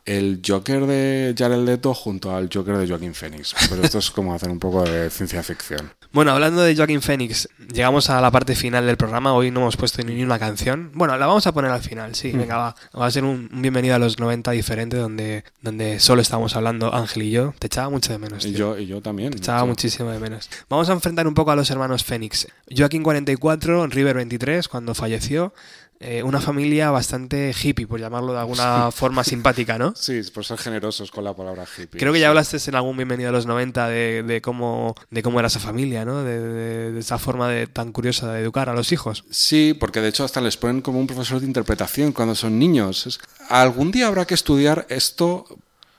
el 0.07 0.41
Joker 0.45 0.85
de 0.87 1.35
Jared 1.37 1.59
Leto 1.59 1.93
junto 1.93 2.33
al 2.33 2.49
Joker 2.51 2.77
de 2.77 2.87
Joaquin 2.87 3.13
Phoenix. 3.13 3.53
Pero 3.69 3.83
esto 3.83 3.99
es 3.99 4.09
como 4.09 4.33
hacer 4.33 4.49
un 4.49 4.57
poco 4.57 4.83
de 4.83 5.09
ciencia 5.09 5.43
ficción. 5.43 5.91
Bueno, 6.13 6.31
hablando 6.31 6.61
de 6.61 6.75
Joaquin 6.75 7.01
Phoenix, 7.01 7.49
llegamos 7.71 8.09
a 8.09 8.21
la 8.21 8.31
parte 8.31 8.55
final 8.55 8.85
del 8.87 8.95
programa. 8.95 9.33
Hoy 9.33 9.51
no 9.51 9.59
hemos 9.59 9.75
puesto 9.75 10.01
ni 10.03 10.23
una 10.23 10.39
canción. 10.39 10.91
Bueno, 10.93 11.17
la 11.17 11.27
vamos 11.27 11.45
a 11.45 11.53
poner 11.53 11.71
al 11.71 11.81
final, 11.81 12.15
sí. 12.15 12.31
Venga, 12.31 12.55
va. 12.55 12.75
Va 12.97 13.05
a 13.05 13.11
ser 13.11 13.25
un, 13.25 13.49
bienvenido 13.51 13.95
a 13.95 13.99
los 13.99 14.17
90 14.17 14.51
diferente 14.51 14.95
donde, 14.95 15.43
donde 15.61 15.99
solo 15.99 16.21
estamos 16.21 16.55
hablando 16.55 16.95
Ángel 16.95 17.23
y 17.23 17.31
yo. 17.31 17.53
Te 17.59 17.67
echaba 17.67 17.89
mucho 17.89 18.13
de 18.13 18.19
menos. 18.19 18.45
Y 18.45 18.53
yo, 18.53 18.77
y 18.77 18.87
yo 18.87 19.01
también. 19.01 19.31
Te 19.31 19.39
echaba 19.39 19.65
muchísimo 19.65 20.09
de 20.09 20.19
menos. 20.19 20.49
Vamos 20.69 20.89
a 20.89 20.93
enfrentar 20.93 21.27
un 21.27 21.33
poco 21.33 21.51
a 21.51 21.55
los 21.57 21.69
hermanos 21.69 22.05
Phoenix. 22.05 22.47
Joaquin 22.75 23.03
44, 23.03 23.87
River 23.87 24.15
23, 24.15 24.69
cuando 24.69 24.95
falleció. 24.95 25.53
Eh, 25.99 26.21
una 26.21 26.39
familia 26.39 26.91
bastante 26.91 27.53
hippie, 27.59 27.87
por 27.87 27.99
llamarlo 27.99 28.33
de 28.33 28.39
alguna 28.39 28.91
forma 28.91 29.23
simpática, 29.23 29.79
¿no? 29.79 29.93
Sí, 29.95 30.21
por 30.31 30.45
ser 30.45 30.59
generosos 30.59 31.09
con 31.09 31.23
la 31.23 31.33
palabra 31.33 31.65
hippie. 31.65 31.99
Creo 31.99 32.13
que 32.13 32.19
ya 32.19 32.29
hablaste 32.29 32.57
en 32.67 32.75
algún 32.75 32.97
Bienvenido 32.97 33.29
a 33.29 33.31
los 33.31 33.47
90 33.47 33.87
de, 33.89 34.41
cómo, 34.43 34.95
de 35.09 35.23
cómo 35.23 35.39
era 35.39 35.47
esa 35.47 35.59
familia, 35.59 36.05
¿no? 36.05 36.23
De, 36.23 36.97
esa 36.99 37.17
forma 37.17 37.49
de, 37.49 37.65
tan 37.65 37.91
curiosa 37.91 38.31
de 38.31 38.41
educar 38.41 38.69
a 38.69 38.73
los 38.73 38.91
hijos. 38.91 39.23
Sí, 39.31 39.75
porque 39.79 40.01
de 40.01 40.09
hecho 40.09 40.23
hasta 40.23 40.39
les 40.39 40.57
ponen 40.57 40.81
como 40.81 40.99
un 40.99 41.07
profesor 41.07 41.39
de 41.39 41.47
interpretación 41.47 42.11
cuando 42.11 42.35
son 42.35 42.59
niños. 42.59 43.19
algún 43.49 43.91
día 43.91 44.07
habrá 44.07 44.25
que 44.25 44.35
estudiar 44.35 44.85
esto 44.89 45.45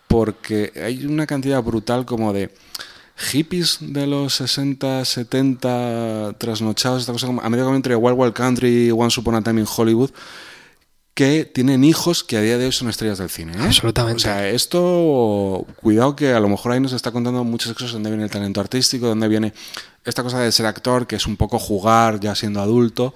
porque 0.06 0.72
hay 0.82 1.06
una 1.06 1.26
cantidad 1.26 1.62
brutal 1.62 2.06
como 2.06 2.32
de 2.32 2.50
hippies 3.18 3.78
de 3.80 4.06
los 4.06 4.34
60, 4.34 5.04
70, 5.04 6.36
trasnochados, 6.38 7.00
esta 7.00 7.12
cosa 7.12 7.26
como 7.26 7.42
a 7.42 7.50
medio 7.50 7.74
entre 7.74 7.96
Wild 7.96 8.18
Wild 8.18 8.32
Country 8.32 8.86
y 8.86 8.90
Once 8.90 9.20
Upon 9.20 9.34
a 9.34 9.42
Time 9.42 9.60
in 9.60 9.66
Hollywood, 9.68 10.10
que 11.14 11.44
tienen 11.44 11.82
hijos 11.82 12.22
que 12.22 12.36
a 12.36 12.40
día 12.40 12.58
de 12.58 12.66
hoy 12.66 12.72
son 12.72 12.88
estrellas 12.88 13.18
del 13.18 13.28
cine. 13.28 13.52
¿eh? 13.52 13.60
Absolutamente. 13.60 14.18
O 14.18 14.20
sea, 14.20 14.48
esto, 14.48 15.66
cuidado 15.82 16.14
que 16.14 16.32
a 16.32 16.38
lo 16.38 16.48
mejor 16.48 16.72
ahí 16.72 16.80
nos 16.80 16.92
está 16.92 17.10
contando 17.10 17.42
muchas 17.42 17.72
cosas, 17.72 17.90
donde 17.90 18.10
viene 18.10 18.22
el 18.22 18.30
talento 18.30 18.60
artístico, 18.60 19.08
donde 19.08 19.26
viene 19.26 19.52
esta 20.04 20.22
cosa 20.22 20.38
de 20.38 20.52
ser 20.52 20.66
actor, 20.66 21.08
que 21.08 21.16
es 21.16 21.26
un 21.26 21.36
poco 21.36 21.58
jugar 21.58 22.20
ya 22.20 22.36
siendo 22.36 22.60
adulto. 22.60 23.14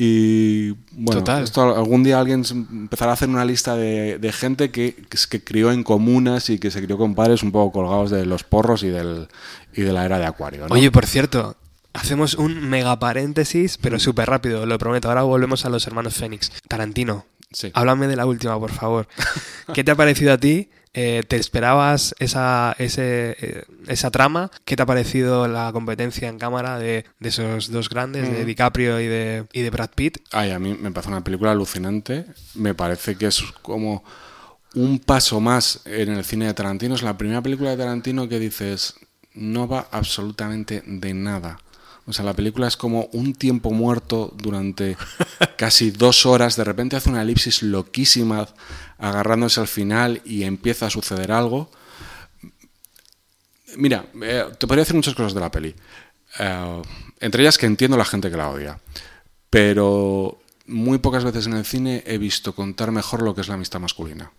Y 0.00 0.76
bueno, 0.92 1.24
esto 1.42 1.76
algún 1.76 2.04
día 2.04 2.20
alguien 2.20 2.44
empezará 2.48 3.10
a 3.10 3.14
hacer 3.14 3.28
una 3.28 3.44
lista 3.44 3.74
de, 3.74 4.32
gente 4.32 4.70
que, 4.70 4.94
que, 4.94 5.42
crió 5.42 5.72
en 5.72 5.82
comunas 5.82 6.50
y 6.50 6.60
que 6.60 6.70
se 6.70 6.80
crió 6.84 6.96
con 6.96 7.16
padres 7.16 7.42
un 7.42 7.50
poco 7.50 7.72
colgados 7.72 8.12
de 8.12 8.24
los 8.24 8.44
porros 8.44 8.84
y, 8.84 8.90
del, 8.90 9.26
y 9.74 9.82
de 9.82 9.92
la 9.92 10.04
era 10.04 10.20
de 10.20 10.26
Acuario. 10.26 10.66
Oye, 10.70 10.92
por 10.92 11.04
cierto, 11.04 11.56
hacemos 11.94 12.34
un 12.34 12.68
mega 12.68 12.96
paréntesis, 13.00 13.76
pero 13.76 13.96
mm. 13.96 14.00
súper 14.00 14.30
rápido, 14.30 14.66
lo 14.66 14.78
prometo. 14.78 15.08
Ahora 15.08 15.24
volvemos 15.24 15.64
a 15.64 15.68
los 15.68 15.84
hermanos 15.88 16.14
Fénix. 16.14 16.52
Tarantino, 16.68 17.26
háblame 17.72 18.06
de 18.06 18.14
la 18.14 18.26
última, 18.26 18.56
por 18.56 18.70
favor. 18.70 19.08
¿Qué 19.74 19.82
te 19.82 19.90
ha 19.90 19.96
parecido 19.96 20.32
a 20.32 20.38
ti 20.38 20.70
eh, 21.00 21.22
¿Te 21.22 21.36
esperabas 21.36 22.12
esa, 22.18 22.74
eh, 22.80 23.62
esa 23.86 24.10
trama? 24.10 24.50
¿Qué 24.64 24.74
te 24.74 24.82
ha 24.82 24.86
parecido 24.86 25.46
la 25.46 25.70
competencia 25.72 26.28
en 26.28 26.40
cámara 26.40 26.76
de, 26.80 27.04
esos 27.20 27.70
dos 27.70 27.88
grandes, 27.88 28.28
de 28.28 28.42
mm. 28.42 28.46
DiCaprio 28.46 29.00
y 29.00 29.06
de, 29.06 29.44
y 29.52 29.62
de 29.62 29.70
Brad 29.70 29.90
Pitt? 29.94 30.18
Ay, 30.32 30.50
a 30.50 30.58
mí 30.58 30.76
me 30.76 30.90
parece 30.90 31.10
una 31.10 31.22
película 31.22 31.52
alucinante. 31.52 32.24
Me 32.54 32.74
parece 32.74 33.14
que 33.14 33.26
es 33.26 33.40
como 33.62 34.02
un 34.74 34.98
paso 34.98 35.38
más 35.38 35.82
en 35.84 36.08
el 36.08 36.24
cine 36.24 36.46
de 36.46 36.54
Tarantino. 36.54 36.96
Es 36.96 37.02
la 37.02 37.16
primera 37.16 37.42
película 37.42 37.70
de 37.70 37.76
Tarantino 37.76 38.28
que 38.28 38.40
dices, 38.40 38.96
no 39.34 39.68
va 39.68 39.86
absolutamente 39.92 40.82
de 40.84 41.14
nada. 41.14 41.60
O 42.06 42.12
sea, 42.12 42.24
la 42.24 42.34
película 42.34 42.66
es 42.66 42.76
como 42.76 43.08
un 43.12 43.34
tiempo 43.34 43.70
muerto 43.70 44.34
durante 44.34 44.96
casi 45.56 45.92
dos 45.92 46.26
horas. 46.26 46.56
De 46.56 46.64
repente 46.64 46.96
hace 46.96 47.10
una 47.10 47.22
elipsis 47.22 47.62
loquísima 47.62 48.48
agarrándose 48.98 49.60
al 49.60 49.68
final 49.68 50.20
y 50.24 50.42
empieza 50.42 50.86
a 50.86 50.90
suceder 50.90 51.32
algo. 51.32 51.70
Mira, 53.76 54.06
eh, 54.22 54.44
te 54.58 54.66
podría 54.66 54.82
decir 54.82 54.96
muchas 54.96 55.14
cosas 55.14 55.34
de 55.34 55.40
la 55.40 55.50
peli. 55.50 55.74
Eh, 56.38 56.82
entre 57.20 57.42
ellas 57.42 57.58
que 57.58 57.66
entiendo 57.66 57.96
la 57.96 58.04
gente 58.04 58.30
que 58.30 58.36
la 58.36 58.50
odia. 58.50 58.80
Pero 59.50 60.38
muy 60.66 60.98
pocas 60.98 61.24
veces 61.24 61.46
en 61.46 61.54
el 61.54 61.64
cine 61.64 62.02
he 62.06 62.18
visto 62.18 62.54
contar 62.54 62.90
mejor 62.90 63.22
lo 63.22 63.34
que 63.34 63.40
es 63.40 63.48
la 63.48 63.54
amistad 63.54 63.80
masculina. 63.80 64.32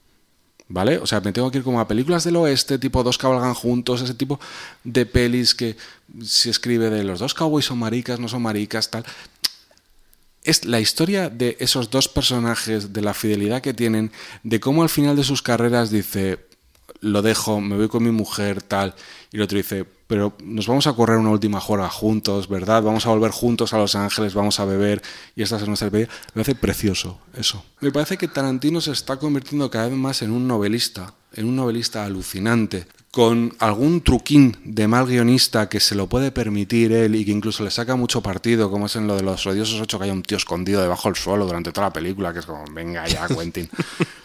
¿Vale? 0.72 1.00
O 1.00 1.08
sea, 1.08 1.20
me 1.22 1.32
tengo 1.32 1.50
que 1.50 1.58
ir 1.58 1.64
como 1.64 1.80
a 1.80 1.88
películas 1.88 2.24
del 2.24 2.36
oeste, 2.36 2.78
tipo 2.78 3.02
Dos 3.02 3.18
cabalgan 3.18 3.56
juntos, 3.56 4.02
ese 4.04 4.14
tipo 4.14 4.40
de 4.84 5.08
pelis 5.08 5.56
que 5.56 5.76
se 6.24 6.52
escribe 6.52 6.92
de 6.92 7.04
los 7.04 7.18
dos 7.18 7.34
cowboys 7.34 7.66
son 7.66 7.80
maricas, 7.80 8.20
no 8.20 8.28
son 8.28 8.44
maricas, 8.44 8.92
tal 8.92 9.04
es 10.44 10.66
la 10.66 10.80
historia 10.80 11.30
de 11.30 11.58
esos 11.60 11.90
dos 11.90 12.08
personajes, 12.08 12.94
de 12.94 13.02
la 13.02 13.14
fidelidad 13.14 13.62
que 13.62 13.74
tienen, 13.74 14.12
de 14.44 14.60
cómo 14.60 14.84
al 14.84 14.90
final 14.90 15.16
de 15.16 15.24
sus 15.24 15.42
carreras 15.42 15.92
dice, 15.92 16.49
lo 17.02 17.22
dejo, 17.22 17.62
me 17.62 17.76
voy 17.76 17.88
con 17.88 18.04
mi 18.04 18.12
mujer, 18.12 18.62
tal, 18.62 18.96
y 19.32 19.38
el 19.38 19.44
otro 19.44 19.58
dice, 19.58 19.86
pero 20.08 20.34
nos 20.44 20.68
vamos 20.68 20.88
a 20.88 20.94
correr 20.94 21.18
una 21.18 21.30
última 21.30 21.60
juega 21.60 21.88
juntos, 21.90 22.50
¿verdad? 22.50 22.82
Vamos 22.82 23.06
a 23.06 23.10
volver 23.10 23.32
juntos 23.32 23.74
a 23.74 23.78
Los 23.78 23.96
Ángeles, 23.96 24.34
vamos 24.34 24.60
a 24.60 24.66
beber, 24.66 25.02
y 25.36 25.44
esta 25.44 25.58
es 25.58 25.68
nuestra 25.68 25.90
despedida. 25.90 26.10
Me 26.34 26.44
parece 26.44 26.56
precioso 26.56 27.20
eso. 27.38 27.64
Me 27.80 27.92
parece 27.92 28.18
que 28.18 28.28
Tarantino 28.28 28.82
se 28.82 28.92
está 28.92 29.18
convirtiendo 29.18 29.70
cada 29.70 29.88
vez 29.88 29.98
más 29.98 30.22
en 30.24 30.32
un 30.32 30.48
novelista, 30.48 31.14
en 31.34 31.46
un 31.46 31.56
novelista 31.56 32.06
alucinante, 32.06 32.88
con 33.12 33.54
algún 33.60 34.02
truquín 34.02 34.58
de 34.64 34.88
mal 34.88 35.06
guionista 35.06 35.70
que 35.70 35.80
se 35.80 35.96
lo 35.96 36.08
puede 36.08 36.32
permitir 36.32 36.92
él 36.92 37.16
y 37.16 37.26
que 37.26 37.32
incluso 37.32 37.64
le 37.64 37.72
saca 37.72 37.96
mucho 37.96 38.22
partido, 38.22 38.70
como 38.70 38.86
es 38.86 38.96
en 38.96 39.08
lo 39.08 39.16
de 39.16 39.24
los 39.24 39.46
odiosos 39.46 39.80
ocho, 39.82 40.00
que 40.00 40.06
hay 40.06 40.12
un 40.12 40.24
tío 40.24 40.38
escondido 40.38 40.82
debajo 40.82 41.08
del 41.08 41.16
suelo 41.16 41.46
durante 41.46 41.72
toda 41.72 41.88
la 41.88 41.94
película, 41.94 42.34
que 42.34 42.40
es 42.40 42.46
como, 42.46 42.66
venga 42.72 43.08
ya, 43.08 43.28
Quentin. 43.28 43.70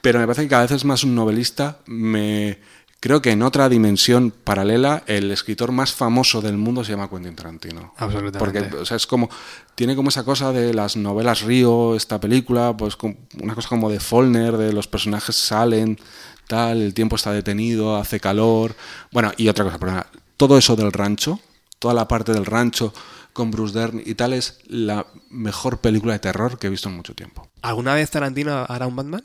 Pero 0.00 0.18
me 0.18 0.26
parece 0.26 0.42
que 0.42 0.48
cada 0.48 0.62
vez 0.62 0.72
es 0.72 0.84
más 0.84 1.04
un 1.04 1.14
novelista. 1.14 1.78
Me 1.86 2.58
creo 3.00 3.22
que 3.22 3.30
en 3.30 3.42
otra 3.42 3.68
dimensión 3.68 4.30
paralela, 4.30 5.02
el 5.06 5.30
escritor 5.30 5.72
más 5.72 5.92
famoso 5.92 6.40
del 6.40 6.56
mundo 6.56 6.84
se 6.84 6.92
llama 6.92 7.08
Quentin 7.08 7.36
Tarantino. 7.36 7.94
Absolutamente. 7.96 8.38
Porque, 8.38 8.76
o 8.76 8.84
sea, 8.84 8.96
es 8.96 9.06
como, 9.06 9.30
tiene 9.74 9.94
como 9.94 10.08
esa 10.08 10.24
cosa 10.24 10.52
de 10.52 10.74
las 10.74 10.96
novelas 10.96 11.42
Río, 11.42 11.94
esta 11.94 12.20
película, 12.20 12.76
pues 12.76 12.96
una 13.40 13.54
cosa 13.54 13.68
como 13.68 13.90
de 13.90 14.00
Follner, 14.00 14.56
de 14.56 14.72
los 14.72 14.88
personajes 14.88 15.36
salen, 15.36 15.98
tal, 16.46 16.82
el 16.82 16.94
tiempo 16.94 17.16
está 17.16 17.32
detenido, 17.32 17.96
hace 17.96 18.20
calor. 18.20 18.74
Bueno, 19.12 19.32
y 19.36 19.48
otra 19.48 19.64
cosa, 19.64 19.78
pero 19.78 20.04
todo 20.36 20.58
eso 20.58 20.76
del 20.76 20.92
rancho, 20.92 21.40
toda 21.78 21.94
la 21.94 22.08
parte 22.08 22.32
del 22.32 22.46
rancho 22.46 22.92
con 23.32 23.52
Bruce 23.52 23.78
Dern 23.78 24.02
y 24.04 24.14
tal 24.14 24.32
es 24.32 24.58
la 24.66 25.06
mejor 25.30 25.78
película 25.78 26.14
de 26.14 26.18
terror 26.18 26.58
que 26.58 26.66
he 26.66 26.70
visto 26.70 26.88
en 26.88 26.96
mucho 26.96 27.14
tiempo. 27.14 27.48
¿Alguna 27.62 27.94
vez 27.94 28.10
Tarantino 28.10 28.66
hará 28.68 28.88
un 28.88 28.96
Batman? 28.96 29.24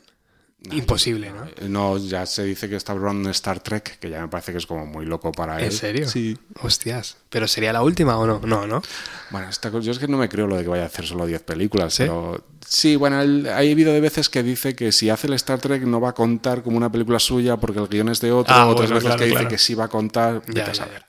Imposible, 0.70 1.30
¿no? 1.30 1.68
No, 1.68 1.98
ya 1.98 2.24
se 2.24 2.42
dice 2.44 2.68
que 2.68 2.76
está 2.76 2.94
en 2.94 3.26
Star 3.26 3.60
Trek, 3.60 3.98
que 3.98 4.08
ya 4.08 4.20
me 4.20 4.28
parece 4.28 4.52
que 4.52 4.58
es 4.58 4.66
como 4.66 4.86
muy 4.86 5.04
loco 5.04 5.30
para 5.30 5.58
él. 5.58 5.66
¿En 5.66 5.72
serio? 5.72 6.08
Sí. 6.08 6.38
Hostias. 6.62 7.18
¿Pero 7.28 7.46
sería 7.48 7.72
la 7.72 7.82
última 7.82 8.18
o 8.18 8.26
no? 8.26 8.40
No, 8.44 8.66
¿no? 8.66 8.82
Bueno, 9.30 9.48
esta, 9.48 9.70
yo 9.70 9.92
es 9.92 9.98
que 9.98 10.08
no 10.08 10.16
me 10.16 10.28
creo 10.28 10.46
lo 10.46 10.56
de 10.56 10.62
que 10.62 10.68
vaya 10.68 10.84
a 10.84 10.86
hacer 10.86 11.06
solo 11.06 11.26
10 11.26 11.42
películas, 11.42 11.94
pero 11.98 12.42
Sí, 12.66 12.96
bueno, 12.96 13.18
hay 13.18 13.72
habido 13.72 13.92
de 13.92 14.00
veces 14.00 14.28
que 14.28 14.42
dice 14.42 14.74
que 14.74 14.92
si 14.92 15.10
hace 15.10 15.26
el 15.26 15.34
Star 15.34 15.58
Trek 15.60 15.82
no 15.82 16.00
va 16.00 16.10
a 16.10 16.14
contar 16.14 16.62
como 16.62 16.76
una 16.76 16.90
película 16.90 17.18
suya 17.18 17.56
porque 17.56 17.78
el 17.78 17.88
guion 17.88 18.08
es 18.08 18.20
de 18.20 18.32
otro, 18.32 18.54
ah, 18.54 18.66
otras 18.66 18.90
veces 18.90 19.16
que 19.16 19.26
dice 19.26 19.48
que 19.48 19.58
sí 19.58 19.74
va 19.74 19.84
a 19.84 19.88
contar. 19.88 20.42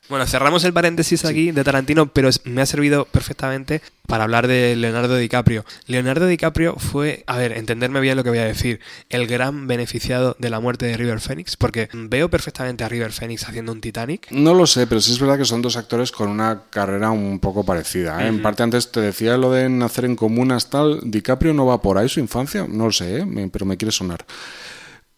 Bueno, 0.10 0.28
cerramos 0.28 0.64
el 0.64 0.74
paréntesis 0.74 1.26
aquí 1.26 1.52
de 1.52 1.64
Tarantino, 1.64 2.08
pero 2.08 2.30
me 2.44 2.62
ha 2.62 2.66
servido 2.66 3.06
perfectamente 3.06 3.82
para 4.08 4.24
hablar 4.24 4.48
de 4.48 4.76
Leonardo 4.76 5.18
DiCaprio. 5.18 5.66
Leonardo 5.88 6.28
DiCaprio 6.28 6.76
fue, 6.76 7.24
a 7.28 7.38
ver, 7.38 7.54
entenderme 7.54 8.00
bien 8.02 8.16
lo 8.16 8.24
que 8.24 8.30
voy 8.30 8.40
a 8.40 8.46
decir, 8.46 8.80
el 9.10 9.26
gran 9.28 9.68
beneficiado 9.68 10.36
de 10.40 10.50
la 10.50 10.60
muerte 10.60 10.86
de 10.86 10.98
River 10.98 11.20
Phoenix, 11.20 11.58
porque 11.58 11.90
veo 11.92 12.30
perfectamente 12.30 12.84
a 12.84 12.90
River 12.90 13.12
Phoenix 13.12 13.48
haciendo 13.48 13.72
un 13.72 13.82
Titanic. 13.82 14.28
No 14.32 14.54
lo 14.54 14.68
sé, 14.68 14.86
pero 14.88 15.02
sí 15.02 15.12
es 15.12 15.20
verdad 15.20 15.38
que 15.38 15.46
son 15.46 15.62
dos 15.62 15.76
actores 15.76 16.12
con 16.12 16.30
una 16.30 16.64
carrera 16.70 17.12
un 17.12 17.40
poco 17.40 17.64
parecida. 17.64 18.24
¿eh? 18.24 18.28
En 18.28 18.42
parte 18.42 18.64
antes 18.64 18.92
te 18.92 19.02
decía 19.02 19.38
lo 19.38 19.52
de 19.52 19.70
nacer 19.70 20.06
en 20.06 20.16
comunas 20.16 20.70
tal, 20.70 21.00
DiCaprio 21.04 21.45
no 21.54 21.66
va 21.66 21.82
por 21.82 21.98
ahí 21.98 22.10
su 22.10 22.20
infancia, 22.20 22.66
no 22.68 22.86
lo 22.86 22.92
sé, 22.92 23.20
¿eh? 23.20 23.50
pero 23.52 23.66
me 23.66 23.78
quiere 23.78 23.92
sonar. 23.92 24.26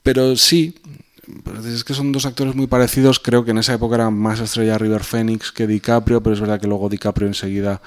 Pero 0.03 0.35
sí, 0.35 0.75
es 1.73 1.83
que 1.83 1.93
son 1.93 2.11
dos 2.11 2.25
actores 2.25 2.55
muy 2.55 2.67
parecidos. 2.67 3.19
Creo 3.19 3.43
que 3.43 3.51
en 3.51 3.57
esa 3.57 3.73
época 3.73 3.95
era 3.95 4.09
más 4.09 4.39
estrella 4.39 4.77
River 4.77 5.03
Phoenix 5.03 5.51
que 5.51 5.67
DiCaprio, 5.67 6.21
pero 6.21 6.33
es 6.33 6.39
verdad 6.39 6.59
que 6.59 6.67
luego 6.67 6.89
DiCaprio 6.89 7.27
enseguida 7.27 7.81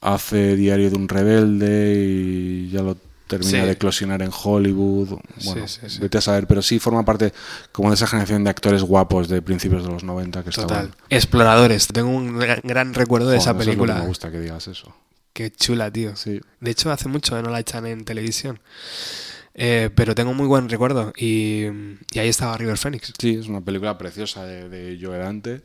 hace 0.00 0.56
Diario 0.56 0.90
de 0.90 0.96
un 0.96 1.08
Rebelde 1.08 1.94
y 1.96 2.70
ya 2.70 2.82
lo 2.82 2.96
termina 3.26 3.64
de 3.64 3.72
eclosionar 3.72 4.22
en 4.22 4.30
Hollywood. 4.32 5.18
Bueno, 5.44 5.66
vete 6.00 6.18
a 6.18 6.20
saber, 6.20 6.46
pero 6.46 6.62
sí 6.62 6.78
forma 6.78 7.04
parte 7.04 7.32
como 7.72 7.88
de 7.88 7.94
esa 7.94 8.06
generación 8.06 8.44
de 8.44 8.50
actores 8.50 8.82
guapos 8.82 9.28
de 9.28 9.42
principios 9.42 9.82
de 9.82 9.90
los 9.90 10.04
90 10.04 10.44
que 10.44 10.50
Total. 10.50 10.90
Exploradores. 11.10 11.88
Tengo 11.88 12.10
un 12.10 12.38
gran 12.38 12.94
recuerdo 12.94 13.28
de 13.30 13.38
esa 13.38 13.56
película. 13.56 13.96
me 13.96 14.06
gusta 14.06 14.30
que 14.30 14.40
digas 14.40 14.68
eso. 14.68 14.94
Qué 15.36 15.50
chula, 15.50 15.90
tío. 15.90 16.16
Sí. 16.16 16.40
De 16.60 16.70
hecho, 16.70 16.90
hace 16.90 17.08
mucho 17.08 17.36
que 17.36 17.42
no 17.42 17.50
la 17.50 17.60
echan 17.60 17.86
en 17.86 18.04
televisión. 18.04 18.58
eh, 19.54 19.90
pero 19.94 20.14
tengo 20.14 20.34
muy 20.34 20.46
buen 20.46 20.68
recuerdo 20.68 21.12
y, 21.16 21.64
y 22.12 22.18
ahí 22.18 22.28
estaba 22.28 22.56
River 22.56 22.78
Phoenix. 22.78 23.12
Sí, 23.18 23.36
es 23.40 23.48
una 23.48 23.60
película 23.62 23.98
preciosa 23.98 24.44
de, 24.46 24.68
de 24.68 24.98
Joe 25.00 25.18
Dante. 25.18 25.62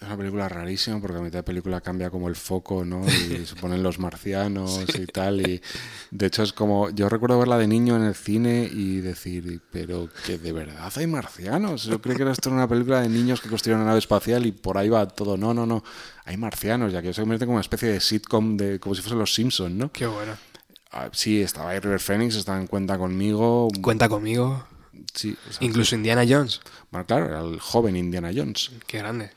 Es 0.00 0.08
una 0.08 0.16
película 0.16 0.48
rarísima 0.48 1.00
porque 1.00 1.18
a 1.18 1.20
mitad 1.20 1.38
de 1.38 1.42
película 1.44 1.80
cambia 1.80 2.10
como 2.10 2.28
el 2.28 2.34
foco, 2.34 2.84
¿no? 2.84 3.06
Y 3.30 3.46
se 3.46 3.54
ponen 3.54 3.82
los 3.84 4.00
marcianos 4.00 4.84
y 4.98 5.06
tal. 5.06 5.40
Y 5.48 5.62
de 6.10 6.26
hecho 6.26 6.42
es 6.42 6.52
como. 6.52 6.90
Yo 6.90 7.08
recuerdo 7.08 7.38
verla 7.38 7.56
de 7.56 7.68
niño 7.68 7.96
en 7.96 8.02
el 8.04 8.14
cine 8.16 8.68
y 8.72 9.00
decir, 9.00 9.60
pero 9.70 10.08
que 10.26 10.38
de 10.38 10.52
verdad 10.52 10.92
hay 10.96 11.06
marcianos. 11.06 11.84
Yo 11.84 12.02
creo 12.02 12.16
que 12.16 12.30
esto 12.30 12.48
era 12.48 12.56
una 12.56 12.68
película 12.68 13.00
de 13.00 13.08
niños 13.08 13.40
que 13.40 13.48
construyeron 13.48 13.82
una 13.82 13.90
nave 13.90 14.00
espacial 14.00 14.44
y 14.44 14.52
por 14.52 14.76
ahí 14.76 14.88
va 14.88 15.06
todo. 15.06 15.36
No, 15.36 15.54
no, 15.54 15.66
no. 15.66 15.84
Hay 16.24 16.36
marcianos, 16.36 16.92
ya 16.92 17.02
que 17.02 17.12
se 17.12 17.20
convierte 17.20 17.46
como 17.46 17.56
una 17.56 17.62
especie 17.62 17.88
de 17.88 18.00
sitcom 18.00 18.56
de 18.56 18.78
como 18.78 18.94
si 18.94 19.02
fuesen 19.02 19.18
los 19.18 19.34
Simpsons, 19.34 19.74
¿no? 19.74 19.90
Qué 19.92 20.06
bueno. 20.06 20.36
Ah, 20.92 21.08
sí, 21.12 21.40
estaba 21.40 21.70
ahí 21.70 21.78
River 21.80 22.00
Phoenix, 22.00 22.36
estaba 22.36 22.58
en 22.58 22.66
cuenta 22.66 22.98
conmigo. 22.98 23.68
Cuenta 23.80 24.08
conmigo. 24.08 24.66
Sí, 25.14 25.36
Incluso 25.60 25.94
Indiana 25.94 26.24
Jones. 26.28 26.60
bueno, 26.90 27.06
claro, 27.06 27.26
era 27.26 27.40
el 27.40 27.58
joven 27.60 27.96
Indiana 27.96 28.30
Jones. 28.34 28.70
Qué 28.86 28.98
grande. 28.98 29.30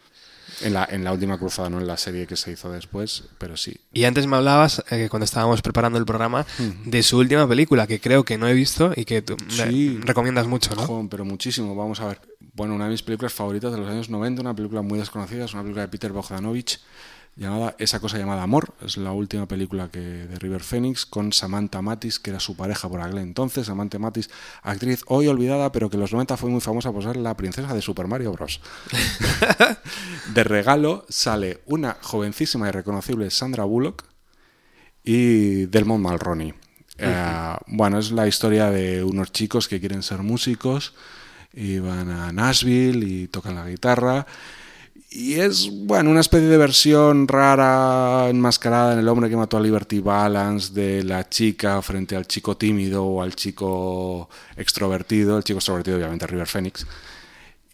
En 0.61 0.73
la, 0.73 0.87
en 0.89 1.03
la 1.03 1.11
última 1.11 1.37
cruzada, 1.37 1.69
no 1.69 1.79
en 1.79 1.87
la 1.87 1.97
serie 1.97 2.27
que 2.27 2.35
se 2.37 2.51
hizo 2.51 2.71
después, 2.71 3.23
pero 3.37 3.57
sí. 3.57 3.75
Y 3.93 4.05
antes 4.05 4.25
me 4.27 4.37
hablabas, 4.37 4.83
eh, 4.89 5.07
cuando 5.09 5.25
estábamos 5.25 5.61
preparando 5.61 5.99
el 5.99 6.05
programa, 6.05 6.45
de 6.85 7.03
su 7.03 7.17
última 7.17 7.47
película, 7.47 7.87
que 7.87 7.99
creo 7.99 8.23
que 8.23 8.37
no 8.37 8.47
he 8.47 8.53
visto 8.53 8.93
y 8.95 9.05
que 9.05 9.21
tú 9.21 9.35
Sí. 9.49 9.99
recomiendas 10.01 10.47
mucho, 10.47 10.73
¿no? 10.75 11.07
Pero 11.09 11.25
muchísimo, 11.25 11.75
vamos 11.75 11.99
a 11.99 12.07
ver. 12.07 12.21
Bueno, 12.53 12.73
una 12.75 12.85
de 12.85 12.91
mis 12.91 13.03
películas 13.03 13.33
favoritas 13.33 13.71
de 13.73 13.77
los 13.79 13.89
años 13.89 14.09
90, 14.09 14.41
una 14.41 14.55
película 14.55 14.81
muy 14.81 14.97
desconocida, 14.97 15.43
es 15.45 15.53
una 15.53 15.63
película 15.63 15.81
de 15.83 15.87
Peter 15.89 16.11
Bogdanovich 16.13 16.79
llamada 17.35 17.75
Esa 17.77 17.99
cosa 17.99 18.17
llamada 18.17 18.43
Amor. 18.43 18.73
Es 18.81 18.97
la 18.97 19.11
última 19.11 19.47
película 19.47 19.89
que 19.89 19.99
de 19.99 20.39
River 20.39 20.63
Phoenix 20.63 21.05
con 21.05 21.33
Samantha 21.33 21.81
Matis, 21.81 22.19
que 22.19 22.31
era 22.31 22.39
su 22.39 22.55
pareja 22.55 22.89
por 22.89 23.01
aquel 23.01 23.19
entonces. 23.19 23.67
Samantha 23.67 23.99
Matis, 23.99 24.29
actriz 24.61 25.03
hoy 25.07 25.27
olvidada, 25.27 25.71
pero 25.71 25.89
que 25.89 25.97
en 25.97 26.01
los 26.01 26.11
90 26.11 26.37
fue 26.37 26.49
muy 26.49 26.61
famosa 26.61 26.91
por 26.91 27.03
ser 27.03 27.17
la 27.17 27.35
princesa 27.35 27.73
de 27.73 27.81
Super 27.81 28.07
Mario 28.07 28.31
Bros. 28.31 28.61
de 30.33 30.43
regalo 30.43 31.05
sale 31.09 31.61
una 31.65 31.97
jovencísima 32.01 32.67
y 32.69 32.71
reconocible 32.71 33.29
Sandra 33.29 33.63
Bullock 33.63 34.03
y 35.03 35.65
Delmont 35.65 36.03
Mulroney. 36.03 36.53
Eh, 36.97 37.55
bueno, 37.67 37.99
es 37.99 38.11
la 38.11 38.27
historia 38.27 38.69
de 38.71 39.03
unos 39.03 39.31
chicos 39.31 39.67
que 39.67 39.79
quieren 39.79 40.01
ser 40.01 40.19
músicos 40.19 40.93
y 41.53 41.79
van 41.79 42.09
a 42.09 42.31
Nashville 42.31 43.05
y 43.05 43.27
tocan 43.27 43.55
la 43.55 43.67
guitarra. 43.67 44.25
Y 45.17 45.39
es, 45.39 45.69
bueno, 45.71 46.09
una 46.09 46.19
especie 46.19 46.49
de 46.49 46.57
versión 46.57 47.29
rara, 47.29 48.27
enmascarada 48.29 48.91
en 48.91 48.99
el 48.99 49.07
hombre 49.07 49.29
que 49.29 49.37
mató 49.37 49.55
a 49.55 49.61
Liberty 49.61 50.01
Balance, 50.01 50.73
de 50.73 51.05
la 51.05 51.29
chica 51.29 51.81
frente 51.81 52.17
al 52.17 52.27
chico 52.27 52.57
tímido 52.57 53.05
o 53.05 53.21
al 53.21 53.33
chico 53.33 54.29
extrovertido. 54.57 55.37
El 55.37 55.45
chico 55.45 55.59
extrovertido, 55.59 55.95
obviamente, 55.95 56.27
River 56.27 56.47
Phoenix. 56.47 56.85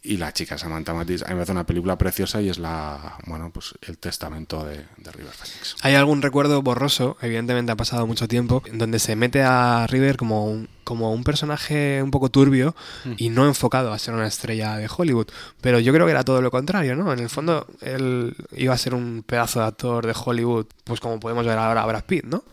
Y 0.04 0.18
la 0.18 0.34
chica 0.34 0.58
Samantha 0.58 0.96
Matis. 0.96 1.22
A 1.24 1.28
mí 1.28 1.36
me 1.36 1.44
hace 1.44 1.52
una 1.52 1.66
película 1.66 1.96
preciosa 1.96 2.42
y 2.42 2.50
es 2.50 2.58
la, 2.58 3.18
bueno, 3.28 3.52
pues 3.54 3.76
el 3.82 4.00
testamento 4.00 4.66
de, 4.66 4.78
de 4.98 5.12
River 5.12 5.32
Phoenix. 5.32 5.76
Hay 5.82 5.94
algún 5.94 6.24
recuerdo 6.24 6.60
borroso, 6.64 7.18
evidentemente 7.22 7.72
ha 7.72 7.76
pasado 7.76 8.08
mucho 8.08 8.28
tiempo, 8.28 8.64
donde 8.74 8.98
se 8.98 9.16
mete 9.16 9.44
a 9.44 9.86
River 9.86 10.18
como 10.18 10.48
un, 10.48 10.70
como 10.84 11.14
un 11.14 11.24
personaje 11.24 12.02
un 12.02 12.10
poco 12.10 12.30
turbio 12.30 12.76
y 13.18 13.30
no 13.30 13.46
enfocado 13.46 13.94
a 13.94 14.00
ser 14.00 14.16
una 14.16 14.26
estrella 14.26 14.76
de 14.78 14.90
Hollywood. 14.90 15.28
Pero 15.62 15.80
yo 15.80 15.94
creo 15.94 16.08
que 16.08 16.14
era 16.14 16.24
todo 16.24 16.42
lo 16.42 16.50
contrario, 16.50 16.96
¿no? 16.96 17.14
En 17.14 17.20
el 17.20 17.30
fondo, 17.30 17.68
él 17.82 18.36
iba 18.54 18.74
a 18.74 18.80
ser 18.80 18.96
un 18.96 19.24
pedazo 19.24 19.60
de 19.60 19.68
actor 19.68 20.08
de 20.08 20.16
Hollywood, 20.16 20.66
pues 20.84 21.00
como 21.00 21.20
podemos 21.20 21.46
ver 21.46 21.60
ahora 21.60 21.84
a 21.84 21.86
Brad 21.86 22.06
Pitt, 22.06 22.26
¿no? 22.26 22.44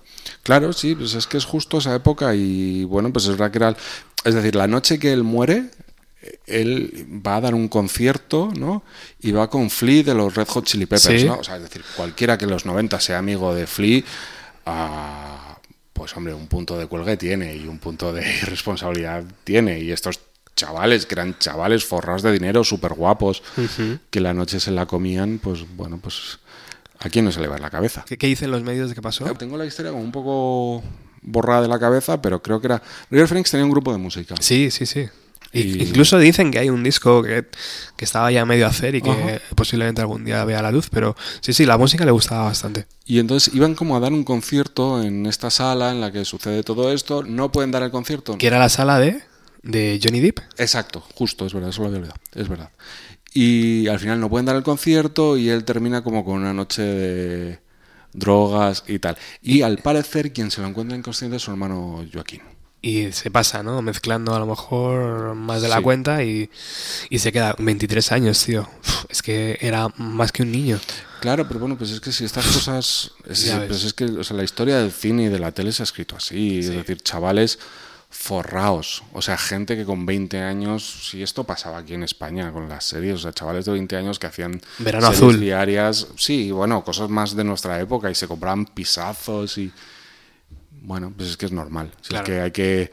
Claro, 0.42 0.74
sí, 0.74 0.94
pues 0.94 1.14
es 1.14 1.26
que 1.26 1.38
es 1.38 1.46
justo 1.46 1.78
esa 1.78 1.94
época 1.94 2.34
y 2.34 2.84
bueno, 2.84 3.11
pues 3.11 3.24
es 3.24 3.30
verdad 3.30 3.51
que 3.51 3.59
era... 3.59 3.76
Es 4.24 4.34
decir, 4.34 4.55
la 4.57 4.66
noche 4.66 4.99
que 4.99 5.12
él 5.12 5.22
muere, 5.22 5.70
él 6.47 7.07
va 7.26 7.37
a 7.37 7.41
dar 7.41 7.55
un 7.55 7.68
concierto, 7.68 8.51
¿no? 8.57 8.83
Y 9.20 9.33
va 9.33 9.49
con 9.51 9.70
Flea 9.70 10.03
de 10.03 10.14
los 10.14 10.35
Red 10.35 10.49
Hot 10.49 10.64
Chili 10.64 10.87
Peppers, 10.87 11.20
Sí. 11.22 11.26
¿no? 11.26 11.39
O 11.39 11.45
sea, 11.45 11.57
es 11.57 11.62
decir, 11.62 11.83
cualquiera 11.97 12.37
que 12.39 12.45
en 12.45 12.51
los 12.51 12.64
90 12.66 13.01
sea 13.01 13.18
amigo 13.18 13.55
de 13.55 13.66
Flea, 13.66 14.03
ah, 14.66 15.59
pues 15.93 16.16
hombre, 16.16 16.35
un 16.35 16.47
punto 16.47 16.79
de 16.79 16.87
cuelgue 16.87 17.16
tiene 17.16 17.55
y 17.57 17.66
un 17.66 17.79
punto 17.79 18.12
de 18.12 18.22
irresponsabilidad 18.43 19.24
tiene. 19.45 19.81
Y 19.81 19.91
estos 19.93 20.20
chavales, 20.55 21.07
que 21.07 21.14
eran 21.14 21.39
chavales 21.39 21.85
forrados 21.85 22.22
de 22.22 22.33
dinero, 22.33 22.64
súper 22.64 22.95
guapos, 22.95 23.43
que 24.11 24.20
la 24.20 24.35
noche 24.35 24.59
se 24.61 24.70
la 24.72 24.87
comían, 24.87 25.39
pues 25.43 25.64
bueno, 25.76 25.99
pues 25.99 26.41
a 26.99 27.09
quién 27.09 27.24
no 27.24 27.31
se 27.33 27.41
le 27.41 27.47
va 27.47 27.57
en 27.57 27.62
la 27.62 27.70
cabeza. 27.70 28.05
¿Qué, 28.07 28.18
qué 28.18 28.26
dicen 28.26 28.51
los 28.51 28.62
medios 28.64 28.89
de 28.89 28.95
qué 28.97 29.03
pasó? 29.03 29.24
Tengo 29.35 29.57
la 29.57 29.66
historia 29.66 29.93
como 29.93 30.03
un 30.03 30.11
poco 30.11 30.83
borrada 31.22 31.62
de 31.62 31.68
la 31.68 31.79
cabeza, 31.79 32.20
pero 32.20 32.43
creo 32.43 32.61
que 32.61 32.66
era... 32.66 32.83
River 33.11 33.29
Phoenix 33.29 33.51
tenía 33.53 33.64
un 33.64 33.70
grupo 33.70 33.93
de 33.93 33.99
música. 33.99 34.35
Sí, 34.41 34.70
sí, 34.72 34.85
sí. 34.87 35.09
Y- 35.53 35.82
Incluso 35.82 36.18
dicen 36.18 36.51
que 36.51 36.59
hay 36.59 36.68
un 36.70 36.82
disco 36.82 37.22
que, 37.22 37.46
que 37.96 38.05
estaba 38.05 38.30
ya 38.30 38.44
medio 38.44 38.66
a 38.66 38.68
hacer 38.68 38.94
y 38.94 39.03
que 39.03 39.11
Ajá. 39.11 39.40
posiblemente 39.55 40.01
algún 40.03 40.24
día 40.24 40.44
vea 40.44 40.61
la 40.62 40.70
luz, 40.70 40.88
pero 40.90 41.16
sí, 41.40 41.53
sí, 41.55 41.64
la 41.64 41.78
música 41.78 42.05
le 42.05 42.11
gustaba 42.11 42.44
bastante. 42.44 42.86
Y 43.07 43.18
entonces 43.18 43.55
iban 43.55 43.74
como 43.74 43.96
a 43.96 44.01
dar 44.01 44.12
un 44.12 44.24
concierto 44.24 45.03
en 45.03 45.24
esta 45.26 45.51
sala 45.51 45.90
en 45.90 46.01
la 46.03 46.12
que 46.12 46.24
sucede 46.26 46.62
todo 46.62 46.92
esto. 46.92 47.22
No 47.22 47.51
pueden 47.51 47.70
dar 47.70 47.82
el 47.82 47.90
concierto. 47.90 48.36
Que 48.36 48.46
era 48.46 48.59
la 48.59 48.68
sala 48.68 48.99
de, 48.99 49.22
de 49.62 49.99
Johnny 50.03 50.20
Depp. 50.20 50.40
Exacto, 50.59 51.01
justo, 51.14 51.46
es 51.46 51.55
verdad, 51.55 51.70
eso 51.70 51.80
lo 51.80 51.86
había 51.88 51.99
olvidado. 52.01 52.20
Es 52.34 52.49
verdad. 52.49 52.70
Y 53.32 53.86
al 53.88 53.99
final 54.01 54.20
no 54.20 54.28
pueden 54.28 54.46
dar 54.46 54.57
el 54.57 54.62
concierto 54.62 55.36
y 55.38 55.49
él 55.49 55.64
termina 55.64 56.03
como 56.03 56.24
con 56.24 56.34
una 56.34 56.53
noche 56.53 56.82
de 56.82 57.59
drogas 58.12 58.84
y 58.86 58.99
tal. 58.99 59.16
Y 59.42 59.62
al 59.62 59.78
parecer 59.78 60.32
quien 60.32 60.51
se 60.51 60.61
lo 60.61 60.66
encuentra 60.68 60.96
inconsciente 60.96 61.36
es 61.36 61.42
su 61.42 61.51
hermano 61.51 62.05
Joaquín. 62.12 62.40
Y 62.81 63.11
se 63.12 63.31
pasa, 63.31 63.62
¿no? 63.64 63.83
Mezclando 63.83 64.35
a 64.35 64.39
lo 64.39 64.47
mejor 64.47 65.35
más 65.35 65.62
de 65.62 65.68
la 65.68 65.79
Sí. 65.79 65.83
cuenta 65.83 66.22
y, 66.22 66.49
y 67.11 67.18
se 67.18 67.33
queda 67.33 67.57
23 67.59 68.12
años, 68.12 68.45
tío. 68.45 68.62
Uf, 68.62 69.05
es 69.09 69.20
que 69.20 69.59
era 69.61 69.89
más 69.97 70.31
que 70.31 70.43
un 70.45 70.53
niño. 70.53 70.79
Claro, 71.20 71.49
pero 71.49 71.59
bueno, 71.59 71.76
pues 71.76 71.91
es 71.91 72.01
que 72.01 72.12
si 72.12 72.24
estas 72.24 72.47
cosas. 72.47 73.11
Es, 73.29 73.53
pues 73.66 73.83
es 73.83 73.93
que 73.95 74.05
o 74.05 74.22
sea, 74.22 74.37
la 74.37 74.45
historia 74.45 74.79
del 74.79 74.93
cine 74.93 75.24
y 75.24 75.29
de 75.29 75.41
la 75.41 75.51
tele 75.51 75.72
se 75.72 75.83
ha 75.83 75.85
escrito 75.85 76.14
así. 76.16 76.61
Es 76.61 76.68
decir, 76.70 77.03
chavales 77.03 77.59
forraos. 78.11 79.03
O 79.12 79.22
sea, 79.22 79.37
gente 79.37 79.76
que 79.76 79.85
con 79.85 80.07
20 80.07 80.39
años. 80.41 81.09
Si 81.11 81.20
esto 81.22 81.43
pasaba 81.43 81.79
aquí 81.79 81.95
en 81.95 82.05
España 82.05 82.53
con 82.53 82.68
las 82.68 82.85
series, 82.85 83.14
o 83.16 83.18
sea, 83.18 83.33
chavales 83.33 83.64
de 83.64 83.72
20 83.72 83.97
años 83.97 84.20
que 84.20 84.29
hacían. 84.29 84.61
Verano 84.79 85.07
series 85.09 85.18
Azul. 85.22 85.41
diarias. 85.41 86.07
Sí, 86.16 86.53
bueno, 86.53 86.85
cosas 86.85 87.09
más 87.11 87.35
de 87.35 87.43
nuestra 87.43 87.81
época 87.81 88.09
y 88.11 88.14
se 88.14 88.29
compraban 88.29 88.66
pisazos 88.66 89.59
y. 89.59 89.72
Bueno, 90.83 91.12
pues 91.16 91.31
es 91.31 91.37
que 91.37 91.47
es 91.47 91.53
normal. 91.53 91.93
Si 92.01 92.11
Claro. 92.11 92.24
Es 92.24 92.31
que 92.31 92.41
hay 92.41 92.51
que 92.51 92.91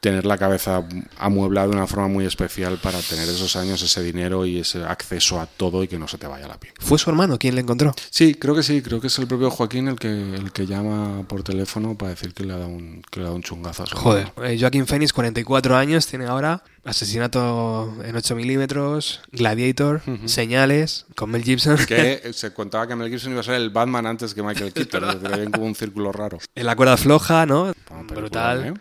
tener 0.00 0.24
la 0.26 0.38
cabeza 0.38 0.84
amueblada 1.18 1.68
de 1.68 1.72
una 1.74 1.86
forma 1.86 2.08
muy 2.08 2.24
especial 2.24 2.78
para 2.78 3.00
tener 3.00 3.28
esos 3.28 3.56
años, 3.56 3.82
ese 3.82 4.02
dinero 4.02 4.46
y 4.46 4.58
ese 4.58 4.84
acceso 4.84 5.40
a 5.40 5.46
todo 5.46 5.82
y 5.82 5.88
que 5.88 5.98
no 5.98 6.06
se 6.06 6.18
te 6.18 6.26
vaya 6.26 6.46
la 6.46 6.58
piel. 6.58 6.72
¿Fue 6.78 6.98
su 6.98 7.10
hermano 7.10 7.38
quien 7.38 7.54
le 7.54 7.62
encontró? 7.62 7.94
Sí, 8.10 8.34
creo 8.34 8.54
que 8.54 8.62
sí, 8.62 8.80
creo 8.80 9.00
que 9.00 9.08
es 9.08 9.18
el 9.18 9.26
propio 9.26 9.50
Joaquín 9.50 9.88
el 9.88 9.98
que, 9.98 10.08
el 10.08 10.52
que 10.52 10.66
llama 10.66 11.24
por 11.26 11.42
teléfono 11.42 11.96
para 11.96 12.10
decir 12.10 12.32
que 12.32 12.44
le 12.44 12.52
ha 12.52 12.58
dado 12.58 12.70
un, 12.70 13.02
que 13.10 13.20
le 13.20 13.24
ha 13.24 13.28
dado 13.28 13.36
un 13.36 13.42
chungazo 13.42 13.82
a 13.82 13.86
su 13.86 13.96
Joder. 13.96 14.32
Eh, 14.42 14.56
Joaquín 14.58 14.86
Phoenix, 14.86 15.12
44 15.12 15.76
años, 15.76 16.06
tiene 16.06 16.26
ahora 16.26 16.62
asesinato 16.84 17.94
en 18.02 18.16
8 18.16 18.34
milímetros, 18.34 19.20
Gladiator, 19.32 20.00
Señales, 20.24 21.06
con 21.14 21.30
Mel 21.30 21.42
Gibson. 21.42 21.76
Que 21.86 22.30
se 22.32 22.54
contaba 22.54 22.86
que 22.86 22.96
Mel 22.96 23.10
Gibson 23.10 23.32
iba 23.32 23.40
a 23.40 23.44
ser 23.44 23.54
el 23.54 23.70
Batman 23.70 24.06
antes 24.06 24.32
que 24.32 24.42
Michael 24.42 24.72
Keaton, 24.72 25.04
es 25.04 25.20
decir, 25.20 25.34
había 25.34 25.50
como 25.50 25.66
un 25.66 25.74
círculo 25.74 26.12
raro. 26.12 26.38
En 26.54 26.66
la 26.66 26.76
cuerda 26.76 26.96
floja, 26.96 27.44
¿no? 27.46 27.74
Brutal. 28.14 28.66
¿eh? 28.66 28.74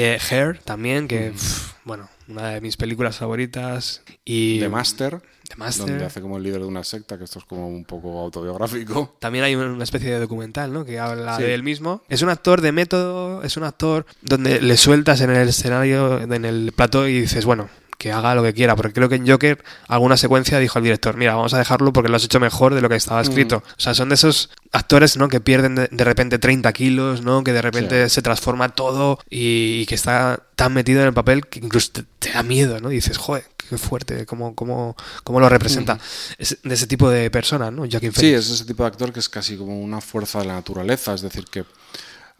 Eh, 0.00 0.18
Hair 0.30 0.60
también, 0.64 1.08
que, 1.08 1.30
pf, 1.32 1.74
bueno, 1.84 2.08
una 2.28 2.50
de 2.50 2.60
mis 2.60 2.76
películas 2.76 3.16
favoritas. 3.16 4.02
Y 4.24 4.60
The 4.60 4.68
Master, 4.68 5.20
The 5.48 5.56
Master. 5.56 5.86
donde 5.86 6.04
hace 6.04 6.20
como 6.20 6.36
el 6.36 6.42
líder 6.44 6.60
de 6.60 6.66
una 6.66 6.84
secta, 6.84 7.18
que 7.18 7.24
esto 7.24 7.38
es 7.40 7.44
como 7.44 7.66
un 7.68 7.84
poco 7.84 8.20
autobiográfico. 8.20 9.16
También 9.18 9.44
hay 9.44 9.54
una 9.56 9.82
especie 9.84 10.10
de 10.10 10.20
documental, 10.20 10.72
¿no? 10.72 10.84
Que 10.84 10.98
habla 10.98 11.36
Sí. 11.36 11.42
de 11.42 11.54
él 11.54 11.62
mismo. 11.62 12.02
Es 12.08 12.22
un 12.22 12.28
actor 12.28 12.60
de 12.60 12.72
método, 12.72 13.42
es 13.42 13.56
un 13.56 13.64
actor 13.64 14.06
donde 14.22 14.60
le 14.60 14.76
sueltas 14.76 15.20
en 15.20 15.30
el 15.30 15.48
escenario, 15.48 16.20
en 16.20 16.44
el 16.44 16.72
plató 16.72 17.08
y 17.08 17.20
dices, 17.22 17.44
bueno, 17.44 17.68
que 17.98 18.12
haga 18.12 18.34
lo 18.34 18.42
que 18.42 18.54
quiera. 18.54 18.76
Porque 18.76 18.92
creo 18.92 19.08
que 19.08 19.16
en 19.16 19.28
Joker, 19.28 19.62
alguna 19.88 20.16
secuencia 20.16 20.58
dijo 20.58 20.78
al 20.78 20.84
director, 20.84 21.16
mira, 21.16 21.34
vamos 21.34 21.52
a 21.52 21.58
dejarlo 21.58 21.92
porque 21.92 22.08
lo 22.08 22.16
has 22.16 22.24
hecho 22.24 22.40
mejor 22.40 22.74
de 22.74 22.80
lo 22.80 22.88
que 22.88 22.94
estaba 22.96 23.20
escrito. 23.20 23.58
O 23.66 23.80
sea, 23.80 23.92
son 23.94 24.08
de 24.08 24.14
esos 24.14 24.50
actores, 24.72 25.16
¿no? 25.16 25.28
Que 25.28 25.40
pierden 25.40 25.74
de, 25.74 25.88
de 25.90 26.04
repente 26.04 26.38
30 26.38 26.72
kilos, 26.72 27.22
¿no? 27.22 27.42
Que 27.44 27.52
de 27.52 27.60
repente 27.60 28.08
Sí. 28.08 28.14
se 28.14 28.22
transforma 28.22 28.68
todo 28.70 29.18
y, 29.28 29.80
y 29.82 29.86
que 29.86 29.94
está 29.96 30.42
tan 30.56 30.72
metido 30.74 31.00
en 31.00 31.08
el 31.08 31.12
papel 31.14 31.46
que 31.46 31.58
incluso 31.58 31.90
te, 31.92 32.04
te 32.18 32.30
da 32.32 32.42
miedo, 32.42 32.80
¿no? 32.80 32.90
Y 32.92 32.96
dices, 32.96 33.16
joder, 33.18 33.44
qué 33.56 33.76
fuerte, 33.78 34.24
cómo, 34.26 34.54
cómo, 34.54 34.96
cómo 35.24 35.40
lo 35.40 35.48
representa. 35.48 35.98
Es 36.38 36.58
de 36.62 36.74
ese 36.74 36.86
tipo 36.86 37.10
de 37.10 37.30
persona, 37.30 37.70
¿no? 37.70 37.82
Joaquin 37.90 38.12
Sí, 38.12 38.20
Phoenix. 38.20 38.44
es 38.46 38.50
ese 38.50 38.64
tipo 38.64 38.82
de 38.84 38.88
actor 38.88 39.12
que 39.12 39.20
es 39.20 39.28
casi 39.28 39.56
como 39.56 39.80
una 39.80 40.00
fuerza 40.00 40.38
de 40.38 40.46
la 40.46 40.54
naturaleza, 40.54 41.14
es 41.14 41.20
decir, 41.22 41.44
que 41.50 41.64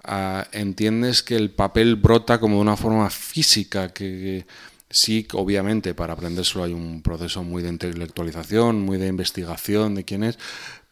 ah, 0.04 0.46
entiendes 0.52 1.22
que 1.22 1.36
el 1.36 1.50
papel 1.50 1.96
brota 1.96 2.38
como 2.40 2.56
de 2.56 2.62
una 2.62 2.76
forma 2.76 3.10
física, 3.10 3.88
que, 3.88 4.04
que 4.04 4.46
sí, 4.90 5.26
obviamente 5.32 5.94
para 5.94 6.14
aprendérselo 6.14 6.64
hay 6.64 6.72
un 6.72 7.02
proceso 7.02 7.42
muy 7.42 7.62
de 7.62 7.68
intelectualización, 7.68 8.80
muy 8.80 8.98
de 8.98 9.06
investigación 9.06 9.94
de 9.94 10.04
quién 10.04 10.24
es, 10.24 10.38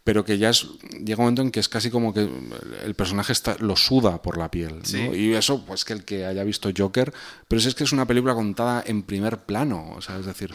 pero 0.04 0.24
que 0.24 0.38
ya 0.38 0.50
es, 0.50 0.68
llega 1.04 1.18
un 1.18 1.24
momento 1.24 1.42
en 1.42 1.50
que 1.50 1.58
es 1.58 1.68
casi 1.68 1.90
como 1.90 2.14
que 2.14 2.28
el 2.84 2.94
personaje 2.94 3.32
está, 3.32 3.56
lo 3.58 3.74
suda 3.74 4.22
por 4.22 4.38
la 4.38 4.50
piel. 4.50 4.80
¿no? 4.92 5.14
Y 5.14 5.34
eso, 5.34 5.64
pues 5.64 5.84
que 5.84 5.94
el 5.94 6.04
que 6.04 6.24
haya 6.24 6.44
visto 6.44 6.70
Joker, 6.76 7.12
pero 7.48 7.60
si 7.60 7.68
es 7.68 7.74
que 7.74 7.84
es 7.84 7.92
una 7.92 8.06
película 8.06 8.34
contada 8.34 8.84
en 8.86 9.02
primer 9.02 9.38
plano, 9.38 9.94
o 9.96 10.00
sea, 10.00 10.18
es 10.18 10.26
decir, 10.26 10.54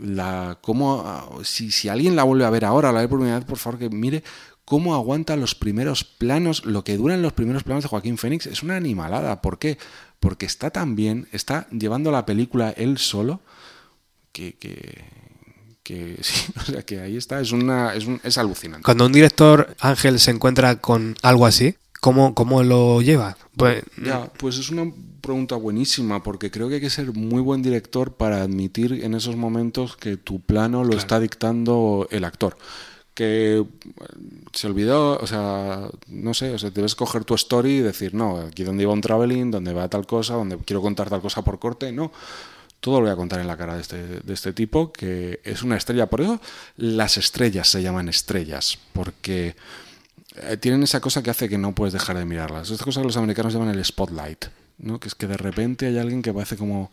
la 0.00 0.58
cómo 0.60 1.40
si, 1.42 1.70
si 1.70 1.88
alguien 1.88 2.16
la 2.16 2.24
vuelve 2.24 2.44
a 2.44 2.50
ver 2.50 2.64
ahora, 2.64 2.92
la 2.92 3.00
ve 3.00 3.08
por 3.08 3.18
primera 3.18 3.38
vez, 3.38 3.46
por 3.46 3.58
favor 3.58 3.78
que 3.78 3.90
mire 3.90 4.22
cómo 4.66 4.94
aguanta 4.94 5.36
los 5.36 5.54
primeros 5.54 6.04
planos, 6.04 6.64
lo 6.64 6.84
que 6.84 6.96
duran 6.96 7.22
los 7.22 7.32
primeros 7.32 7.62
planos 7.62 7.84
de 7.84 7.88
Joaquín 7.88 8.18
Fénix 8.18 8.46
es 8.46 8.62
una 8.62 8.76
animalada. 8.76 9.40
¿Por 9.40 9.58
qué? 9.58 9.78
Porque 10.20 10.46
está 10.46 10.70
tan 10.70 10.96
bien, 10.96 11.28
está 11.32 11.68
llevando 11.70 12.10
la 12.10 12.26
película 12.26 12.70
él 12.70 12.98
solo, 12.98 13.40
que, 14.32 14.54
que, 14.54 15.04
que 15.82 16.16
sí, 16.22 16.52
o 16.56 16.62
sea, 16.62 16.82
que 16.82 17.00
ahí 17.00 17.16
está, 17.16 17.40
es, 17.40 17.52
una, 17.52 17.94
es, 17.94 18.06
un, 18.06 18.20
es 18.24 18.38
alucinante. 18.38 18.84
Cuando 18.84 19.06
un 19.06 19.12
director, 19.12 19.74
Ángel, 19.80 20.18
se 20.18 20.30
encuentra 20.30 20.76
con 20.80 21.14
algo 21.22 21.46
así, 21.46 21.76
¿cómo, 22.00 22.34
cómo 22.34 22.62
lo 22.62 23.02
lleva? 23.02 23.36
Pues, 23.56 23.82
ya, 24.02 24.26
pues 24.38 24.58
es 24.58 24.70
una 24.70 24.90
pregunta 25.20 25.56
buenísima, 25.56 26.22
porque 26.22 26.50
creo 26.50 26.68
que 26.68 26.76
hay 26.76 26.80
que 26.80 26.90
ser 26.90 27.12
muy 27.12 27.40
buen 27.40 27.62
director 27.62 28.14
para 28.14 28.42
admitir 28.42 29.04
en 29.04 29.14
esos 29.14 29.36
momentos 29.36 29.96
que 29.96 30.16
tu 30.16 30.40
plano 30.40 30.82
lo 30.82 30.90
Claro. 30.90 31.00
está 31.00 31.20
dictando 31.20 32.06
el 32.10 32.24
actor. 32.24 32.56
Que 33.16 33.64
se 34.52 34.66
olvidó, 34.66 35.18
o 35.18 35.26
sea, 35.26 35.88
no 36.08 36.34
sé, 36.34 36.52
o 36.52 36.58
sea, 36.58 36.68
debes 36.68 36.94
coger 36.94 37.24
tu 37.24 37.34
story 37.34 37.78
y 37.78 37.80
decir, 37.80 38.12
no, 38.12 38.36
aquí 38.40 38.62
donde 38.62 38.82
iba 38.82 38.92
un 38.92 39.00
traveling, 39.00 39.50
donde 39.50 39.72
va 39.72 39.88
tal 39.88 40.06
cosa, 40.06 40.34
donde 40.34 40.58
quiero 40.58 40.82
contar 40.82 41.08
tal 41.08 41.22
cosa 41.22 41.42
por 41.42 41.58
corte, 41.58 41.90
no. 41.92 42.12
Todo 42.80 43.00
lo 43.00 43.06
voy 43.06 43.12
a 43.12 43.16
contar 43.16 43.40
en 43.40 43.46
la 43.46 43.56
cara 43.56 43.74
de 43.74 43.80
este, 43.80 43.96
de 44.20 44.34
este 44.34 44.52
tipo, 44.52 44.92
que 44.92 45.40
es 45.44 45.62
una 45.62 45.78
estrella. 45.78 46.06
Por 46.06 46.20
eso 46.20 46.40
las 46.76 47.16
estrellas 47.16 47.68
se 47.68 47.82
llaman 47.82 48.10
estrellas, 48.10 48.78
porque 48.92 49.56
eh, 50.42 50.58
tienen 50.58 50.82
esa 50.82 51.00
cosa 51.00 51.22
que 51.22 51.30
hace 51.30 51.48
que 51.48 51.56
no 51.56 51.74
puedes 51.74 51.94
dejar 51.94 52.18
de 52.18 52.26
mirarlas. 52.26 52.70
Esta 52.70 52.84
cosa 52.84 53.00
que 53.00 53.06
los 53.06 53.16
americanos 53.16 53.54
llaman 53.54 53.70
el 53.70 53.82
spotlight, 53.82 54.44
¿no? 54.78 55.00
que 55.00 55.08
es 55.08 55.14
que 55.14 55.26
de 55.26 55.38
repente 55.38 55.86
hay 55.86 55.96
alguien 55.96 56.20
que 56.20 56.34
parece 56.34 56.58
como 56.58 56.92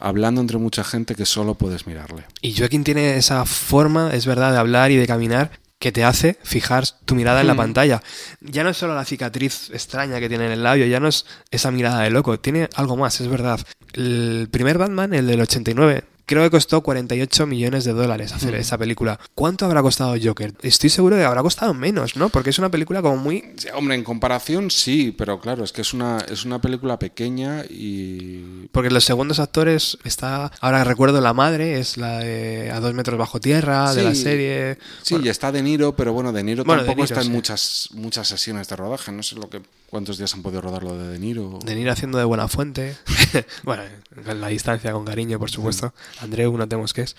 hablando 0.00 0.40
entre 0.40 0.58
mucha 0.58 0.82
gente 0.84 1.14
que 1.14 1.26
solo 1.26 1.54
puedes 1.54 1.86
mirarle. 1.86 2.24
Y 2.40 2.56
Joaquín 2.56 2.84
tiene 2.84 3.16
esa 3.16 3.44
forma, 3.44 4.10
es 4.12 4.26
verdad, 4.26 4.52
de 4.52 4.58
hablar 4.58 4.90
y 4.90 4.96
de 4.96 5.06
caminar 5.06 5.50
que 5.78 5.92
te 5.92 6.04
hace 6.04 6.36
fijar 6.42 6.84
tu 7.06 7.14
mirada 7.14 7.40
en 7.40 7.46
la 7.46 7.54
Mm. 7.54 7.58
pantalla. 7.58 8.02
Ya 8.40 8.62
no 8.64 8.70
es 8.70 8.76
solo 8.76 8.94
la 8.94 9.04
cicatriz 9.06 9.70
extraña 9.72 10.20
que 10.20 10.28
tiene 10.28 10.46
en 10.46 10.52
el 10.52 10.62
labio, 10.62 10.84
ya 10.86 11.00
no 11.00 11.08
es 11.08 11.24
esa 11.50 11.70
mirada 11.70 12.02
de 12.02 12.10
loco, 12.10 12.38
tiene 12.38 12.68
algo 12.74 12.96
más, 12.98 13.20
es 13.20 13.28
verdad. 13.28 13.60
El 13.94 14.48
primer 14.50 14.76
Batman, 14.76 15.14
el 15.14 15.26
del 15.26 15.40
89, 15.40 16.04
creo 16.30 16.44
que 16.44 16.50
costó 16.50 16.80
48 16.80 17.44
millones 17.44 17.82
de 17.82 17.92
dólares 17.92 18.32
hacer 18.32 18.54
esa 18.54 18.78
película. 18.78 19.18
¿Cuánto 19.34 19.66
habrá 19.66 19.82
costado 19.82 20.14
Joker? 20.22 20.54
Estoy 20.62 20.88
seguro 20.88 21.16
de 21.16 21.22
que 21.22 21.26
habrá 21.26 21.42
costado 21.42 21.74
menos, 21.74 22.14
¿no? 22.14 22.28
Porque 22.28 22.50
es 22.50 22.58
una 22.60 22.70
película 22.70 23.02
como 23.02 23.16
muy... 23.16 23.42
Sí, 23.56 23.66
Hombre, 23.74 23.96
en 23.96 24.04
comparación 24.04 24.70
sí, 24.70 25.12
pero 25.16 25.40
claro, 25.40 25.64
es 25.64 25.72
que 25.72 25.80
es 25.80 25.92
una, 25.92 26.18
es 26.28 26.44
una 26.44 26.60
película 26.60 27.00
pequeña 27.00 27.64
y... 27.68 28.68
Porque 28.70 28.90
los 28.90 29.02
segundos 29.02 29.40
actores 29.40 29.98
está... 30.04 30.52
Ahora 30.60 30.84
recuerdo 30.84 31.20
la 31.20 31.34
madre, 31.34 31.80
es 31.80 31.96
la 31.96 32.20
de 32.20 32.70
A 32.70 32.78
dos 32.78 32.94
metros 32.94 33.18
bajo 33.18 33.40
tierra, 33.40 33.92
de 33.92 34.04
la 34.04 34.14
serie... 34.14 34.78
Sí, 35.02 35.16
y 35.20 35.28
está 35.28 35.50
De 35.50 35.64
Niro, 35.64 35.96
pero 35.96 36.12
bueno, 36.12 36.32
De 36.32 36.44
Niro 36.44 36.62
Bueno, 36.62 36.82
De 36.82 36.86
tampoco 36.86 37.06
Niro, 37.06 37.12
está 37.12 37.22
en 37.22 37.26
sí. 37.26 37.32
muchas, 37.32 37.88
muchas 37.94 38.28
sesiones 38.28 38.68
de 38.68 38.76
rodaje. 38.76 39.10
No 39.10 39.24
sé 39.24 39.34
lo 39.34 39.50
que 39.50 39.62
cuántos 39.90 40.16
días 40.16 40.32
han 40.34 40.42
podido 40.42 40.62
rodar 40.62 40.82
lo 40.82 40.96
de 40.96 41.08
De 41.08 41.18
Niro. 41.18 41.58
De 41.64 41.78
ir 41.78 41.90
haciendo 41.90 42.18
de 42.18 42.24
buena 42.24 42.48
fuente. 42.48 42.96
bueno, 43.64 43.82
en 44.26 44.40
la 44.40 44.48
distancia, 44.48 44.92
con 44.92 45.04
cariño, 45.04 45.38
por 45.38 45.50
supuesto. 45.50 45.92
Andreu, 46.20 46.56
no 46.56 46.68
tenemos 46.68 46.94
que 46.94 47.02
es. 47.02 47.16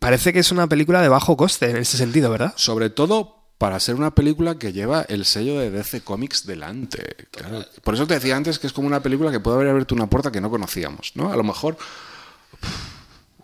Parece 0.00 0.32
que 0.32 0.40
es 0.40 0.50
una 0.50 0.68
película 0.68 1.00
de 1.00 1.08
bajo 1.08 1.36
coste 1.36 1.70
en 1.70 1.76
ese 1.76 1.96
sentido, 1.96 2.30
¿verdad? 2.30 2.52
Sobre 2.56 2.90
todo 2.90 3.36
para 3.58 3.78
ser 3.78 3.94
una 3.94 4.14
película 4.14 4.58
que 4.58 4.72
lleva 4.72 5.02
el 5.02 5.24
sello 5.24 5.58
de 5.58 5.70
DC 5.70 6.00
Comics 6.00 6.46
delante. 6.46 7.28
Claro. 7.30 7.64
Por 7.84 7.94
eso 7.94 8.06
te 8.06 8.14
decía 8.14 8.36
antes 8.36 8.58
que 8.58 8.66
es 8.66 8.72
como 8.72 8.86
una 8.86 9.02
película 9.02 9.30
que 9.30 9.38
puede 9.38 9.56
haber 9.56 9.68
abierto 9.68 9.94
una 9.94 10.08
puerta 10.08 10.32
que 10.32 10.40
no 10.40 10.50
conocíamos, 10.50 11.12
¿no? 11.14 11.30
A 11.30 11.36
lo 11.36 11.44
mejor 11.44 11.76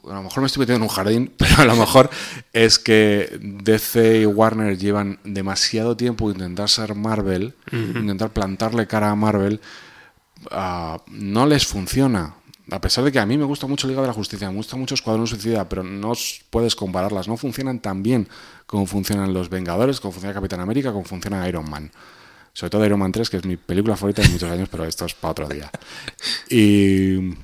a 0.08 0.14
lo 0.14 0.22
mejor 0.22 0.40
me 0.40 0.46
estoy 0.46 0.60
metiendo 0.60 0.84
en 0.84 0.90
un 0.90 0.94
jardín, 0.94 1.32
pero 1.36 1.62
a 1.62 1.64
lo 1.64 1.76
mejor 1.76 2.10
es 2.52 2.78
que 2.78 3.38
DC 3.40 4.20
y 4.20 4.26
Warner 4.26 4.78
llevan 4.78 5.18
demasiado 5.24 5.96
tiempo 5.96 6.30
intentar 6.30 6.68
ser 6.68 6.94
Marvel, 6.94 7.54
intentar 7.72 8.30
plantarle 8.30 8.86
cara 8.86 9.10
a 9.10 9.14
Marvel, 9.14 9.60
ah, 10.50 10.98
no 11.08 11.46
les 11.46 11.66
funciona. 11.66 12.34
A 12.68 12.80
pesar 12.80 13.04
de 13.04 13.12
que 13.12 13.20
a 13.20 13.26
mí 13.26 13.38
me 13.38 13.44
gusta 13.44 13.68
mucho 13.68 13.86
Liga 13.86 14.00
de 14.00 14.08
la 14.08 14.12
Justicia, 14.12 14.50
me 14.50 14.56
gusta 14.56 14.76
mucho 14.76 14.96
Escuadrón 14.96 15.28
Suicida, 15.28 15.68
pero 15.68 15.84
no 15.84 16.12
puedes 16.50 16.74
compararlas, 16.74 17.28
no 17.28 17.36
funcionan 17.36 17.78
tan 17.78 18.02
bien 18.02 18.28
como 18.66 18.86
funcionan 18.86 19.32
los 19.32 19.48
Vengadores, 19.48 20.00
como 20.00 20.12
funciona 20.12 20.34
Capitán 20.34 20.60
América, 20.60 20.90
como 20.92 21.04
funciona 21.04 21.48
Iron 21.48 21.70
Man. 21.70 21.92
Sobre 22.52 22.70
todo 22.70 22.84
Iron 22.84 22.98
Man 22.98 23.12
3, 23.12 23.30
que 23.30 23.36
es 23.36 23.44
mi 23.44 23.56
película 23.56 23.96
favorita 23.96 24.22
de 24.22 24.30
muchos 24.30 24.50
años, 24.50 24.68
pero 24.68 24.84
esto 24.84 25.04
es 25.04 25.14
para 25.14 25.30
otro 25.30 25.48
día. 25.48 25.70
Y, 26.50 27.34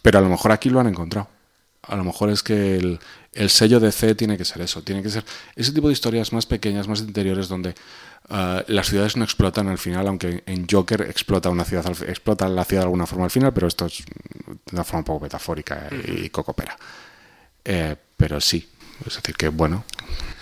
pero 0.00 0.20
a 0.20 0.22
lo 0.22 0.28
mejor 0.30 0.52
aquí 0.52 0.70
lo 0.70 0.80
han 0.80 0.86
encontrado. 0.86 1.28
A 1.86 1.96
lo 1.96 2.04
mejor 2.04 2.30
es 2.30 2.42
que 2.42 2.76
el, 2.76 2.98
el 3.32 3.50
sello 3.50 3.80
de 3.80 3.92
C 3.92 4.14
tiene 4.14 4.36
que 4.36 4.44
ser 4.44 4.62
eso, 4.62 4.82
tiene 4.82 5.02
que 5.02 5.10
ser 5.10 5.24
ese 5.54 5.72
tipo 5.72 5.88
de 5.88 5.92
historias 5.92 6.32
más 6.32 6.46
pequeñas, 6.46 6.88
más 6.88 7.00
interiores, 7.00 7.48
donde 7.48 7.70
uh, 8.30 8.62
las 8.66 8.88
ciudades 8.88 9.16
no 9.16 9.24
explotan 9.24 9.68
al 9.68 9.78
final, 9.78 10.06
aunque 10.08 10.42
en 10.46 10.66
Joker 10.68 11.02
explota 11.02 11.50
una 11.50 11.64
ciudad, 11.64 11.86
explota 12.08 12.48
la 12.48 12.64
ciudad 12.64 12.82
de 12.82 12.86
alguna 12.86 13.06
forma 13.06 13.24
al 13.24 13.30
final, 13.30 13.52
pero 13.52 13.68
esto 13.68 13.86
es 13.86 14.04
de 14.46 14.56
una 14.72 14.84
forma 14.84 15.00
un 15.00 15.04
poco 15.04 15.24
metafórica 15.24 15.88
y 16.08 16.28
cocopera. 16.30 16.76
Eh, 17.64 17.96
pero 18.16 18.40
sí, 18.40 18.66
es 19.06 19.16
decir, 19.16 19.34
que 19.36 19.48
bueno, 19.48 19.84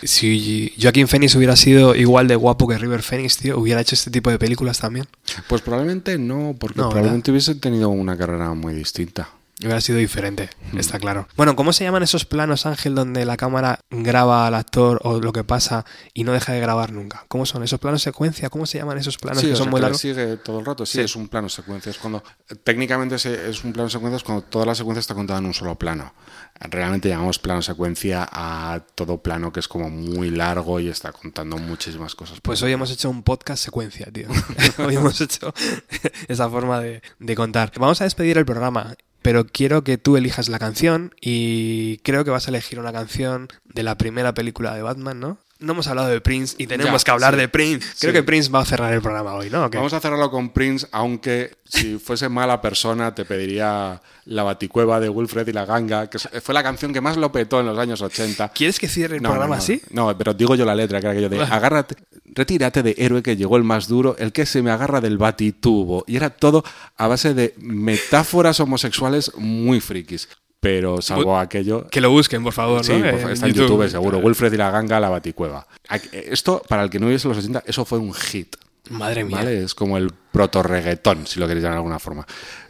Si 0.03 0.73
Joaquín 0.81 1.09
Phoenix 1.09 1.35
hubiera 1.35 1.57
sido 1.57 1.95
igual 1.95 2.29
de 2.29 2.37
guapo 2.37 2.69
que 2.69 2.79
River 2.79 3.03
Phoenix, 3.03 3.39
tío, 3.39 3.59
hubiera 3.59 3.81
hecho 3.81 3.95
este 3.95 4.11
tipo 4.11 4.31
de 4.31 4.39
películas 4.39 4.79
también. 4.79 5.07
pues 5.49 5.63
probablemente 5.63 6.19
no, 6.19 6.55
porque 6.59 6.77
probablemente 6.77 7.31
hubiese 7.31 7.55
tenido 7.57 7.89
una 7.89 8.17
carrera 8.17 8.55
muy 8.55 8.75
distinta. 8.75 9.31
Hubiera 9.67 9.81
sido 9.81 9.99
diferente, 9.99 10.51
está 10.77 10.99
claro. 10.99 11.27
Bueno, 11.37 11.57
¿cómo 11.57 11.73
se 11.73 11.85
llaman 11.85 12.03
esos 12.03 12.25
planos, 12.25 12.67
Ángel, 12.67 12.95
donde 12.95 13.25
la 13.25 13.37
cámara 13.37 13.81
graba 13.91 14.47
al 14.47 14.55
actor 14.55 15.01
o 15.05 15.21
lo 15.21 15.33
que 15.33 15.43
pasa 15.45 15.85
y 16.13 16.25
no 16.25 16.33
deja 16.33 16.53
de 16.53 16.61
grabar 16.61 16.93
nunca? 16.93 17.25
¿Cómo 17.29 17.47
son 17.47 17.63
esos 17.63 17.81
planos 17.81 18.03
secuencia? 18.03 18.51
¿Cómo 18.51 18.67
se 18.67 18.79
llaman 18.79 18.99
esos 18.99 19.17
planos 19.19 19.41
Sí, 19.43 19.49
que 19.49 19.57
son 19.57 19.71
muy 19.71 19.81
largos? 19.81 20.01
sigue 20.01 20.37
todo 20.37 20.59
el 20.61 20.67
rato. 20.67 20.85
Sí, 20.87 20.99
Sí. 20.99 21.01
es 21.01 21.17
un 21.17 21.29
plano 21.29 21.49
secuencia. 21.49 21.91
Es 21.91 21.99
cuando 21.99 22.23
técnicamente 22.63 23.15
es 23.17 23.65
un 23.65 23.73
plano 23.73 23.89
secuencia 23.89 24.17
es 24.17 24.23
cuando 24.23 24.43
toda 24.45 24.67
la 24.67 24.75
secuencia 24.75 25.01
está 25.01 25.15
contada 25.15 25.39
en 25.39 25.47
un 25.47 25.55
solo 25.55 25.75
plano. 25.77 26.15
Realmente 26.61 27.09
llamamos 27.09 27.39
plano 27.39 27.63
secuencia 27.63 28.29
a 28.31 28.81
todo 28.95 29.19
plano 29.23 29.53
que 29.53 29.61
es 29.61 29.67
como 29.69 29.91
muy 29.91 30.31
largo 30.31 30.79
y 30.79 30.89
está 30.89 31.11
contando 31.13 31.57
muchísimas 31.59 32.15
cosas. 32.15 32.39
Pues 32.43 32.63
hoy 32.63 32.73
hemos 32.73 32.91
hecho 32.91 33.11
un 33.11 33.23
podcast 33.23 33.65
secuencia, 33.65 34.07
tío. 34.13 34.29
hoy 34.79 34.95
hemos 34.97 35.21
hecho 35.21 35.53
esa 36.29 36.49
forma 36.49 36.81
de, 36.81 37.03
de 37.19 37.35
contar. 37.35 37.73
Vamos 37.79 38.01
a 38.01 38.05
despedir 38.05 38.39
el 38.39 38.45
programa, 38.45 38.95
pero 39.25 39.47
quiero 39.47 39.83
que 39.85 39.97
tú 39.97 40.19
elijas 40.19 40.51
la 40.51 40.59
canción 40.59 41.15
y 41.19 41.97
creo 42.05 42.27
que 42.27 42.31
vas 42.31 42.47
a 42.47 42.51
elegir 42.51 42.79
una 42.79 42.93
canción 42.93 43.49
de 43.65 43.83
la 43.83 43.97
primera 43.97 44.35
película 44.35 44.75
de 44.75 44.83
Batman, 44.83 45.19
¿no? 45.19 45.39
No 45.61 45.73
hemos 45.73 45.87
hablado 45.87 46.09
de 46.09 46.21
Prince 46.21 46.57
y 46.59 46.67
tenemos 46.67 47.01
Ya, 47.01 47.05
que 47.07 47.11
hablar 47.13 47.33
sí. 47.35 47.41
de 47.41 47.49
Prince. 47.49 47.89
Creo 47.99 48.13
Sí. 48.13 48.17
que 48.19 48.23
Prince 48.23 48.51
va 48.51 48.61
a 48.61 48.65
cerrar 48.67 48.93
el 48.93 49.01
programa 49.01 49.33
hoy, 49.33 49.49
¿no? 49.49 49.71
Vamos 49.71 49.95
a 49.95 50.01
cerrarlo 50.01 50.31
con 50.31 50.51
Prince, 50.51 50.87
aunque 50.93 51.57
si 51.65 51.97
fuese 51.99 52.29
mala 52.29 52.61
persona 52.61 53.15
te 53.15 53.25
pediría 53.25 54.03
La 54.27 54.43
Baticueva 54.43 55.01
de 55.01 55.09
Wilfred 55.09 55.47
y 55.49 55.53
la 55.53 55.65
Ganga, 55.65 56.11
que 56.11 56.19
fue 56.19 56.53
la 56.53 56.63
canción 56.63 56.93
que 56.93 57.01
más 57.01 57.17
lo 57.17 57.33
petó 57.33 57.61
en 57.61 57.67
los 57.67 57.79
años 57.79 58.03
80. 58.03 58.51
¿Quieres 58.51 58.79
que 58.79 58.89
cierre 58.89 59.17
el 59.17 59.23
No, 59.23 59.31
programa 59.31 59.55
no, 59.55 59.59
no. 59.59 59.63
así? 59.63 59.81
No, 59.91 60.19
pero 60.19 60.35
digo 60.35 60.55
yo 60.55 60.67
la 60.67 60.75
letra, 60.75 61.01
que 61.01 61.07
era 61.07 61.13
aquello 61.13 61.29
de 61.31 61.41
agárrate, 61.55 61.97
retírate 62.35 62.83
de 62.83 62.95
héroe 62.99 63.23
que 63.23 63.37
llegó 63.37 63.57
el 63.57 63.65
más 63.65 63.89
duro, 63.89 64.17
el 64.19 64.33
que 64.33 64.47
se 64.47 64.63
me 64.63 64.71
agarra 64.71 65.01
del 65.01 65.19
batitubo. 65.19 66.05
Y 66.07 66.17
era 66.17 66.31
todo 66.31 66.65
a 66.97 67.07
base 67.09 67.35
de 67.35 67.55
metáforas 67.59 68.61
homosexuales 68.61 69.33
muy 69.37 69.81
frikis. 69.81 70.29
Pero 70.61 71.03
salvo 71.03 71.39
aquello. 71.39 71.87
Que 71.89 72.01
lo 72.01 72.11
busquen, 72.11 72.43
por 72.43 72.55
favor, 72.55 72.83
Sí, 72.83 72.93
¿no? 72.95 73.11
por 73.11 73.19
favor, 73.19 73.33
está 73.33 73.47
en 73.47 73.53
YouTube, 73.53 73.89
seguro. 73.91 74.19
Wilfred 74.19 74.51
y 74.53 74.57
la 74.57 74.71
ganga, 74.71 74.99
la 74.99 75.11
baticueva. 75.11 75.67
Esto, 76.13 76.63
para 76.67 76.83
el 76.85 76.89
que 76.91 76.99
no 76.99 77.09
viese 77.09 77.29
los 77.29 77.37
80, 77.37 77.65
eso 77.67 77.85
fue 77.85 77.99
un 77.99 78.15
hit. 78.15 78.57
Madre 78.91 79.25
mía. 79.25 79.37
¿Vale? 79.39 79.63
Es 79.63 79.75
como 79.75 79.99
el 79.99 80.11
proto-reggaetón, 80.33 81.27
si 81.27 81.39
lo 81.39 81.47
queréis 81.47 81.63
llamar 81.65 81.75
de 81.77 81.79
alguna 81.81 81.99
forma. 81.99 82.27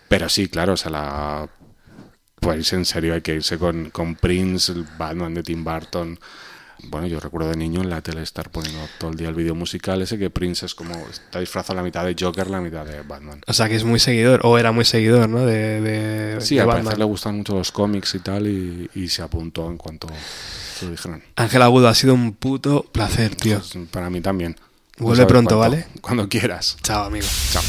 Pero 0.08 0.28
sí, 0.28 0.48
claro, 0.48 0.72
o 0.72 0.76
sea, 0.76 0.90
la. 0.90 1.48
Pues 2.40 2.72
en 2.72 2.84
serio, 2.84 3.14
hay 3.14 3.20
que 3.22 3.34
irse 3.36 3.58
con, 3.58 3.90
con 3.90 4.16
Prince, 4.16 4.72
el 4.72 4.84
Batman 4.98 5.32
de 5.34 5.42
Tim 5.44 5.62
Burton. 5.64 6.18
Bueno, 6.88 7.06
yo 7.06 7.20
recuerdo 7.20 7.50
de 7.50 7.56
niño 7.56 7.80
en 7.82 7.90
la 7.90 8.00
tele 8.00 8.22
estar 8.22 8.50
poniendo 8.50 8.80
todo 8.98 9.10
el 9.10 9.16
día 9.16 9.28
el 9.28 9.34
vídeo 9.34 9.54
musical 9.54 10.02
ese 10.02 10.18
que 10.18 10.30
Prince 10.30 10.66
es 10.66 10.74
como. 10.74 10.94
Está 11.10 11.40
disfrazado 11.40 11.74
la 11.76 11.82
mitad 11.82 12.04
de 12.04 12.16
Joker, 12.18 12.48
la 12.50 12.60
mitad 12.60 12.84
de 12.84 13.02
Batman. 13.02 13.40
O 13.46 13.52
sea, 13.52 13.68
que 13.68 13.76
es 13.76 13.84
muy 13.84 13.98
seguidor, 13.98 14.40
o 14.44 14.58
era 14.58 14.72
muy 14.72 14.84
seguidor, 14.84 15.28
¿no? 15.28 15.44
De, 15.46 15.80
de, 15.80 16.40
Sí, 16.40 16.56
de 16.56 16.62
al 16.62 16.66
Batman. 16.68 16.98
le 16.98 17.04
gustan 17.04 17.36
mucho 17.36 17.54
los 17.54 17.72
cómics 17.72 18.14
y 18.14 18.20
tal, 18.20 18.46
y, 18.46 18.90
y 18.94 19.08
se 19.08 19.22
apuntó 19.22 19.68
en 19.70 19.76
cuanto 19.76 20.08
se 20.78 20.86
lo 20.86 20.92
dijeron. 20.92 21.22
Ángel 21.36 21.62
Agudo, 21.62 21.88
ha 21.88 21.94
sido 21.94 22.14
un 22.14 22.32
puto 22.32 22.84
placer, 22.92 23.34
tío. 23.36 23.58
Pues 23.58 23.88
para 23.90 24.10
mí 24.10 24.20
también. 24.20 24.56
Vuelve 24.98 25.16
sabes 25.22 25.28
pronto, 25.32 25.56
cuánto. 25.56 25.76
¿vale? 25.76 25.86
Cuando 26.00 26.28
quieras. 26.28 26.76
Chao, 26.82 27.04
amigo. 27.04 27.26
Chao. 27.52 27.62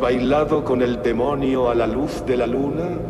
Bailado 0.00 0.64
con 0.64 0.80
el 0.80 1.02
demonio 1.02 1.68
a 1.68 1.74
la 1.74 1.86
luz 1.86 2.24
de 2.26 2.36
la 2.36 2.46
luna? 2.46 3.09